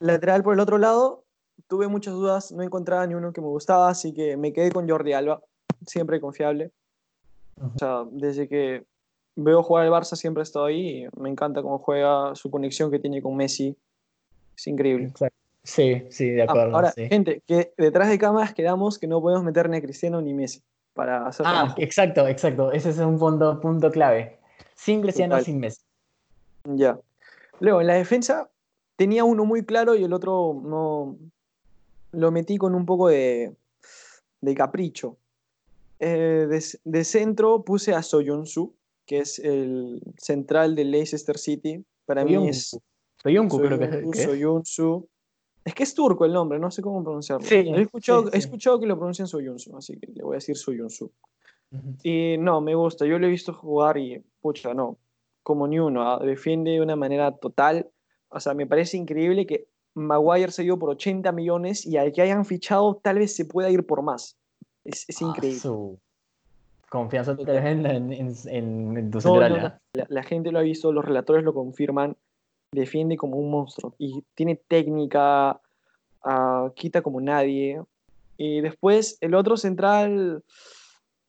Lateral 0.00 0.42
por 0.42 0.54
el 0.54 0.60
otro 0.60 0.78
lado, 0.78 1.24
tuve 1.68 1.86
muchas 1.88 2.14
dudas, 2.14 2.50
no 2.52 2.62
encontraba 2.62 3.06
ni 3.06 3.14
uno 3.14 3.32
que 3.32 3.40
me 3.40 3.46
gustaba, 3.46 3.88
así 3.88 4.12
que 4.12 4.36
me 4.36 4.52
quedé 4.52 4.72
con 4.72 4.88
Jordi 4.88 5.12
Alba, 5.12 5.40
siempre 5.86 6.20
confiable. 6.20 6.72
O 7.60 7.78
sea, 7.78 8.04
desde 8.10 8.48
que 8.48 8.84
veo 9.36 9.62
jugar 9.62 9.86
el 9.86 9.92
Barça 9.92 10.16
siempre 10.16 10.40
ha 10.40 10.42
estado 10.42 10.64
ahí 10.66 11.04
y 11.04 11.20
me 11.20 11.28
encanta 11.30 11.62
cómo 11.62 11.78
juega, 11.78 12.34
su 12.34 12.50
conexión 12.50 12.90
que 12.90 12.98
tiene 12.98 13.22
con 13.22 13.36
Messi, 13.36 13.76
es 14.56 14.66
increíble. 14.66 15.06
Exacto. 15.06 15.36
Sí, 15.64 16.02
sí, 16.10 16.28
de 16.30 16.42
Ah, 16.42 16.46
acuerdo. 16.48 16.74
ahora, 16.74 16.90
sí. 16.90 17.06
gente, 17.08 17.40
que 17.46 17.72
detrás 17.78 18.08
de 18.08 18.18
cámaras 18.18 18.52
quedamos 18.52 18.98
que 18.98 19.06
no 19.06 19.20
podemos 19.20 19.44
meter 19.44 19.68
ni 19.70 19.76
a 19.76 19.80
Cristiano 19.80 20.20
ni 20.20 20.34
Messi 20.34 20.60
para 20.94 21.26
hacer 21.26 21.46
Ah, 21.46 21.52
trabajo. 21.52 21.74
exacto, 21.78 22.28
exacto. 22.28 22.72
Ese 22.72 22.90
es 22.90 22.98
un 22.98 23.18
punto, 23.18 23.60
punto 23.60 23.90
clave. 23.90 24.38
Sin 24.74 25.00
Cristiano, 25.02 25.34
Total. 25.34 25.44
sin 25.44 25.60
Messi. 25.60 25.82
Ya. 26.64 26.98
Luego, 27.60 27.80
en 27.80 27.86
la 27.86 27.94
defensa 27.94 28.50
tenía 28.96 29.24
uno 29.24 29.44
muy 29.44 29.64
claro 29.64 29.94
y 29.94 30.04
el 30.04 30.12
otro 30.12 30.60
no. 30.64 31.16
Lo 32.12 32.30
metí 32.30 32.58
con 32.58 32.74
un 32.74 32.84
poco 32.84 33.08
de, 33.08 33.54
de 34.40 34.54
capricho. 34.54 35.16
Eh, 35.98 36.46
de, 36.48 36.64
de 36.84 37.04
centro 37.04 37.62
puse 37.62 37.94
a 37.94 38.02
Soyuncu, 38.02 38.74
que 39.06 39.20
es 39.20 39.38
el 39.38 40.02
central 40.18 40.74
del 40.74 40.90
Leicester 40.90 41.38
City, 41.38 41.84
Para 42.04 42.24
mí 42.24 42.48
es. 42.48 42.76
Soyuncu, 43.22 43.58
creo 43.60 43.78
que 43.78 43.84
es. 44.10 44.22
Soyuncu. 44.24 45.08
Es 45.64 45.74
que 45.74 45.82
es 45.84 45.94
turco 45.94 46.24
el 46.24 46.32
nombre, 46.32 46.58
no 46.58 46.70
sé 46.70 46.82
cómo 46.82 47.02
pronunciarlo. 47.02 47.46
Sí, 47.46 47.54
he, 47.54 47.82
escuchado, 47.82 48.22
sí, 48.22 48.28
he 48.28 48.32
sí. 48.32 48.38
escuchado 48.38 48.80
que 48.80 48.86
lo 48.86 48.96
pronuncian 48.96 49.28
Soyuncu, 49.28 49.76
así 49.76 49.98
que 49.98 50.08
le 50.12 50.22
voy 50.22 50.34
a 50.34 50.38
decir 50.38 50.56
Soyuncu. 50.56 51.10
Y 52.02 52.36
no, 52.38 52.60
me 52.60 52.74
gusta. 52.74 53.06
Yo 53.06 53.18
lo 53.18 53.26
he 53.26 53.30
visto 53.30 53.52
jugar 53.54 53.96
y, 53.96 54.22
pucha, 54.40 54.74
no. 54.74 54.98
Como 55.42 55.66
ni 55.66 55.78
uno. 55.78 56.02
ah, 56.08 56.18
Defiende 56.22 56.72
de 56.72 56.80
una 56.80 56.96
manera 56.96 57.32
total. 57.36 57.88
O 58.28 58.40
sea, 58.40 58.54
me 58.54 58.66
parece 58.66 58.96
increíble 58.96 59.46
que 59.46 59.68
Maguire 59.94 60.52
se 60.52 60.62
dio 60.62 60.78
por 60.78 60.90
80 60.90 61.32
millones 61.32 61.86
y 61.86 61.96
al 61.96 62.12
que 62.12 62.22
hayan 62.22 62.44
fichado 62.44 63.00
tal 63.02 63.18
vez 63.18 63.34
se 63.34 63.44
pueda 63.44 63.70
ir 63.70 63.86
por 63.86 64.02
más. 64.02 64.36
Es, 64.84 65.04
es 65.08 65.22
increíble. 65.22 65.58
Ah, 65.58 65.62
su 65.62 65.98
confianza 66.90 67.34
total 67.34 67.66
en, 67.66 67.86
en, 67.86 68.10
en, 68.12 68.96
en 68.98 69.10
tu 69.10 69.18
No, 69.20 69.48
no. 69.48 69.56
¿ah? 69.66 69.80
La, 69.94 70.06
la 70.08 70.22
gente 70.22 70.52
lo 70.52 70.58
ha 70.58 70.62
visto, 70.62 70.92
los 70.92 71.04
relatores 71.04 71.44
lo 71.44 71.54
confirman. 71.54 72.16
Defiende 72.72 73.16
como 73.16 73.36
un 73.36 73.50
monstruo 73.50 73.94
y 73.98 74.24
tiene 74.34 74.56
técnica, 74.56 75.60
ah, 76.24 76.70
quita 76.74 77.02
como 77.02 77.20
nadie. 77.20 77.82
Y 78.38 78.60
después 78.62 79.18
el 79.20 79.34
otro 79.34 79.56
central, 79.56 80.42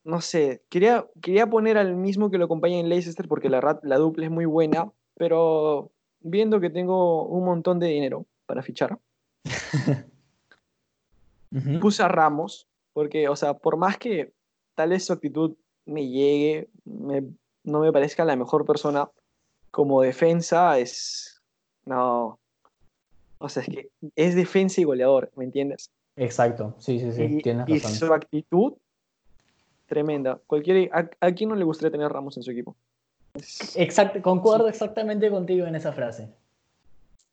no 0.04 0.20
sé, 0.20 0.62
quería, 0.70 1.06
quería 1.20 1.46
poner 1.48 1.76
al 1.78 1.94
mismo 1.96 2.30
que 2.30 2.38
lo 2.38 2.46
acompaña 2.46 2.78
en 2.78 2.88
Leicester 2.88 3.28
porque 3.28 3.50
la, 3.50 3.78
la 3.82 3.96
dupla 3.98 4.24
es 4.24 4.30
muy 4.30 4.46
buena, 4.46 4.90
pero 5.16 5.90
viendo 6.20 6.60
que 6.60 6.70
tengo 6.70 7.26
un 7.26 7.44
montón 7.44 7.78
de 7.78 7.88
dinero 7.88 8.24
para 8.46 8.62
fichar, 8.62 8.98
puse 11.80 12.02
a 12.02 12.08
Ramos, 12.08 12.66
porque, 12.92 13.28
o 13.28 13.36
sea, 13.36 13.54
por 13.54 13.76
más 13.76 13.98
que 13.98 14.32
tal 14.74 14.90
vez 14.90 15.04
su 15.04 15.12
actitud 15.12 15.54
me 15.86 16.08
llegue, 16.08 16.68
me- 16.84 17.24
no 17.64 17.80
me 17.80 17.92
parezca 17.92 18.24
la 18.24 18.36
mejor 18.36 18.64
persona, 18.64 19.08
como 19.70 20.02
defensa 20.02 20.78
es. 20.78 21.33
No. 21.86 22.38
O 23.38 23.48
sea, 23.48 23.62
es 23.62 23.68
que 23.68 23.90
es 24.16 24.34
defensa 24.34 24.80
y 24.80 24.84
goleador, 24.84 25.30
¿me 25.36 25.44
entiendes? 25.44 25.90
Exacto, 26.16 26.74
sí, 26.78 27.00
sí, 27.00 27.12
sí, 27.12 27.22
y, 27.24 27.42
tienes 27.42 27.68
y 27.68 27.78
razón. 27.78 27.92
su 27.92 28.12
actitud, 28.12 28.74
tremenda. 29.86 30.40
Cualquier, 30.46 30.90
a, 30.94 31.10
a 31.20 31.32
quién 31.32 31.50
no 31.50 31.56
le 31.56 31.64
gustaría 31.64 31.90
tener 31.90 32.10
Ramos 32.10 32.36
en 32.36 32.42
su 32.42 32.52
equipo? 32.52 32.76
Exacto, 33.74 34.22
concuerdo 34.22 34.68
exactamente 34.68 35.28
contigo 35.30 35.66
en 35.66 35.74
esa 35.74 35.92
frase. 35.92 36.28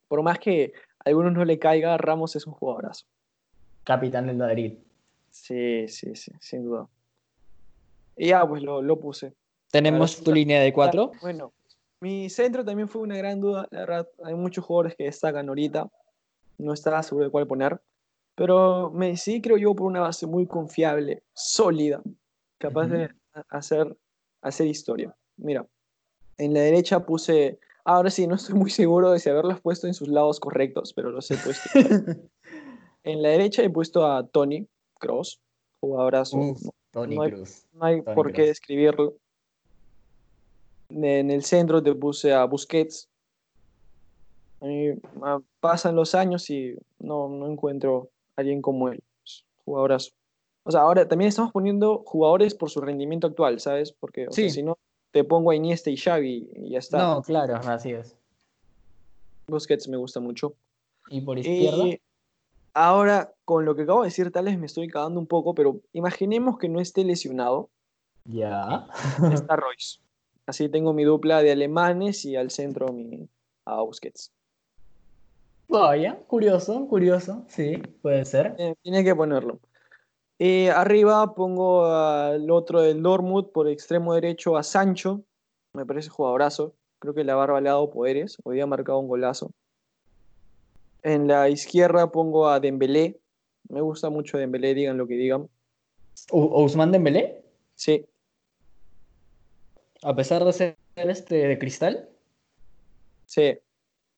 Por 0.07 0.23
más 0.23 0.39
que 0.39 0.73
a 0.99 1.09
algunos 1.09 1.31
no 1.33 1.45
le 1.45 1.59
caiga, 1.59 1.95
Ramos 1.97 2.35
es 2.35 2.47
un 2.47 2.53
jugadorazo. 2.53 3.05
Capitán 3.83 4.27
del 4.27 4.37
Madrid. 4.37 4.73
Sí, 5.29 5.87
sí, 5.87 6.15
sí, 6.15 6.31
sin 6.39 6.65
duda. 6.65 6.87
Y 8.17 8.29
ya, 8.29 8.47
pues 8.47 8.63
lo, 8.63 8.81
lo 8.81 8.99
puse. 8.99 9.33
Tenemos 9.71 10.13
Ahora, 10.15 10.25
tu 10.25 10.33
línea 10.33 10.61
de 10.61 10.73
cuatro. 10.73 11.11
Bueno, 11.21 11.53
mi 12.01 12.29
centro 12.29 12.65
también 12.65 12.89
fue 12.89 13.01
una 13.01 13.15
gran 13.17 13.39
duda. 13.39 13.67
La 13.71 13.79
verdad, 13.81 14.09
hay 14.23 14.33
muchos 14.35 14.65
jugadores 14.65 14.95
que 14.95 15.05
destacan 15.05 15.47
ahorita. 15.47 15.87
No 16.57 16.73
estaba 16.73 17.01
seguro 17.03 17.25
de 17.25 17.31
cuál 17.31 17.47
poner. 17.47 17.79
Pero 18.35 18.91
me 18.91 19.07
decidí, 19.09 19.41
creo 19.41 19.57
yo, 19.57 19.75
por 19.75 19.85
una 19.87 19.99
base 20.01 20.25
muy 20.25 20.47
confiable, 20.47 21.23
sólida, 21.33 22.01
capaz 22.57 22.87
de 22.87 23.09
ha- 23.33 23.45
hacer, 23.49 23.95
hacer 24.41 24.67
historia. 24.67 25.15
Mira, 25.37 25.67
en 26.37 26.53
la 26.53 26.61
derecha 26.61 27.05
puse. 27.05 27.59
Ahora 27.83 28.09
sí, 28.09 28.27
no 28.27 28.35
estoy 28.35 28.55
muy 28.55 28.69
seguro 28.69 29.11
de 29.11 29.19
si 29.19 29.29
haberlos 29.29 29.59
puesto 29.61 29.87
en 29.87 29.93
sus 29.93 30.07
lados 30.07 30.39
correctos, 30.39 30.93
pero 30.93 31.11
los 31.11 31.29
he 31.31 31.37
puesto. 31.37 31.69
en 33.03 33.21
la 33.21 33.29
derecha 33.29 33.63
he 33.63 33.69
puesto 33.69 34.05
a 34.05 34.25
Tony 34.27 34.67
Cross, 34.99 35.39
jugadorazo. 35.79 36.37
Uf, 36.37 36.61
no- 36.63 36.71
Tony 36.91 37.15
no 37.15 37.21
hay- 37.23 37.31
no 37.73 37.85
hay 37.85 38.01
por 38.01 38.31
qué 38.33 38.43
describirlo. 38.47 39.17
En 40.93 41.32
el 41.32 41.43
centro 41.43 41.82
te 41.82 41.93
puse 41.95 42.34
a 42.34 42.43
Busquets. 42.45 43.08
Ah, 45.23 45.39
pasan 45.60 45.95
los 45.95 46.13
años 46.13 46.49
y 46.49 46.75
no, 46.99 47.27
no 47.30 47.47
encuentro 47.47 48.10
a 48.36 48.41
alguien 48.41 48.62
como 48.62 48.89
él. 48.89 49.01
Jugadorazo. 49.65 50.12
O 50.63 50.71
sea, 50.71 50.82
ahora 50.82 51.08
también 51.08 51.30
estamos 51.30 51.51
poniendo 51.51 52.04
jugadores 52.06 52.54
por 52.54 52.69
su 52.69 52.82
rendimiento 52.82 53.27
actual, 53.27 53.60
¿sabes? 53.60 53.91
Porque 53.91 54.27
o 54.27 54.32
sea, 54.32 54.43
Sí. 54.43 54.49
si 54.51 54.63
no, 54.63 54.77
te 55.12 55.23
pongo 55.23 55.51
a 55.51 55.56
Iniesta 55.56 55.89
y 55.89 55.97
Xavi 55.97 56.49
y 56.56 56.69
ya 56.71 56.80
está. 56.80 56.99
No, 56.99 57.21
claro, 57.23 57.56
así 57.56 57.91
es. 57.91 58.15
Busquets 59.47 59.88
me 59.88 59.97
gusta 59.97 60.19
mucho. 60.19 60.54
Y 61.10 61.21
por 61.21 61.39
izquierda. 61.39 61.88
Y 61.88 61.99
ahora, 62.73 63.34
con 63.43 63.65
lo 63.65 63.75
que 63.75 63.82
acabo 63.84 64.01
de 64.04 64.08
decir, 64.10 64.32
tal 64.32 64.45
vez 64.45 64.58
me 64.60 64.67
estoy 64.67 64.88
cagando 64.88 65.19
un 65.19 65.27
poco, 65.27 65.56
pero 65.56 65.82
imaginemos 65.93 66.58
que 66.60 66.69
no 66.69 66.80
esté 66.80 67.04
lesionado. 67.04 67.69
Ya. 68.25 68.88
está 69.34 69.56
Royce. 69.58 69.99
Así 70.45 70.69
tengo 70.69 70.93
mi 70.93 71.04
dupla 71.04 71.41
de 71.41 71.51
alemanes 71.51 72.25
y 72.25 72.36
al 72.36 72.51
centro 72.51 72.91
mi 72.91 73.27
a 73.65 73.82
Busquets. 73.82 74.32
Vaya, 75.67 76.19
curioso, 76.27 76.86
curioso. 76.88 77.45
Sí, 77.47 77.77
puede 78.01 78.25
ser. 78.25 78.56
Eh, 78.58 78.75
tiene 78.82 79.04
que 79.04 79.15
ponerlo. 79.15 79.60
Eh, 80.39 80.69
arriba 80.71 81.34
pongo 81.36 81.86
al 81.86 82.49
otro 82.51 82.82
del 82.82 83.01
Dortmund 83.01 83.51
por 83.51 83.67
extremo 83.69 84.13
derecho 84.13 84.58
a 84.58 84.63
Sancho. 84.63 85.21
Me 85.73 85.86
parece 85.86 86.10
jugadorazo. 86.10 86.73
Creo 86.99 87.13
que 87.13 87.23
le 87.23 87.32
ha 87.32 87.36
barbaleado 87.36 87.89
poderes. 87.89 88.38
Hoy 88.43 88.60
ha 88.60 88.65
marcado 88.65 88.99
un 88.99 89.08
golazo. 89.08 89.51
En 91.04 91.27
la 91.27 91.47
izquierda 91.49 92.12
pongo 92.12 92.49
a 92.49 92.60
Dembélé. 92.60 93.19
Me 93.69 93.82
gusta 93.82 94.10
mucho 94.10 94.38
Dembélé, 94.38 94.73
digan 94.73 94.97
lo 94.97 95.08
que 95.08 95.13
digan. 95.15 95.47
U- 96.32 96.41
Ousmane 96.54 96.91
Dembélé, 96.91 97.41
Sí, 97.75 98.06
a 100.03 100.15
pesar 100.15 100.43
de 100.43 100.53
ser 100.53 100.77
este 100.95 101.35
de 101.35 101.59
cristal, 101.59 102.09
sí. 103.25 103.59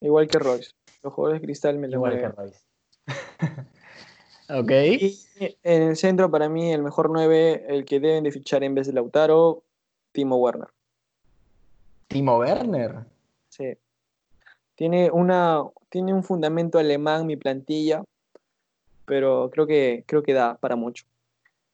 Igual 0.01 0.27
que 0.27 0.39
Royce. 0.39 0.71
Los 1.01 1.13
jugadores 1.13 1.41
de 1.41 1.47
cristal 1.47 1.77
me 1.77 1.87
lo 1.87 1.95
igual 1.95 2.19
que. 2.19 2.27
Royce. 2.27 2.61
ok. 4.49 4.71
Y 4.71 5.19
en 5.63 5.83
el 5.83 5.95
centro, 5.95 6.29
para 6.29 6.49
mí, 6.49 6.73
el 6.73 6.83
mejor 6.83 7.09
9, 7.09 7.65
el 7.69 7.85
que 7.85 7.99
deben 7.99 8.23
de 8.23 8.31
fichar 8.31 8.63
en 8.63 8.75
vez 8.75 8.87
de 8.87 8.93
Lautaro, 8.93 9.63
Timo 10.11 10.37
Werner. 10.37 10.69
Timo 12.07 12.37
Werner. 12.37 13.05
Sí. 13.49 13.77
Tiene, 14.75 15.11
una, 15.11 15.63
tiene 15.89 16.13
un 16.13 16.23
fundamento 16.23 16.79
alemán 16.79 17.25
mi 17.25 17.37
plantilla, 17.37 18.03
pero 19.05 19.49
creo 19.51 19.67
que, 19.67 20.03
creo 20.07 20.23
que 20.23 20.33
da 20.33 20.55
para 20.55 20.75
mucho. 20.75 21.05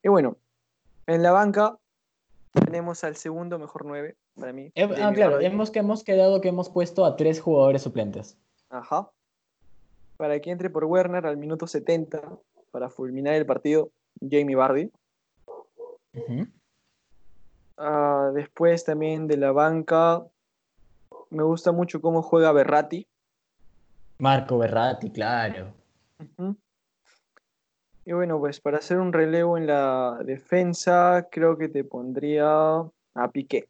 Y 0.03 0.09
bueno, 0.09 0.37
en 1.07 1.23
la 1.23 1.31
banca 1.31 1.77
tenemos 2.51 3.03
al 3.03 3.15
segundo 3.15 3.59
mejor 3.59 3.85
9 3.85 4.15
para 4.35 4.53
mí. 4.53 4.71
Eh, 4.75 4.89
ah, 5.01 5.11
claro, 5.13 5.39
hemos, 5.39 5.71
que 5.71 5.79
hemos 5.79 6.03
quedado 6.03 6.41
que 6.41 6.49
hemos 6.49 6.69
puesto 6.69 7.05
a 7.05 7.15
tres 7.15 7.39
jugadores 7.39 7.81
suplentes. 7.81 8.37
Ajá. 8.69 9.09
Para 10.17 10.39
que 10.39 10.51
entre 10.51 10.69
por 10.69 10.85
Werner 10.85 11.25
al 11.25 11.37
minuto 11.37 11.67
70 11.67 12.21
para 12.71 12.89
fulminar 12.89 13.35
el 13.35 13.45
partido, 13.45 13.91
Jamie 14.21 14.55
Vardy. 14.55 14.91
Ujú. 16.13 16.47
Ah, 17.77 18.31
después 18.33 18.83
también 18.83 19.27
de 19.27 19.37
la 19.37 19.51
banca, 19.51 20.25
me 21.29 21.43
gusta 21.43 21.71
mucho 21.71 22.01
cómo 22.01 22.21
juega 22.21 22.51
Berratti. 22.51 23.07
Marco 24.17 24.57
Berratti, 24.57 25.11
claro. 25.11 25.73
Ujú. 26.19 26.57
Y 28.09 28.11
bueno, 28.11 28.39
pues 28.39 28.59
para 28.59 28.79
hacer 28.79 28.97
un 28.97 29.13
relevo 29.13 29.55
en 29.55 29.67
la 29.67 30.19
defensa, 30.25 31.27
creo 31.29 31.59
que 31.59 31.69
te 31.69 31.83
pondría 31.83 32.79
a 32.79 33.31
Piqué. 33.31 33.69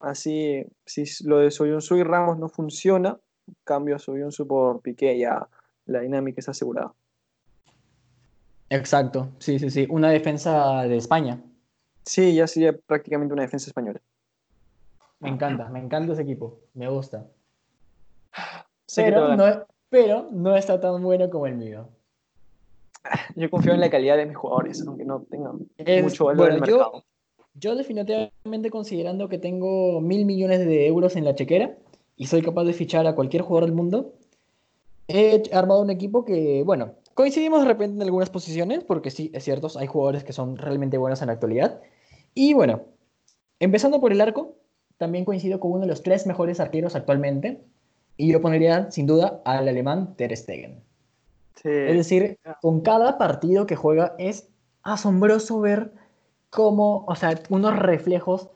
Así, 0.00 0.66
si 0.84 1.06
lo 1.24 1.38
de 1.38 1.50
Soyuncu 1.50 1.96
y 1.96 2.02
Ramos 2.02 2.38
no 2.38 2.50
funciona, 2.50 3.18
cambio 3.64 3.96
a 3.96 3.98
Soyuncu 3.98 4.46
por 4.46 4.82
Piqué, 4.82 5.18
ya 5.18 5.48
la 5.86 6.00
dinámica 6.00 6.40
es 6.40 6.48
asegurada. 6.50 6.92
Exacto, 8.68 9.30
sí, 9.38 9.58
sí, 9.58 9.70
sí. 9.70 9.86
Una 9.88 10.10
defensa 10.10 10.82
de 10.82 10.98
España. 10.98 11.42
Sí, 12.04 12.34
ya 12.34 12.46
sería 12.46 12.74
prácticamente 12.76 13.32
una 13.32 13.44
defensa 13.44 13.70
española. 13.70 14.02
Me 15.20 15.30
encanta, 15.30 15.70
me 15.70 15.78
encanta 15.78 16.12
ese 16.12 16.20
equipo. 16.20 16.60
Me 16.74 16.86
gusta. 16.86 17.26
Pero 18.94 19.34
no, 19.36 19.66
pero 19.88 20.28
no 20.32 20.54
está 20.54 20.78
tan 20.78 21.02
bueno 21.02 21.30
como 21.30 21.46
el 21.46 21.56
mío. 21.56 21.88
Yo 23.36 23.50
confío 23.50 23.72
en 23.74 23.80
la 23.80 23.90
calidad 23.90 24.16
de 24.16 24.26
mis 24.26 24.36
jugadores, 24.36 24.84
aunque 24.86 25.04
no 25.04 25.22
tengan 25.30 25.58
Es- 25.78 26.02
mucho 26.02 26.26
valor 26.26 26.48
en 26.50 26.54
el 26.56 26.60
yo- 26.64 26.76
mercado. 26.78 27.04
Yo 27.54 27.74
definitivamente 27.74 28.70
considerando 28.70 29.28
que 29.28 29.38
tengo 29.38 30.00
mil 30.00 30.24
millones 30.26 30.60
de 30.60 30.86
euros 30.86 31.16
en 31.16 31.24
la 31.24 31.34
chequera 31.34 31.76
y 32.16 32.26
soy 32.26 32.40
capaz 32.42 32.64
de 32.64 32.72
fichar 32.72 33.04
a 33.08 33.14
cualquier 33.16 33.42
jugador 33.42 33.68
del 33.68 33.74
mundo, 33.74 34.14
he 35.08 35.42
armado 35.52 35.82
un 35.82 35.90
equipo 35.90 36.24
que, 36.24 36.62
bueno, 36.64 36.92
coincidimos 37.14 37.62
de 37.62 37.66
repente 37.66 37.96
en 37.96 38.02
algunas 38.02 38.30
posiciones, 38.30 38.84
porque 38.84 39.10
sí, 39.10 39.30
es 39.34 39.42
cierto, 39.42 39.68
hay 39.76 39.86
jugadores 39.88 40.22
que 40.22 40.32
son 40.32 40.56
realmente 40.56 40.98
buenos 40.98 41.20
en 41.20 41.26
la 41.28 41.32
actualidad. 41.32 41.80
Y 42.34 42.54
bueno, 42.54 42.82
empezando 43.58 44.00
por 44.00 44.12
el 44.12 44.20
arco, 44.20 44.54
también 44.96 45.24
coincido 45.24 45.58
con 45.58 45.72
uno 45.72 45.80
de 45.80 45.86
los 45.88 46.02
tres 46.02 46.26
mejores 46.26 46.60
arqueros 46.60 46.94
actualmente, 46.94 47.60
y 48.16 48.30
yo 48.30 48.40
pondría 48.40 48.90
sin 48.92 49.06
duda 49.06 49.40
al 49.44 49.66
alemán 49.68 50.14
Ter 50.16 50.36
Stegen. 50.36 50.82
Sí. 51.62 51.70
Es 51.70 51.96
decir, 51.96 52.38
con 52.60 52.80
cada 52.80 53.18
partido 53.18 53.66
que 53.66 53.76
juega 53.76 54.14
es 54.18 54.48
asombroso 54.82 55.60
ver 55.60 55.92
cómo, 56.50 57.04
o 57.06 57.14
sea, 57.14 57.40
unos 57.50 57.76
reflejos 57.76 58.48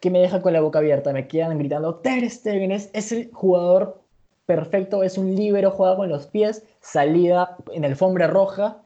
que 0.00 0.10
me 0.10 0.20
deja 0.20 0.42
con 0.42 0.52
la 0.52 0.60
boca 0.60 0.80
abierta. 0.80 1.12
Me 1.12 1.28
quedan 1.28 1.58
gritando, 1.58 1.96
Ter 1.96 2.28
Stegen 2.28 2.72
es, 2.72 2.90
es 2.92 3.12
el 3.12 3.30
jugador 3.32 4.02
perfecto, 4.46 5.02
es 5.02 5.16
un 5.16 5.34
líbero, 5.34 5.70
juega 5.70 5.96
con 5.96 6.08
los 6.08 6.26
pies, 6.26 6.64
salida 6.80 7.56
en 7.72 7.84
alfombra 7.84 8.26
roja. 8.26 8.82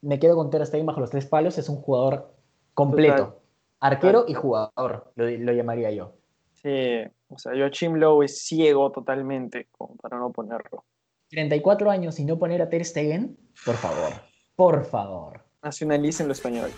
Me 0.00 0.18
quedo 0.18 0.36
con 0.36 0.50
Ter 0.50 0.64
Stegen 0.66 0.86
bajo 0.86 1.00
los 1.00 1.10
tres 1.10 1.26
palos, 1.26 1.58
es 1.58 1.68
un 1.68 1.76
jugador 1.76 2.30
completo. 2.74 3.38
Arquero 3.80 4.24
y 4.28 4.34
jugador, 4.34 5.12
lo, 5.16 5.28
lo, 5.28 5.52
llamaría 5.52 5.90
yo. 5.90 6.12
Sí, 6.54 7.02
o 7.28 7.36
sea, 7.36 7.54
yo 7.54 7.68
Chimlow 7.68 8.22
es 8.22 8.38
ciego 8.38 8.92
totalmente, 8.92 9.66
como 9.76 9.96
para 9.96 10.18
no 10.18 10.30
ponerlo. 10.30 10.84
34 11.32 11.90
años 11.90 12.20
y 12.20 12.24
no 12.24 12.38
poner 12.38 12.62
a 12.62 12.68
Ter 12.68 12.84
Stegen, 12.84 13.36
por 13.64 13.74
favor, 13.76 14.12
por 14.54 14.84
favor. 14.84 15.40
Nacionalicen 15.62 16.26
lo 16.28 16.32
español. 16.34 16.70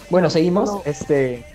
bueno, 0.10 0.30
seguimos. 0.30 0.86
Este 0.86 1.46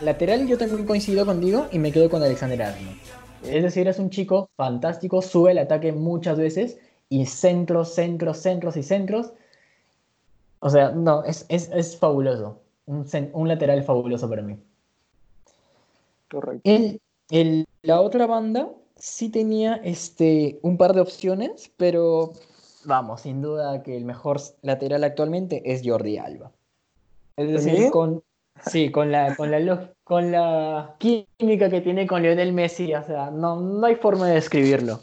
lateral 0.00 0.46
yo 0.46 0.56
también 0.56 0.86
coincido 0.86 1.26
contigo 1.26 1.66
y 1.72 1.80
me 1.80 1.90
quedo 1.90 2.08
con 2.08 2.22
Alexander 2.22 2.62
Arnold. 2.62 2.96
Es 3.42 3.64
decir, 3.64 3.88
es 3.88 3.98
un 3.98 4.10
chico 4.10 4.48
fantástico, 4.56 5.20
sube 5.22 5.50
el 5.50 5.58
ataque 5.58 5.90
muchas 5.92 6.38
veces 6.38 6.78
y 7.08 7.26
centros, 7.26 7.94
centros, 7.94 8.38
centros 8.38 8.76
y 8.76 8.84
centros. 8.84 9.32
O 10.60 10.70
sea, 10.70 10.90
no, 10.90 11.24
es, 11.24 11.46
es, 11.48 11.96
fabuloso. 11.96 12.60
Un, 12.88 13.06
un, 13.32 13.48
lateral 13.48 13.82
fabuloso 13.84 14.28
para 14.28 14.42
mí. 14.42 14.56
Correcto. 16.30 16.62
El, 16.64 17.00
el, 17.30 17.66
la 17.82 18.00
otra 18.00 18.26
banda 18.26 18.70
sí 18.96 19.30
tenía 19.30 19.74
este, 19.84 20.58
un 20.62 20.76
par 20.76 20.94
de 20.94 21.00
opciones, 21.00 21.70
pero 21.76 22.32
vamos, 22.84 23.22
sin 23.22 23.42
duda 23.42 23.82
que 23.82 23.96
el 23.96 24.04
mejor 24.04 24.40
lateral 24.62 25.04
actualmente 25.04 25.62
es 25.64 25.82
Jordi 25.84 26.18
Alba. 26.18 26.50
Es 27.36 27.64
decir, 27.64 27.90
con, 27.90 28.22
sí, 28.66 28.90
con 28.90 29.12
la, 29.12 29.36
con 29.36 29.50
la, 29.50 29.92
con 30.02 30.32
la 30.32 30.96
química 30.98 31.70
que 31.70 31.80
tiene 31.80 32.06
con 32.06 32.22
Lionel 32.22 32.52
Messi, 32.52 32.92
o 32.94 33.04
sea, 33.04 33.30
no, 33.30 33.60
no 33.60 33.86
hay 33.86 33.94
forma 33.94 34.26
de 34.26 34.34
describirlo. 34.34 35.00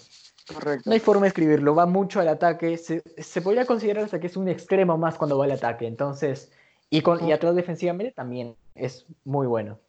Correcto. 0.54 0.84
No 0.86 0.94
hay 0.94 1.00
forma 1.00 1.22
de 1.22 1.30
escribirlo, 1.30 1.74
va 1.74 1.86
mucho 1.86 2.20
al 2.20 2.28
ataque, 2.28 2.78
se, 2.78 3.02
se 3.18 3.42
podría 3.42 3.66
considerar 3.66 4.04
hasta 4.04 4.20
que 4.20 4.28
es 4.28 4.38
un 4.38 4.48
extremo 4.48 4.98
más 4.98 5.18
cuando 5.18 5.38
va 5.38 5.46
al 5.46 5.52
ataque, 5.52 5.88
entonces, 5.88 6.52
y, 6.90 7.02
con, 7.02 7.28
y 7.28 7.32
atrás 7.32 7.56
defensivamente 7.56 8.12
también 8.12 8.56
es 8.76 9.06
muy 9.24 9.48
bueno. 9.48 9.80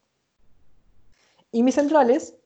Y 1.52 1.62
mis 1.62 1.74
centrales, 1.74 2.36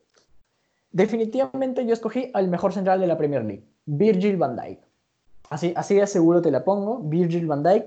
definitivamente 0.91 1.85
yo 1.85 1.93
escogí 1.93 2.31
al 2.33 2.47
mejor 2.47 2.73
central 2.73 2.99
de 2.99 3.07
la 3.07 3.17
Premier 3.17 3.43
League, 3.43 3.63
Virgil 3.85 4.37
van 4.37 4.55
Dijk. 4.55 4.79
Así, 5.49 5.73
así 5.75 5.95
de 5.95 6.07
seguro 6.07 6.41
te 6.41 6.51
la 6.51 6.63
pongo, 6.63 6.99
Virgil 6.99 7.47
van 7.47 7.63
Dijk. 7.63 7.85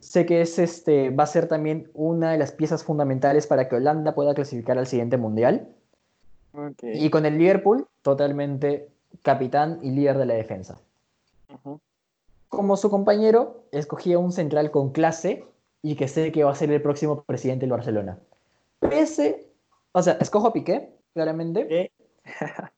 Sé 0.00 0.26
que 0.26 0.42
es 0.42 0.58
este, 0.58 1.10
va 1.10 1.24
a 1.24 1.26
ser 1.26 1.48
también 1.48 1.90
una 1.94 2.32
de 2.32 2.38
las 2.38 2.52
piezas 2.52 2.84
fundamentales 2.84 3.46
para 3.46 3.68
que 3.68 3.76
Holanda 3.76 4.14
pueda 4.14 4.34
clasificar 4.34 4.76
al 4.76 4.86
siguiente 4.86 5.16
mundial. 5.16 5.68
Y 6.82 7.10
con 7.10 7.26
el 7.26 7.38
Liverpool, 7.38 7.86
totalmente 8.02 8.88
capitán 9.22 9.78
y 9.82 9.90
líder 9.90 10.18
de 10.18 10.26
la 10.26 10.34
defensa. 10.34 10.78
Como 12.48 12.76
su 12.76 12.90
compañero, 12.90 13.64
escogía 13.72 14.18
un 14.18 14.32
central 14.32 14.70
con 14.70 14.90
clase 14.90 15.44
y 15.82 15.96
que 15.96 16.08
sé 16.08 16.32
que 16.32 16.44
va 16.44 16.52
a 16.52 16.54
ser 16.54 16.70
el 16.70 16.82
próximo 16.82 17.22
presidente 17.22 17.66
del 17.66 17.72
Barcelona. 17.72 18.18
Pese, 18.80 19.46
o 19.92 20.02
sea, 20.02 20.14
escojo 20.20 20.48
a 20.48 20.52
Piqué, 20.52 20.90
claramente. 21.14 21.92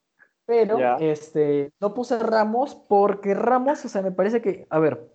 pero 0.47 0.99
este, 0.99 1.73
no 1.81 1.95
puse 1.95 2.19
Ramos 2.19 2.75
porque 2.75 3.35
Ramos, 3.35 3.85
o 3.85 3.89
sea, 3.89 4.03
me 4.03 4.13
parece 4.13 4.41
que, 4.41 4.67
a 4.71 4.79
ver, 4.79 5.09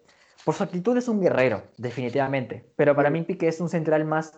por 0.45 0.53
su 0.55 0.63
actitud 0.63 0.97
es 0.97 1.07
un 1.07 1.21
guerrero, 1.21 1.63
definitivamente. 1.77 2.65
Pero 2.75 2.95
para 2.95 3.09
mí 3.09 3.21
Piqué 3.23 3.47
es 3.47 3.61
un 3.61 3.69
central 3.69 4.05
más, 4.05 4.37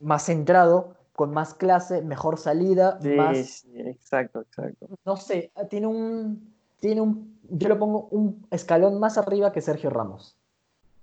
más 0.00 0.24
centrado, 0.24 0.94
con 1.12 1.32
más 1.32 1.52
clase, 1.52 2.00
mejor 2.02 2.38
salida, 2.38 2.98
sí, 3.02 3.08
más... 3.10 3.36
Sí, 3.36 3.72
exacto, 3.76 4.40
exacto. 4.40 4.88
No 5.04 5.16
sé, 5.16 5.50
tiene 5.68 5.86
un, 5.86 6.54
tiene 6.80 7.02
un, 7.02 7.38
yo 7.50 7.68
lo 7.68 7.78
pongo 7.78 8.08
un 8.10 8.46
escalón 8.50 8.98
más 8.98 9.18
arriba 9.18 9.52
que 9.52 9.60
Sergio 9.60 9.90
Ramos. 9.90 10.36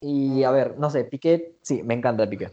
Y 0.02 0.43
a 0.43 0.52
ver, 0.52 0.78
no 0.78 0.89
sé, 0.89 1.04
Piqué, 1.04 1.56
sí, 1.62 1.84
me 1.84 1.93
encanta 1.93 2.30
Piqué. 2.30 2.52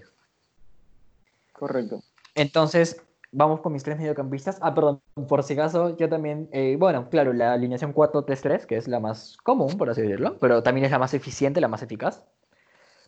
Correcto. 1.53 2.03
Entonces, 2.35 3.01
vamos 3.33 3.61
con 3.61 3.73
mis 3.73 3.83
tres 3.83 3.99
mediocampistas. 3.99 4.59
Ah, 4.61 4.75
perdón, 4.75 5.01
por 5.29 5.43
si 5.43 5.53
acaso, 5.55 5.97
yo 5.97 6.09
también, 6.09 6.49
eh, 6.53 6.77
bueno, 6.79 7.09
claro, 7.11 7.33
la 7.33 7.53
alineación 7.53 7.95
4-3-3, 7.95 8.67
que 8.67 8.77
es 8.77 8.89
la 8.89 9.01
más 9.01 9.37
común, 9.39 9.77
por 9.77 9.91
así 9.91 10.03
decirlo, 10.03 10.39
pero 10.41 10.63
también 10.63 10.87
es 10.87 10.91
la 10.91 10.99
más 10.99 11.15
eficiente, 11.15 11.61
la 11.61 11.69
más 11.69 11.83
eficaz. 11.83 12.25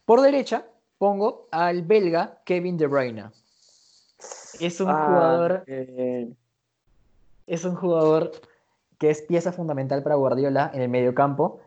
Por 0.05 0.21
derecha, 0.21 0.67
pongo 0.99 1.49
al 1.51 1.83
belga 1.83 2.39
Kevin 2.45 2.77
De 2.77 2.87
Bruyne. 2.87 3.31
Es 4.61 4.81
un 4.81 4.89
ah, 4.91 5.07
jugador. 5.07 5.65
Es 7.47 7.65
un 7.65 7.77
jugador 7.77 8.33
que 8.99 9.11
es 9.11 9.23
pieza 9.23 9.53
fundamental 9.53 10.03
para 10.03 10.15
Guardiola 10.15 10.71
en 10.73 10.83
el 10.83 10.89
medio 10.89 11.15
campo. 11.15 11.61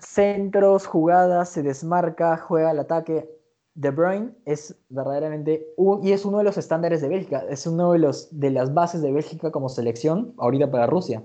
Centros, 0.00 0.86
jugadas, 0.86 1.48
se 1.48 1.62
desmarca, 1.62 2.36
juega 2.36 2.70
al 2.70 2.78
ataque. 2.78 3.28
De 3.74 3.90
Bruyne 3.90 4.32
es 4.44 4.74
verdaderamente 4.88 5.68
y 6.02 6.10
es 6.10 6.24
uno 6.24 6.38
de 6.38 6.44
los 6.44 6.58
estándares 6.58 7.00
de 7.00 7.08
Bélgica, 7.08 7.44
es 7.48 7.64
uno 7.64 7.92
de 7.92 8.00
los 8.00 8.28
de 8.32 8.50
las 8.50 8.74
bases 8.74 9.02
de 9.02 9.12
Bélgica 9.12 9.52
como 9.52 9.68
selección 9.68 10.34
ahorita 10.36 10.68
para 10.68 10.88
Rusia 10.88 11.22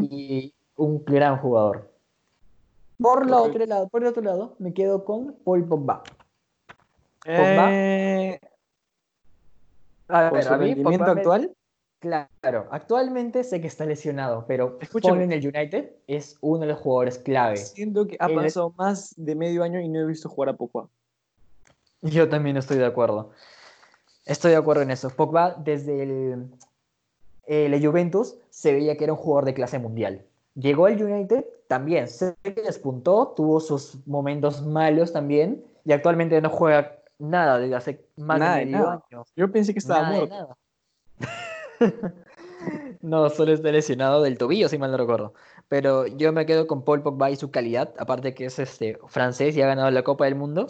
y 0.00 0.54
un 0.76 1.04
gran 1.04 1.36
jugador. 1.36 1.90
Por, 2.98 3.28
la 3.28 3.36
otro 3.42 3.66
lado, 3.66 3.88
por 3.88 4.02
el 4.02 4.08
otro 4.08 4.22
lado, 4.22 4.56
me 4.58 4.72
quedo 4.72 5.04
con 5.04 5.34
Paul 5.44 5.68
Pogba. 5.68 6.02
Pogba 7.22 7.68
eh, 7.70 8.40
a 10.08 10.30
ver, 10.30 10.48
a 10.48 10.56
mí, 10.56 10.74
actual? 11.00 11.54
Claro, 12.00 12.68
actualmente 12.70 13.42
sé 13.42 13.60
que 13.60 13.66
está 13.66 13.84
lesionado, 13.84 14.44
pero 14.46 14.78
Escúchame. 14.80 15.24
en 15.24 15.32
el 15.32 15.46
United 15.46 15.90
es 16.06 16.38
uno 16.40 16.60
de 16.60 16.66
los 16.68 16.78
jugadores 16.78 17.18
clave. 17.18 17.56
Siento 17.56 18.06
que 18.06 18.16
ha 18.20 18.28
pasado 18.28 18.72
más 18.76 19.14
de 19.16 19.34
medio 19.34 19.64
año 19.64 19.80
y 19.80 19.88
no 19.88 20.00
he 20.00 20.06
visto 20.06 20.28
jugar 20.28 20.50
a 20.50 20.56
Pogba. 20.56 20.88
Yo 22.02 22.28
también 22.28 22.56
estoy 22.56 22.78
de 22.78 22.86
acuerdo. 22.86 23.30
Estoy 24.24 24.52
de 24.52 24.58
acuerdo 24.58 24.82
en 24.82 24.92
eso. 24.92 25.10
Pogba, 25.10 25.56
desde 25.58 26.02
el, 26.04 26.50
el 27.46 27.84
Juventus, 27.86 28.36
se 28.50 28.72
veía 28.72 28.96
que 28.96 29.04
era 29.04 29.14
un 29.14 29.18
jugador 29.18 29.46
de 29.46 29.54
clase 29.54 29.80
mundial. 29.80 30.24
Llegó 30.54 30.86
al 30.86 31.02
United, 31.02 31.44
también 31.66 32.06
sé 32.06 32.36
que 32.42 32.52
despuntó, 32.52 33.32
tuvo 33.36 33.58
sus 33.58 34.06
momentos 34.06 34.64
malos 34.64 35.12
también, 35.12 35.64
y 35.84 35.92
actualmente 35.92 36.40
no 36.40 36.50
juega 36.50 36.98
nada 37.18 37.58
desde 37.58 37.74
hace 37.74 38.04
más 38.16 38.38
de 38.38 38.66
medio 38.66 38.88
año. 38.88 39.24
Yo 39.34 39.50
pensé 39.50 39.72
que 39.72 39.80
estaba 39.80 40.10
muerto. 40.10 40.56
no, 43.02 43.28
solo 43.30 43.52
está 43.52 43.70
lesionado 43.70 44.22
del 44.22 44.38
tobillo, 44.38 44.68
si 44.68 44.78
mal 44.78 44.90
no 44.90 44.96
recuerdo. 44.96 45.34
Pero 45.68 46.06
yo 46.06 46.32
me 46.32 46.46
quedo 46.46 46.66
con 46.66 46.84
Paul 46.84 47.02
Pogba 47.02 47.30
y 47.30 47.36
su 47.36 47.50
calidad, 47.50 47.94
aparte 47.98 48.34
que 48.34 48.46
es 48.46 48.58
este 48.58 48.98
francés 49.08 49.56
y 49.56 49.62
ha 49.62 49.66
ganado 49.66 49.90
la 49.90 50.02
Copa 50.02 50.24
del 50.24 50.34
Mundo. 50.34 50.66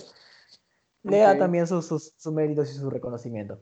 Le 1.05 1.19
da 1.19 1.39
también 1.39 1.67
sus, 1.67 2.13
méritos 2.27 2.71
y 2.71 2.75
su 2.75 2.91
reconocimiento. 2.91 3.61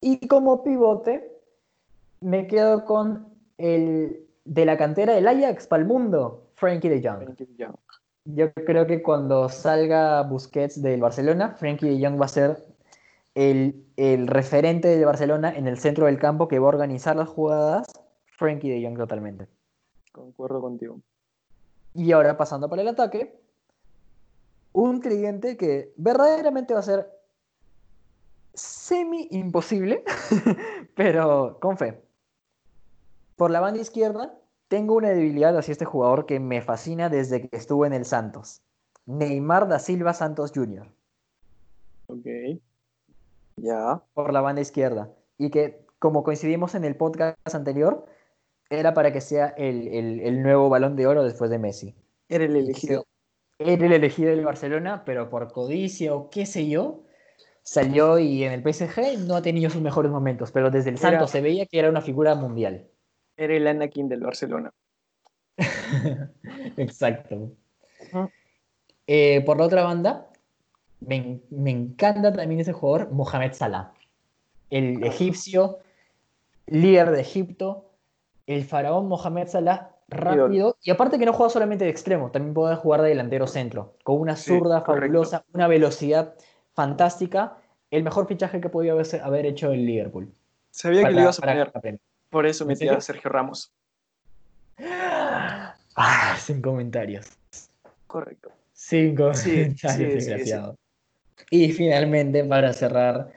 Y 0.00 0.26
como 0.26 0.64
pivote, 0.64 1.30
me 2.20 2.46
quedo 2.46 2.84
con 2.84 3.28
el 3.58 4.26
de 4.44 4.64
la 4.64 4.76
cantera 4.76 5.12
del 5.14 5.28
Ajax 5.28 5.66
para 5.66 5.82
el 5.82 5.88
mundo, 5.88 6.50
Frankie 6.54 6.88
de 6.88 7.06
Jong. 7.06 7.36
Yo 8.24 8.52
creo 8.52 8.86
que 8.86 9.02
cuando 9.02 9.48
salga 9.48 10.22
Busquets 10.22 10.80
del 10.80 11.00
Barcelona, 11.00 11.54
Frankie 11.58 11.88
de 11.88 12.04
Jong 12.04 12.20
va 12.20 12.26
a 12.26 12.28
ser 12.28 12.64
el, 13.34 13.86
el, 13.96 14.26
referente 14.26 14.88
del 14.88 15.04
Barcelona 15.04 15.52
en 15.54 15.66
el 15.66 15.78
centro 15.78 16.06
del 16.06 16.18
campo 16.18 16.48
que 16.48 16.58
va 16.58 16.66
a 16.66 16.68
organizar 16.68 17.16
las 17.16 17.28
jugadas. 17.28 17.86
Frankie 18.36 18.70
de 18.70 18.84
Jong 18.84 18.96
totalmente. 18.96 19.48
Concuerdo 20.12 20.60
contigo. 20.60 21.00
Y 21.94 22.12
ahora 22.12 22.36
pasando 22.36 22.68
para 22.68 22.82
el 22.82 22.88
ataque, 22.88 23.40
un 24.72 25.00
cliente 25.00 25.56
que 25.56 25.92
verdaderamente 25.96 26.74
va 26.74 26.80
a 26.80 26.84
ser 26.84 27.10
semi 28.54 29.28
imposible, 29.30 30.04
pero 30.94 31.58
con 31.60 31.76
fe. 31.76 32.02
Por 33.36 33.50
la 33.50 33.60
banda 33.60 33.80
izquierda, 33.80 34.34
tengo 34.68 34.94
una 34.94 35.10
debilidad 35.10 35.56
hacia 35.56 35.72
este 35.72 35.84
jugador 35.84 36.26
que 36.26 36.40
me 36.40 36.62
fascina 36.62 37.08
desde 37.08 37.48
que 37.48 37.56
estuvo 37.56 37.84
en 37.86 37.92
el 37.92 38.04
Santos. 38.04 38.62
Neymar 39.06 39.68
da 39.68 39.78
Silva 39.78 40.14
Santos 40.14 40.52
Jr. 40.54 40.88
Ok. 42.06 42.26
Ya. 43.56 44.02
Por 44.14 44.32
la 44.32 44.40
banda 44.40 44.60
izquierda. 44.60 45.10
Y 45.38 45.50
que, 45.50 45.84
como 45.98 46.22
coincidimos 46.22 46.74
en 46.74 46.84
el 46.84 46.96
podcast 46.96 47.54
anterior, 47.54 48.06
era 48.70 48.94
para 48.94 49.12
que 49.12 49.20
sea 49.20 49.48
el, 49.56 50.42
nuevo 50.42 50.68
balón 50.68 50.96
de 50.96 51.06
oro 51.06 51.24
después 51.24 51.50
de 51.50 51.58
Messi. 51.58 51.94
Era 52.28 52.44
el 52.44 52.56
elegido. 52.56 53.06
Era 53.58 53.86
el 53.86 53.92
elegido 53.92 54.30
del 54.30 54.44
Barcelona, 54.44 55.04
pero 55.04 55.28
por 55.28 55.52
codicia 55.52 56.14
o 56.14 56.30
qué 56.30 56.46
sé 56.46 56.68
yo, 56.68 57.04
salió 57.62 58.18
y 58.18 58.44
en 58.44 58.52
el 58.52 58.62
PSG 58.62 59.18
no 59.26 59.36
ha 59.36 59.42
tenido 59.42 59.70
sus 59.70 59.82
mejores 59.82 60.10
momentos, 60.10 60.50
pero 60.50 60.70
desde 60.70 60.90
el 60.90 60.98
Santos 60.98 61.30
se 61.30 61.40
veía 61.40 61.66
que 61.66 61.78
era 61.78 61.90
una 61.90 62.00
figura 62.00 62.34
mundial. 62.34 62.88
Era 63.36 63.54
el 63.54 63.66
Anakin 63.66 64.08
del 64.08 64.20
Barcelona. 64.20 64.72
Exacto. 66.76 67.52
Eh, 69.06 69.42
por 69.44 69.58
la 69.58 69.66
otra 69.66 69.84
banda, 69.84 70.31
me, 71.06 71.40
me, 71.50 71.70
encanta 71.70 72.32
también 72.32 72.60
ese 72.60 72.72
jugador, 72.72 73.10
Mohamed 73.10 73.52
Salah, 73.52 73.92
el 74.70 75.02
egipcio, 75.04 75.78
líder 76.66 77.10
de 77.10 77.20
Egipto, 77.20 77.90
el 78.46 78.64
faraón 78.64 79.08
Mohamed 79.08 79.48
Salah, 79.48 79.90
rápido, 80.08 80.76
y 80.82 80.90
aparte 80.90 81.18
que 81.18 81.26
no 81.26 81.32
juega 81.32 81.50
solamente 81.50 81.84
de 81.84 81.90
extremo, 81.90 82.30
también 82.30 82.54
puede 82.54 82.76
jugar 82.76 83.02
de 83.02 83.10
delantero 83.10 83.46
centro, 83.46 83.94
con 84.04 84.20
una 84.20 84.36
zurda 84.36 84.82
fabulosa, 84.82 85.44
una 85.52 85.68
velocidad 85.68 86.34
fantástica, 86.74 87.56
el 87.90 88.02
mejor 88.02 88.26
fichaje 88.26 88.60
que 88.60 88.68
podía 88.68 88.92
haber 88.92 89.46
hecho 89.46 89.72
el 89.72 89.86
Liverpool. 89.86 90.32
Sabía 90.70 91.04
que 91.04 91.12
lo 91.12 91.20
ibas 91.22 91.38
a 91.38 91.42
poner, 91.42 92.00
por 92.30 92.46
eso 92.46 92.64
metí 92.64 92.88
a 92.88 93.00
Sergio 93.00 93.30
Ramos. 93.30 93.72
Ah, 95.94 96.36
sin 96.38 96.62
comentarios. 96.62 97.26
Correcto. 98.06 98.50
Sin 98.72 99.14
comentarios, 99.14 100.81
y 101.50 101.72
finalmente, 101.72 102.44
para 102.44 102.72
cerrar, 102.72 103.32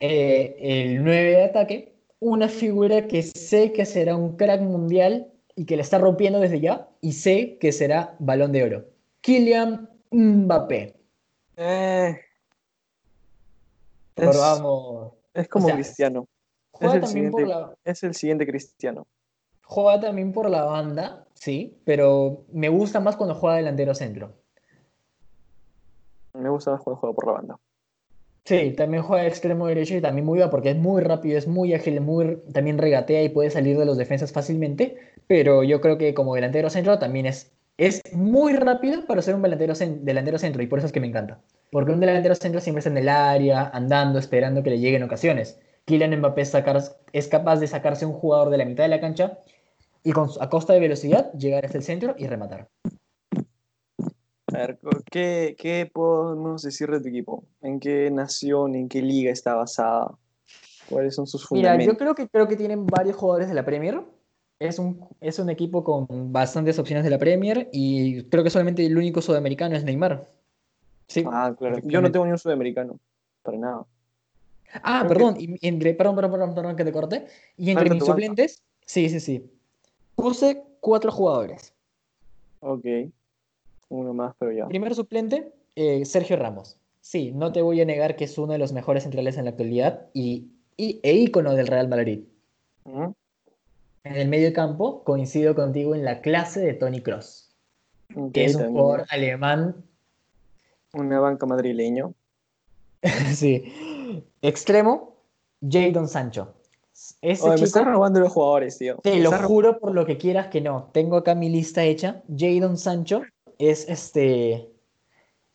eh, 0.00 0.56
el 0.60 1.04
9 1.04 1.30
de 1.30 1.44
ataque, 1.44 1.92
una 2.20 2.48
figura 2.48 3.06
que 3.06 3.22
sé 3.22 3.72
que 3.72 3.84
será 3.84 4.16
un 4.16 4.36
crack 4.36 4.60
mundial 4.60 5.28
y 5.56 5.64
que 5.64 5.76
le 5.76 5.82
está 5.82 5.98
rompiendo 5.98 6.40
desde 6.40 6.60
ya, 6.60 6.88
y 7.00 7.12
sé 7.12 7.58
que 7.58 7.72
será 7.72 8.14
balón 8.18 8.52
de 8.52 8.64
oro. 8.64 8.84
Kylian 9.20 9.88
Mbappé. 10.10 10.94
Eh, 11.56 12.20
es, 14.16 14.38
vamos. 14.38 15.12
Es 15.34 15.48
como 15.48 15.68
Cristiano. 15.68 16.26
Es 16.80 16.94
el, 16.94 17.06
siguiente, 17.06 17.46
es 17.84 18.02
el 18.02 18.14
siguiente 18.14 18.46
Cristiano. 18.46 19.06
Juega 19.62 20.00
también 20.00 20.32
por 20.32 20.48
la 20.48 20.64
banda, 20.64 21.26
sí, 21.34 21.78
pero 21.84 22.44
me 22.52 22.70
gusta 22.70 23.00
más 23.00 23.16
cuando 23.16 23.34
juega 23.34 23.56
delantero 23.56 23.94
centro. 23.94 24.32
Me 26.40 26.50
gusta 26.50 26.72
más 26.72 26.82
cuando 26.82 27.00
juega 27.00 27.14
por 27.14 27.26
la 27.26 27.32
banda. 27.32 27.58
Sí, 28.44 28.72
también 28.72 29.02
juega 29.02 29.26
extremo 29.26 29.66
derecho 29.66 29.94
y 29.94 30.00
también 30.00 30.24
muy 30.24 30.38
bien 30.38 30.50
porque 30.50 30.70
es 30.70 30.76
muy 30.76 31.02
rápido, 31.02 31.38
es 31.38 31.46
muy 31.46 31.74
ágil, 31.74 32.00
muy, 32.00 32.38
también 32.52 32.78
regatea 32.78 33.22
y 33.22 33.28
puede 33.28 33.50
salir 33.50 33.78
de 33.78 33.84
los 33.84 33.98
defensas 33.98 34.32
fácilmente, 34.32 34.96
pero 35.26 35.62
yo 35.62 35.80
creo 35.80 35.98
que 35.98 36.14
como 36.14 36.34
delantero 36.34 36.70
centro 36.70 36.98
también 36.98 37.26
es, 37.26 37.52
es 37.76 38.02
muy 38.14 38.54
rápido 38.54 39.06
para 39.06 39.22
ser 39.22 39.34
un 39.34 39.42
delantero, 39.42 40.38
centro 40.38 40.62
y 40.62 40.66
por 40.66 40.78
eso 40.78 40.86
es 40.86 40.92
que 40.92 41.00
me 41.00 41.06
encanta. 41.06 41.38
Porque 41.70 41.92
un 41.92 42.00
delantero 42.00 42.34
centro 42.34 42.60
siempre 42.60 42.80
está 42.80 42.90
en 42.90 42.98
el 42.98 43.08
área, 43.08 43.70
andando, 43.72 44.18
esperando 44.18 44.62
que 44.62 44.70
le 44.70 44.80
lleguen 44.80 45.02
ocasiones. 45.02 45.60
Kylian 45.84 46.18
Mbappé 46.18 46.42
es 47.12 47.28
capaz 47.28 47.60
de 47.60 47.66
sacarse 47.66 48.06
un 48.06 48.14
jugador 48.14 48.50
de 48.50 48.58
la 48.58 48.64
mitad 48.64 48.84
de 48.84 48.88
la 48.88 49.00
cancha 49.00 49.38
y 50.02 50.10
a 50.10 50.48
costa 50.48 50.72
de 50.72 50.80
velocidad 50.80 51.32
llegar 51.34 51.64
hasta 51.64 51.78
el 51.78 51.84
centro 51.84 52.14
y 52.18 52.26
rematar. 52.26 52.68
A 54.52 54.58
ver, 54.58 54.78
¿qué, 55.10 55.56
¿qué, 55.58 55.90
podemos 55.92 56.62
decir 56.62 56.90
de 56.90 57.00
tu 57.00 57.08
equipo? 57.08 57.44
¿En 57.62 57.78
qué 57.78 58.10
nación, 58.10 58.74
en 58.74 58.88
qué 58.88 59.02
liga 59.02 59.30
está 59.30 59.54
basada? 59.54 60.12
¿Cuáles 60.88 61.14
son 61.14 61.26
sus 61.26 61.46
fundamentos? 61.46 61.78
Mira, 61.78 61.92
yo 61.92 61.98
creo 61.98 62.14
que, 62.14 62.28
creo 62.28 62.48
que 62.48 62.56
tienen 62.56 62.86
varios 62.86 63.16
jugadores 63.16 63.48
de 63.48 63.54
la 63.54 63.64
Premier. 63.64 64.00
Es 64.58 64.78
un, 64.78 65.06
es 65.20 65.38
un 65.38 65.50
equipo 65.50 65.84
con 65.84 66.32
bastantes 66.32 66.78
opciones 66.78 67.04
de 67.04 67.10
la 67.10 67.18
Premier 67.18 67.68
y 67.72 68.24
creo 68.24 68.44
que 68.44 68.50
solamente 68.50 68.84
el 68.84 68.96
único 68.96 69.22
sudamericano 69.22 69.76
es 69.76 69.84
Neymar. 69.84 70.28
Sí, 71.06 71.24
ah, 71.26 71.54
claro. 71.56 71.78
Yo 71.84 72.00
no 72.00 72.10
tengo 72.10 72.26
ni 72.26 72.32
un 72.32 72.38
sudamericano, 72.38 72.98
para 73.42 73.58
nada. 73.58 73.86
Ah, 74.82 75.04
perdón, 75.08 75.36
entre, 75.38 75.94
perdón, 75.94 76.16
perdón, 76.16 76.54
perdón, 76.54 76.76
que 76.76 76.84
te 76.84 76.92
corte. 76.92 77.26
Y 77.56 77.70
entre 77.70 77.90
mis 77.90 78.04
suplentes, 78.04 78.62
sí, 78.84 79.08
sí, 79.08 79.20
sí. 79.20 79.50
Puse 80.14 80.62
cuatro 80.80 81.10
jugadores. 81.10 81.72
Ok. 82.60 82.84
Uno 83.90 84.14
más, 84.14 84.34
pero 84.38 84.52
ya. 84.52 84.66
Primer 84.68 84.94
suplente, 84.94 85.52
eh, 85.74 86.04
Sergio 86.04 86.36
Ramos. 86.36 86.78
Sí, 87.00 87.32
no 87.32 87.52
te 87.52 87.60
voy 87.60 87.80
a 87.80 87.84
negar 87.84 88.16
que 88.16 88.24
es 88.24 88.38
uno 88.38 88.52
de 88.52 88.58
los 88.58 88.72
mejores 88.72 89.02
centrales 89.02 89.36
en 89.36 89.44
la 89.44 89.50
actualidad 89.50 90.06
y, 90.14 90.50
e 90.76 91.12
ícono 91.12 91.54
del 91.54 91.66
Real 91.66 91.88
Madrid. 91.88 92.20
En 92.84 94.16
el 94.16 94.28
medio 94.28 94.52
campo 94.52 95.02
coincido 95.02 95.54
contigo 95.54 95.94
en 95.94 96.04
la 96.04 96.20
clase 96.20 96.60
de 96.60 96.72
Tony 96.72 97.00
Cross, 97.00 97.50
que 98.32 98.44
es 98.44 98.54
un 98.54 98.68
jugador 98.68 99.06
alemán. 99.10 99.76
Una 100.94 101.20
banca 101.20 101.46
madrileño. 101.46 102.14
sí. 103.34 104.24
Extremo, 104.40 105.16
Jadon 105.68 106.08
Sancho. 106.08 106.54
Ese 107.22 107.48
me 107.48 107.54
estás 107.54 107.84
robando 107.84 108.20
los 108.20 108.32
jugadores, 108.32 108.78
tío. 108.78 108.98
Te 109.02 109.18
lo 109.20 109.32
juro 109.32 109.78
por 109.78 109.94
lo 109.94 110.06
que 110.06 110.16
quieras 110.16 110.48
que 110.48 110.60
no. 110.60 110.90
Tengo 110.92 111.16
acá 111.16 111.34
mi 111.34 111.48
lista 111.48 111.82
hecha. 111.82 112.22
Jadon 112.28 112.76
Sancho 112.76 113.22
es 113.60 113.88
este. 113.88 114.72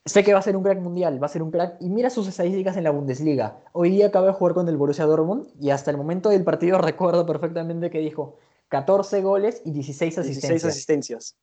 Sé 0.06 0.24
que 0.24 0.34
va 0.34 0.40
a 0.40 0.44
ser 0.44 0.56
un 0.56 0.62
crack 0.62 0.80
mundial, 0.80 1.22
va 1.22 1.26
a 1.26 1.30
ser 1.30 1.42
un 1.42 1.50
crack. 1.50 1.78
Y 1.82 1.90
mira 1.90 2.12
sus 2.12 2.28
estadísticas 2.28 2.78
en 2.78 2.84
la 2.84 2.92
Bundesliga. 2.92 3.60
Hoy 3.74 3.90
día 3.90 4.08
acaba 4.08 4.28
de 4.28 4.34
jugar 4.34 4.54
con 4.54 4.70
el 4.70 4.78
Borussia 4.78 5.06
Dortmund 5.06 5.48
y 5.60 5.72
hasta 5.72 5.90
el 5.90 5.98
momento 5.98 6.30
del 6.30 6.44
partido 6.44 6.78
recuerdo 6.82 7.26
perfectamente 7.26 7.90
que 7.90 8.00
dijo 8.00 8.38
14 8.70 9.22
goles 9.24 9.62
y 9.66 9.72
16 9.72 10.20
asistencias. 10.20 10.50
16 10.50 10.66
asistencias. 10.66 11.36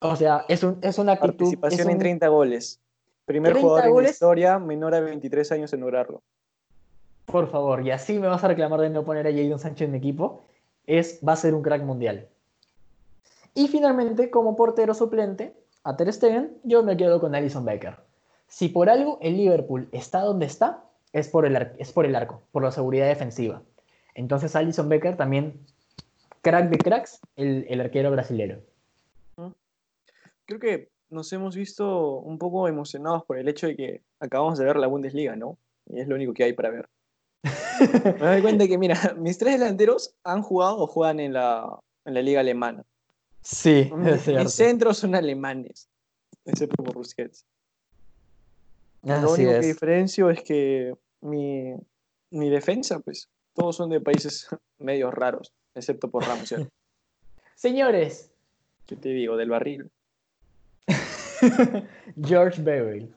O 0.00 0.16
sea, 0.16 0.46
es, 0.48 0.62
un, 0.62 0.78
es 0.80 0.98
una 0.98 1.12
actitud. 1.12 1.36
Participación 1.36 1.90
en 1.90 1.98
30 1.98 2.28
goles. 2.28 2.80
Primer 3.26 3.54
jugador 3.54 3.98
en 3.98 4.04
la 4.04 4.10
historia 4.10 4.58
menor 4.58 4.94
a 4.94 5.00
23 5.00 5.52
años 5.52 5.72
en 5.72 5.80
lograrlo. 5.80 6.22
Por 7.26 7.50
favor, 7.50 7.86
y 7.86 7.90
así 7.90 8.18
me 8.18 8.28
vas 8.28 8.44
a 8.44 8.48
reclamar 8.48 8.80
de 8.80 8.90
no 8.90 9.04
poner 9.04 9.26
a 9.26 9.32
Jadon 9.32 9.58
Sánchez 9.58 9.86
en 9.86 9.92
mi 9.92 9.98
equipo. 9.98 10.44
Es, 10.86 11.20
va 11.26 11.32
a 11.32 11.36
ser 11.36 11.54
un 11.54 11.62
crack 11.62 11.82
mundial. 11.82 12.28
Y 13.54 13.68
finalmente, 13.68 14.30
como 14.30 14.56
portero 14.56 14.92
suplente, 14.92 15.54
a 15.84 15.96
Ter 15.96 16.12
Stegen, 16.12 16.58
yo 16.64 16.82
me 16.82 16.96
quedo 16.96 17.20
con 17.20 17.34
Alison 17.34 17.64
Becker. 17.64 17.96
Si 18.48 18.68
por 18.68 18.88
algo 18.88 19.18
el 19.20 19.36
Liverpool 19.36 19.88
está 19.92 20.20
donde 20.20 20.46
está, 20.46 20.84
es 21.12 21.28
por 21.28 21.46
el, 21.46 21.56
es 21.78 21.92
por 21.92 22.06
el 22.06 22.16
arco, 22.16 22.42
por 22.52 22.62
la 22.62 22.72
seguridad 22.72 23.06
defensiva. 23.06 23.62
Entonces 24.14 24.56
Alison 24.56 24.88
Becker 24.88 25.16
también, 25.16 25.60
crack 26.40 26.70
de 26.70 26.78
cracks, 26.78 27.20
el, 27.36 27.66
el 27.68 27.80
arquero 27.80 28.10
brasilero. 28.10 28.60
Creo 30.46 30.60
que 30.60 30.90
nos 31.10 31.32
hemos 31.32 31.54
visto 31.54 32.18
un 32.18 32.38
poco 32.38 32.68
emocionados 32.68 33.24
por 33.24 33.38
el 33.38 33.48
hecho 33.48 33.66
de 33.66 33.76
que 33.76 34.02
acabamos 34.20 34.58
de 34.58 34.64
ver 34.64 34.76
la 34.76 34.86
Bundesliga, 34.86 35.36
¿no? 35.36 35.58
Y 35.86 36.00
es 36.00 36.08
lo 36.08 36.16
único 36.16 36.34
que 36.34 36.44
hay 36.44 36.52
para 36.52 36.70
ver. 36.70 36.88
Me 38.20 38.26
doy 38.26 38.42
cuenta 38.42 38.66
que, 38.66 38.78
mira, 38.78 39.14
mis 39.16 39.38
tres 39.38 39.58
delanteros 39.58 40.14
han 40.24 40.42
jugado 40.42 40.78
o 40.78 40.86
juegan 40.86 41.20
en 41.20 41.32
la, 41.34 41.78
en 42.04 42.14
la 42.14 42.22
liga 42.22 42.40
alemana. 42.40 42.84
Sí, 43.44 43.92
es 44.06 44.26
Mis 44.26 44.54
centros 44.54 44.98
son 44.98 45.14
alemanes, 45.14 45.88
excepto 46.46 46.82
por 46.82 46.94
Busquets. 46.94 47.44
lo 49.02 49.32
único 49.32 49.50
que 49.50 49.60
diferencio 49.60 50.30
es 50.30 50.42
que 50.42 50.94
mi, 51.20 51.74
mi, 52.30 52.48
defensa, 52.48 52.98
pues, 53.00 53.28
todos 53.52 53.76
son 53.76 53.90
de 53.90 54.00
países 54.00 54.48
medio 54.78 55.10
raros, 55.10 55.52
excepto 55.74 56.10
por 56.10 56.24
Ramos. 56.24 56.54
Señores. 57.54 58.30
¿Qué 58.86 58.96
te 58.96 59.10
digo? 59.10 59.36
Del 59.36 59.48
barril. 59.48 59.90
George 62.22 62.60
Beverly. 62.60 63.14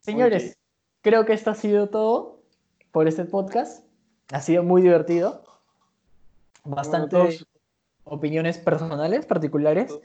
Señores, 0.00 0.56
creo 1.02 1.26
que 1.26 1.34
esto 1.34 1.50
ha 1.50 1.54
sido 1.54 1.88
todo 1.88 2.40
por 2.90 3.06
este 3.08 3.24
podcast. 3.24 3.84
Ha 4.30 4.40
sido 4.40 4.62
muy 4.62 4.80
divertido. 4.80 5.44
Bastante 6.64 7.44
opiniones 8.04 8.58
personales, 8.58 9.26
particulares. 9.26 9.98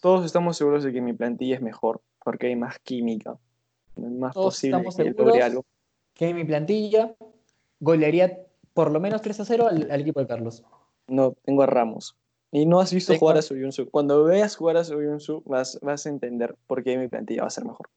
Todos, 0.00 0.24
estamos 0.24 0.56
seguros 0.56 0.84
de 0.84 0.92
que 0.92 1.00
mi 1.00 1.12
plantilla 1.12 1.56
es 1.56 1.62
mejor 1.62 2.00
porque 2.22 2.48
hay 2.48 2.56
más 2.56 2.78
química. 2.80 3.38
Es 3.96 4.10
más 4.10 4.34
posible 4.34 4.82
que 5.32 5.42
algo. 5.42 5.64
Que 6.14 6.32
mi 6.34 6.44
plantilla 6.44 7.14
golearía 7.80 8.38
por 8.72 8.90
lo 8.90 9.00
menos 9.00 9.22
3 9.22 9.40
a 9.40 9.44
0 9.44 9.68
al, 9.68 10.00
equipo 10.00 10.20
de 10.20 10.26
Carlos. 10.26 10.64
No, 11.06 11.32
tengo 11.44 11.62
a 11.62 11.66
Ramos. 11.66 12.16
Y 12.50 12.66
no 12.66 12.80
has 12.80 12.92
visto 12.92 13.16
jugar 13.18 13.36
a 13.36 13.42
Soyuncu. 13.42 13.90
Cuando 13.90 14.24
veas 14.24 14.56
jugar 14.56 14.76
a 14.76 14.84
Soyuncu 14.84 15.42
vas, 15.44 15.78
vas 15.82 16.06
a 16.06 16.08
entender 16.08 16.56
por 16.66 16.82
qué 16.82 16.96
mi 16.96 17.08
plantilla 17.08 17.42
va 17.42 17.48
a 17.48 17.50
ser 17.50 17.64
mejor. 17.64 17.88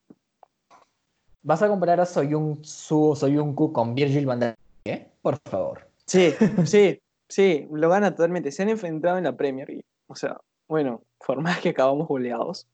¿Vas 1.42 1.62
a 1.62 1.68
comparar 1.68 2.00
a 2.00 2.06
Soyuncu 2.06 2.62
o 2.90 3.16
Soyuncu 3.16 3.72
con 3.72 3.94
Virgil 3.94 4.26
van 4.26 4.40
Dijk? 4.40 4.56
¿Eh? 4.84 5.06
Por 5.22 5.38
favor. 5.38 5.88
Sí, 6.06 6.32
sí, 6.64 7.00
sí, 7.28 7.68
lo 7.70 7.88
gana 7.88 8.10
totalmente. 8.10 8.52
Se 8.52 8.62
han 8.62 8.68
enfrentado 8.68 9.18
en 9.18 9.24
la 9.24 9.36
Premier 9.36 9.70
y, 9.70 9.84
o 10.06 10.14
sea, 10.14 10.40
bueno, 10.68 11.02
por 11.24 11.40
más 11.40 11.60
que 11.60 11.70
acabamos 11.70 12.08
goleados. 12.08 12.66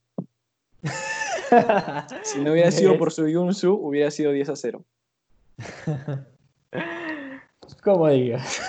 si 2.23 2.41
no 2.41 2.53
hubiera 2.53 2.71
sido 2.71 2.99
por 2.99 3.13
Soyuncu, 3.13 3.71
hubiera 3.71 4.11
sido 4.11 4.33
10 4.33 4.49
a 4.49 4.57
0. 4.57 4.85
Como 7.83 8.09
digas. 8.09 8.61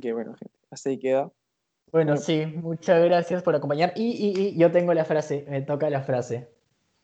Qué 0.00 0.12
bueno, 0.12 0.34
gente. 0.34 0.54
Ahí 0.84 0.98
queda. 0.98 1.30
Bueno, 1.92 2.16
sí, 2.16 2.44
muchas 2.46 3.02
gracias 3.04 3.42
por 3.42 3.54
acompañar. 3.54 3.92
Y, 3.96 4.56
yo 4.58 4.70
tengo 4.70 4.92
la 4.94 5.04
frase, 5.04 5.46
me 5.48 5.62
toca 5.62 5.88
la 5.90 6.02
frase. 6.02 6.48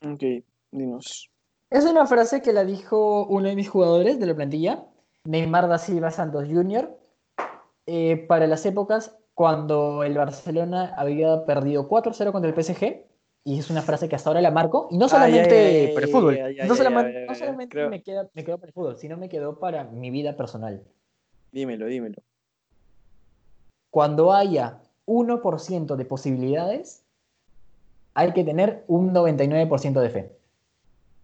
Ok, 0.05 0.23
dinos. 0.71 1.31
Es 1.69 1.85
una 1.85 2.05
frase 2.05 2.41
que 2.41 2.53
la 2.53 2.63
dijo 2.63 3.25
uno 3.25 3.49
de 3.49 3.55
mis 3.55 3.69
jugadores 3.69 4.19
de 4.19 4.27
la 4.27 4.35
plantilla, 4.35 4.85
Neymar 5.23 5.67
da 5.67 5.79
Silva 5.79 6.11
Santos 6.11 6.47
Jr., 6.47 6.95
eh, 7.85 8.25
para 8.27 8.47
las 8.47 8.65
épocas 8.65 9.17
cuando 9.33 10.03
el 10.03 10.15
Barcelona 10.15 10.93
había 10.97 11.45
perdido 11.45 11.89
4-0 11.89 12.31
contra 12.31 12.49
el 12.49 12.63
PSG 12.63 13.05
y 13.47 13.59
es 13.59 13.69
una 13.69 13.83
frase 13.83 14.09
que 14.09 14.15
hasta 14.15 14.29
ahora 14.29 14.41
la 14.41 14.49
marco, 14.49 14.87
y 14.89 14.97
no 14.97 15.07
solamente 15.07 15.91
por 15.93 16.03
el 16.03 16.09
fútbol, 16.09 16.39
no 16.67 16.75
solamente, 16.75 17.87
me, 17.87 18.01
queda, 18.01 18.27
me 18.33 18.43
quedó 18.43 18.57
para 18.57 18.69
el 18.69 18.73
fútbol, 18.73 18.97
sino 18.97 19.17
me 19.17 19.29
quedó 19.29 19.59
para 19.59 19.83
mi 19.83 20.09
vida 20.09 20.35
personal. 20.35 20.83
Dímelo, 21.51 21.85
dímelo. 21.85 22.23
Cuando 23.91 24.33
haya 24.33 24.79
1% 25.05 25.95
de 25.95 26.05
posibilidades, 26.05 27.05
hay 28.15 28.33
que 28.33 28.43
tener 28.43 28.83
un 28.87 29.13
99% 29.13 30.01
de 30.01 30.09
fe. 30.09 30.31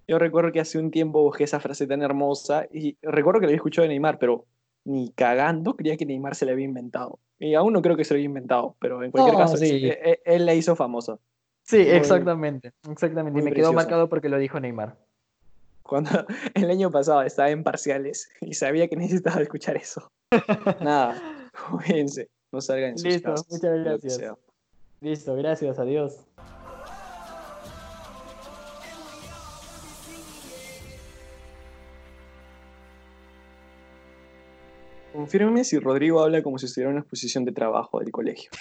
Yo 0.08 0.20
recuerdo 0.20 0.52
que 0.52 0.60
hace 0.60 0.78
un 0.78 0.92
tiempo 0.92 1.24
busqué 1.24 1.46
esa 1.46 1.60
frase 1.60 1.88
tan 1.88 2.04
hermosa 2.04 2.68
y 2.72 2.98
recuerdo 3.02 3.40
que 3.40 3.48
la 3.48 3.50
había 3.50 3.58
escuchado 3.58 3.84
de 3.84 3.90
Neymar, 3.90 4.20
pero 4.20 4.46
ni 4.86 5.12
cagando 5.12 5.76
creía 5.76 5.98
que 5.98 6.06
Neymar 6.06 6.36
se 6.36 6.46
la 6.46 6.54
había 6.54 6.66
inventado. 6.66 7.20
Y 7.40 7.56
aún 7.56 7.74
no 7.74 7.82
creo 7.82 7.98
que 7.98 8.04
se 8.04 8.14
lo 8.14 8.18
había 8.18 8.26
inventado, 8.26 8.76
pero 8.80 9.04
en 9.04 9.12
cualquier 9.12 9.38
caso, 9.38 9.58
sí. 9.58 9.88
Eh, 9.88 10.00
eh, 10.04 10.22
él, 10.26 10.46
la 10.46 10.54
hizo 10.54 10.76
famosa. 10.76 11.18
Sí, 11.64 11.78
exactamente. 11.78 12.74
Exactamente. 12.90 13.40
y 13.40 13.44
me 13.44 13.52
quedó 13.52 13.74
marcado 13.74 14.10
porque 14.10 14.30
lo 14.30 14.38
dijo 14.38 14.60
Neymar. 14.60 14.98
Cuando 15.84 16.10
el 16.54 16.70
año 16.70 16.92
pasado 16.92 17.22
estaba 17.24 17.50
en 17.50 17.64
parciales 17.64 18.30
y 18.42 18.54
sabía 18.54 18.88
que 18.88 18.96
necesitaba 18.96 19.42
escuchar 19.42 19.76
eso. 19.78 20.12
Nada, 20.82 21.22
cuídense, 21.70 22.30
no 22.52 22.62
salgan 22.62 22.92
en 22.92 22.98
sus 22.98 23.08
Listo, 23.08 23.36
muchas 23.50 23.80
gracias. 23.84 24.22
Listo, 25.02 25.36
gracias, 25.36 25.80
adiós. 25.80 26.28
Confírmeme 35.12 35.64
si 35.64 35.80
Rodrigo 35.80 36.22
habla 36.22 36.44
como 36.44 36.58
si 36.58 36.66
estuviera 36.68 36.90
en 36.90 36.96
una 36.96 37.02
exposición 37.02 37.46
de 37.46 37.52
trabajo 37.52 38.00
del 38.00 38.12
colegio. 38.12 38.52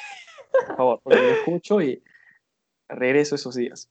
Por 0.67 0.77
favor, 0.77 1.01
lo 1.05 1.15
escucho 1.15 1.81
y 1.81 2.03
regreso 2.89 3.35
esos 3.35 3.55
días. 3.55 3.91